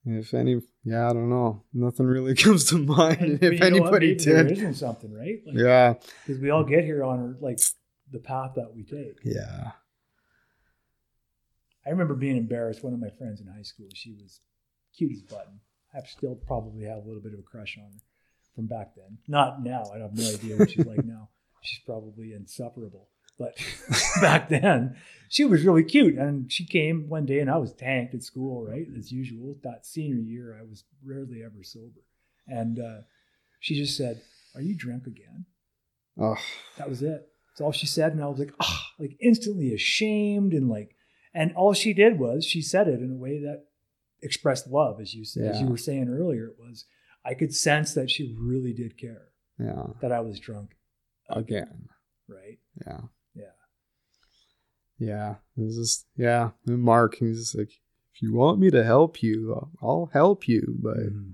[0.06, 1.64] if any, yeah, I don't know.
[1.72, 3.20] Nothing really comes to mind.
[3.20, 3.62] And- if know what?
[3.62, 5.38] anybody Maybe there did, isn't something, right?
[5.46, 5.94] Like, yeah,
[6.26, 7.58] Because we all get here on like
[8.10, 9.18] the path that we take.
[9.24, 9.72] yeah,
[11.86, 12.82] I remember being embarrassed.
[12.84, 14.40] One of my friends in high school, she was
[14.96, 15.60] cute as a button.
[15.94, 18.00] I still probably have a little bit of a crush on her
[18.54, 19.18] from back then.
[19.28, 19.84] Not now.
[19.94, 21.28] I have no idea what she's like now.
[21.62, 23.08] She's probably insufferable.
[23.38, 23.56] But
[24.20, 24.96] back then,
[25.28, 26.16] she was really cute.
[26.16, 28.86] And she came one day, and I was tanked at school, right?
[28.96, 29.56] As usual.
[29.62, 32.00] That senior year, I was rarely ever sober.
[32.46, 33.02] And uh,
[33.60, 34.20] she just said,
[34.54, 35.46] Are you drunk again?
[36.20, 36.36] oh,
[36.78, 37.28] That was it.
[37.48, 38.12] That's all she said.
[38.12, 40.52] And I was like, ah, like instantly ashamed.
[40.54, 40.96] And like,
[41.32, 43.66] and all she did was she said it in a way that
[44.22, 46.48] expressed love, as you said, as you were saying earlier.
[46.48, 46.84] It was,
[47.24, 49.28] I could sense that she really did care
[49.58, 50.76] yeah, that I was drunk
[51.30, 51.88] again,
[52.28, 52.58] right?
[52.86, 53.00] yeah,
[54.98, 55.34] Yeah.
[55.56, 56.50] It's just yeah.
[56.66, 57.70] And Mark, he's just like,
[58.14, 61.30] if you want me to help you, I'll- help you, but mm-hmm.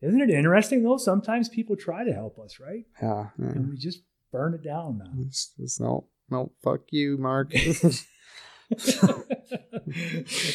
[0.00, 0.96] Isn't it interesting though?
[0.96, 2.84] Sometimes people try to help us, right?
[3.02, 3.46] yeah, yeah.
[3.48, 5.10] And we just burn it down now.
[5.26, 7.52] It's, it's no, no, fuck you, Mark.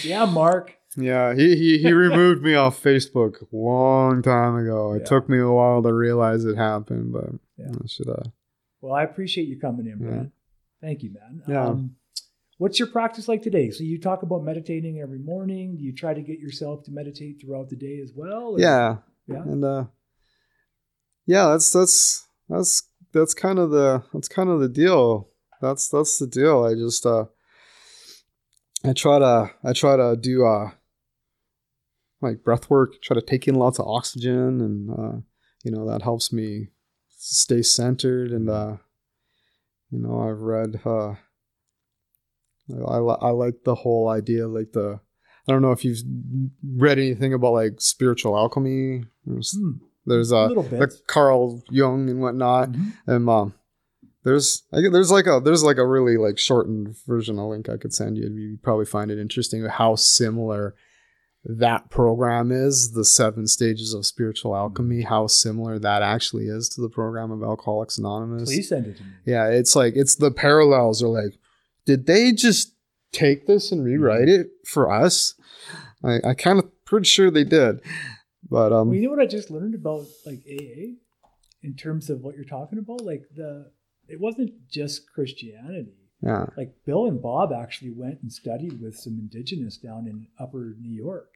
[0.03, 0.75] yeah, Mark.
[0.95, 4.93] Yeah, he, he, he removed me off Facebook a long time ago.
[4.93, 5.05] It Yeah.
[5.05, 7.69] took me a while to realize it happened, but Yeah.
[7.71, 8.07] I should.
[8.81, 10.23] Well, I appreciate you coming in, Yeah.
[10.83, 11.41] Thank you, man.
[11.47, 11.65] Yeah.
[11.67, 11.95] Um,
[12.57, 13.71] what's your practice like today?
[13.71, 15.77] So you talk about meditating every morning.
[15.77, 18.55] Do you try to get yourself to meditate throughout the day as well?
[18.55, 18.97] or- Yeah,
[19.27, 19.43] Yeah.
[19.43, 19.85] and uh,
[21.25, 22.83] yeah, that's that's that's
[23.13, 25.29] that's kind of the that's kind of the deal.
[25.61, 26.65] That's that's the deal.
[26.65, 27.25] I just uh,
[28.83, 30.71] I try to I try to do uh,
[32.21, 33.01] like breath work.
[33.01, 35.17] Try to take in lots of oxygen, and uh,
[35.63, 36.67] you know that helps me
[37.17, 38.31] stay centered.
[38.31, 38.77] And uh,
[39.93, 41.13] you know, I've read uh,
[42.87, 44.99] I I like the whole idea, like the
[45.47, 45.99] I don't know if you've
[46.77, 49.03] read anything about like spiritual alchemy.
[49.25, 49.71] There's, Hmm,
[50.05, 50.93] there's a uh, little the bit.
[51.07, 52.93] Carl Jung and whatnot, Mhm.
[53.07, 53.53] and um,
[54.23, 57.77] there's I, there's like a there's like a really like shortened version, a link I
[57.77, 58.29] could send you.
[58.29, 60.75] You probably find it interesting how similar
[61.45, 65.01] that program is, the seven stages of spiritual alchemy.
[65.01, 68.49] How similar that actually is to the program of Alcoholics Anonymous.
[68.49, 69.09] Please send it to me.
[69.25, 71.37] Yeah, it's like it's the parallels are like,
[71.85, 72.73] did they just
[73.11, 75.35] take this and rewrite it for us?
[76.03, 77.81] I, I kind of pretty sure they did,
[78.49, 80.95] but um, Well, you know what I just learned about like AA
[81.61, 83.01] in terms of what you're talking about?
[83.01, 83.71] Like the
[84.07, 85.95] it wasn't just Christianity.
[86.21, 90.75] yeah, Like Bill and Bob actually went and studied with some indigenous down in upper
[90.79, 91.29] New York.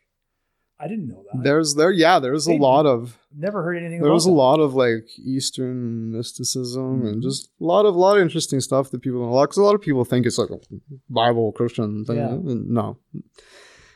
[0.80, 1.44] I didn't know that.
[1.44, 4.60] there's there yeah there's a They- lot of Never heard anything there was a lot
[4.60, 7.22] of like Eastern mysticism and Mhm.
[7.24, 9.50] just a lot of a lot of interesting stuff that people don't like.
[9.50, 10.60] Because a lot of people think it's like a
[11.10, 12.18] Bible Christian thing.
[12.18, 12.30] Yeah.
[12.34, 12.98] And No,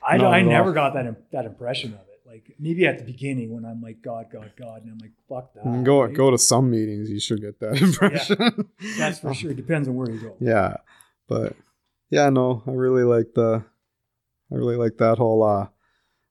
[0.05, 0.43] I, I at all.
[0.43, 2.19] never got that im- that impression of it.
[2.25, 5.53] Like maybe at the beginning when I'm like God, God, God, and I'm like fuck
[5.55, 5.65] that.
[5.65, 6.13] And go right?
[6.13, 8.69] go to some meetings, you should get that impression.
[8.97, 9.53] That's for sure.
[9.53, 10.35] Depends on where you go.
[10.39, 10.77] yeah
[11.27, 11.55] but
[12.09, 13.63] yeah no i really like the
[14.51, 15.67] i really like that whole uh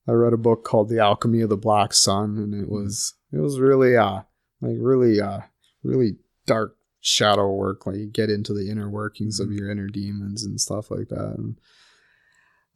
[0.09, 3.39] i read a book called the alchemy of the black sun and it was it
[3.39, 4.21] was really uh
[4.61, 5.41] like really uh
[5.83, 6.17] really
[6.47, 9.59] dark shadow work like you get into the inner workings of Mhm.
[9.59, 11.57] your inner demons and stuff like that and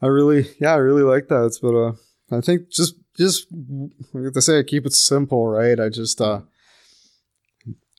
[0.01, 1.93] i really yeah i really like that it's but uh
[2.31, 3.47] i think just just
[4.13, 6.41] like say keep it simple right i just uh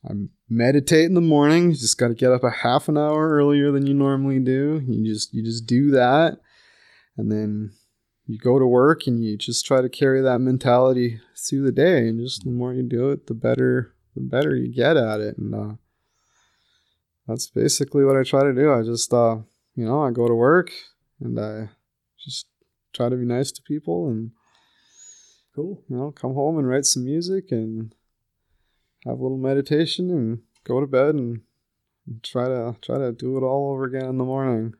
[0.07, 0.13] I
[0.47, 1.71] meditate in the morning.
[1.71, 4.79] You just got to get up a half an hour earlier than you normally do.
[4.87, 6.37] You just you just do that,
[7.17, 7.71] and then
[8.27, 12.07] you go to work and you just try to carry that mentality through the day.
[12.07, 15.37] And just the more you do it, the better the better you get at it.
[15.37, 15.73] And uh,
[17.27, 18.71] that's basically what I try to do.
[18.71, 19.37] I just uh,
[19.75, 20.71] you know I go to work
[21.19, 21.69] and I
[22.19, 22.47] just
[22.93, 24.31] try to be nice to people and
[25.55, 25.81] Cool.
[25.89, 27.95] you know, come home and write some music and
[29.05, 31.41] have a little meditation and go to bed and
[32.23, 34.73] try to try to do it all over again in the morning.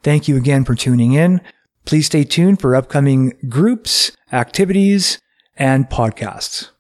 [0.03, 1.41] Thank you again for tuning in.
[1.85, 5.21] Please stay tuned for upcoming groups, activities,
[5.57, 6.71] and podcasts.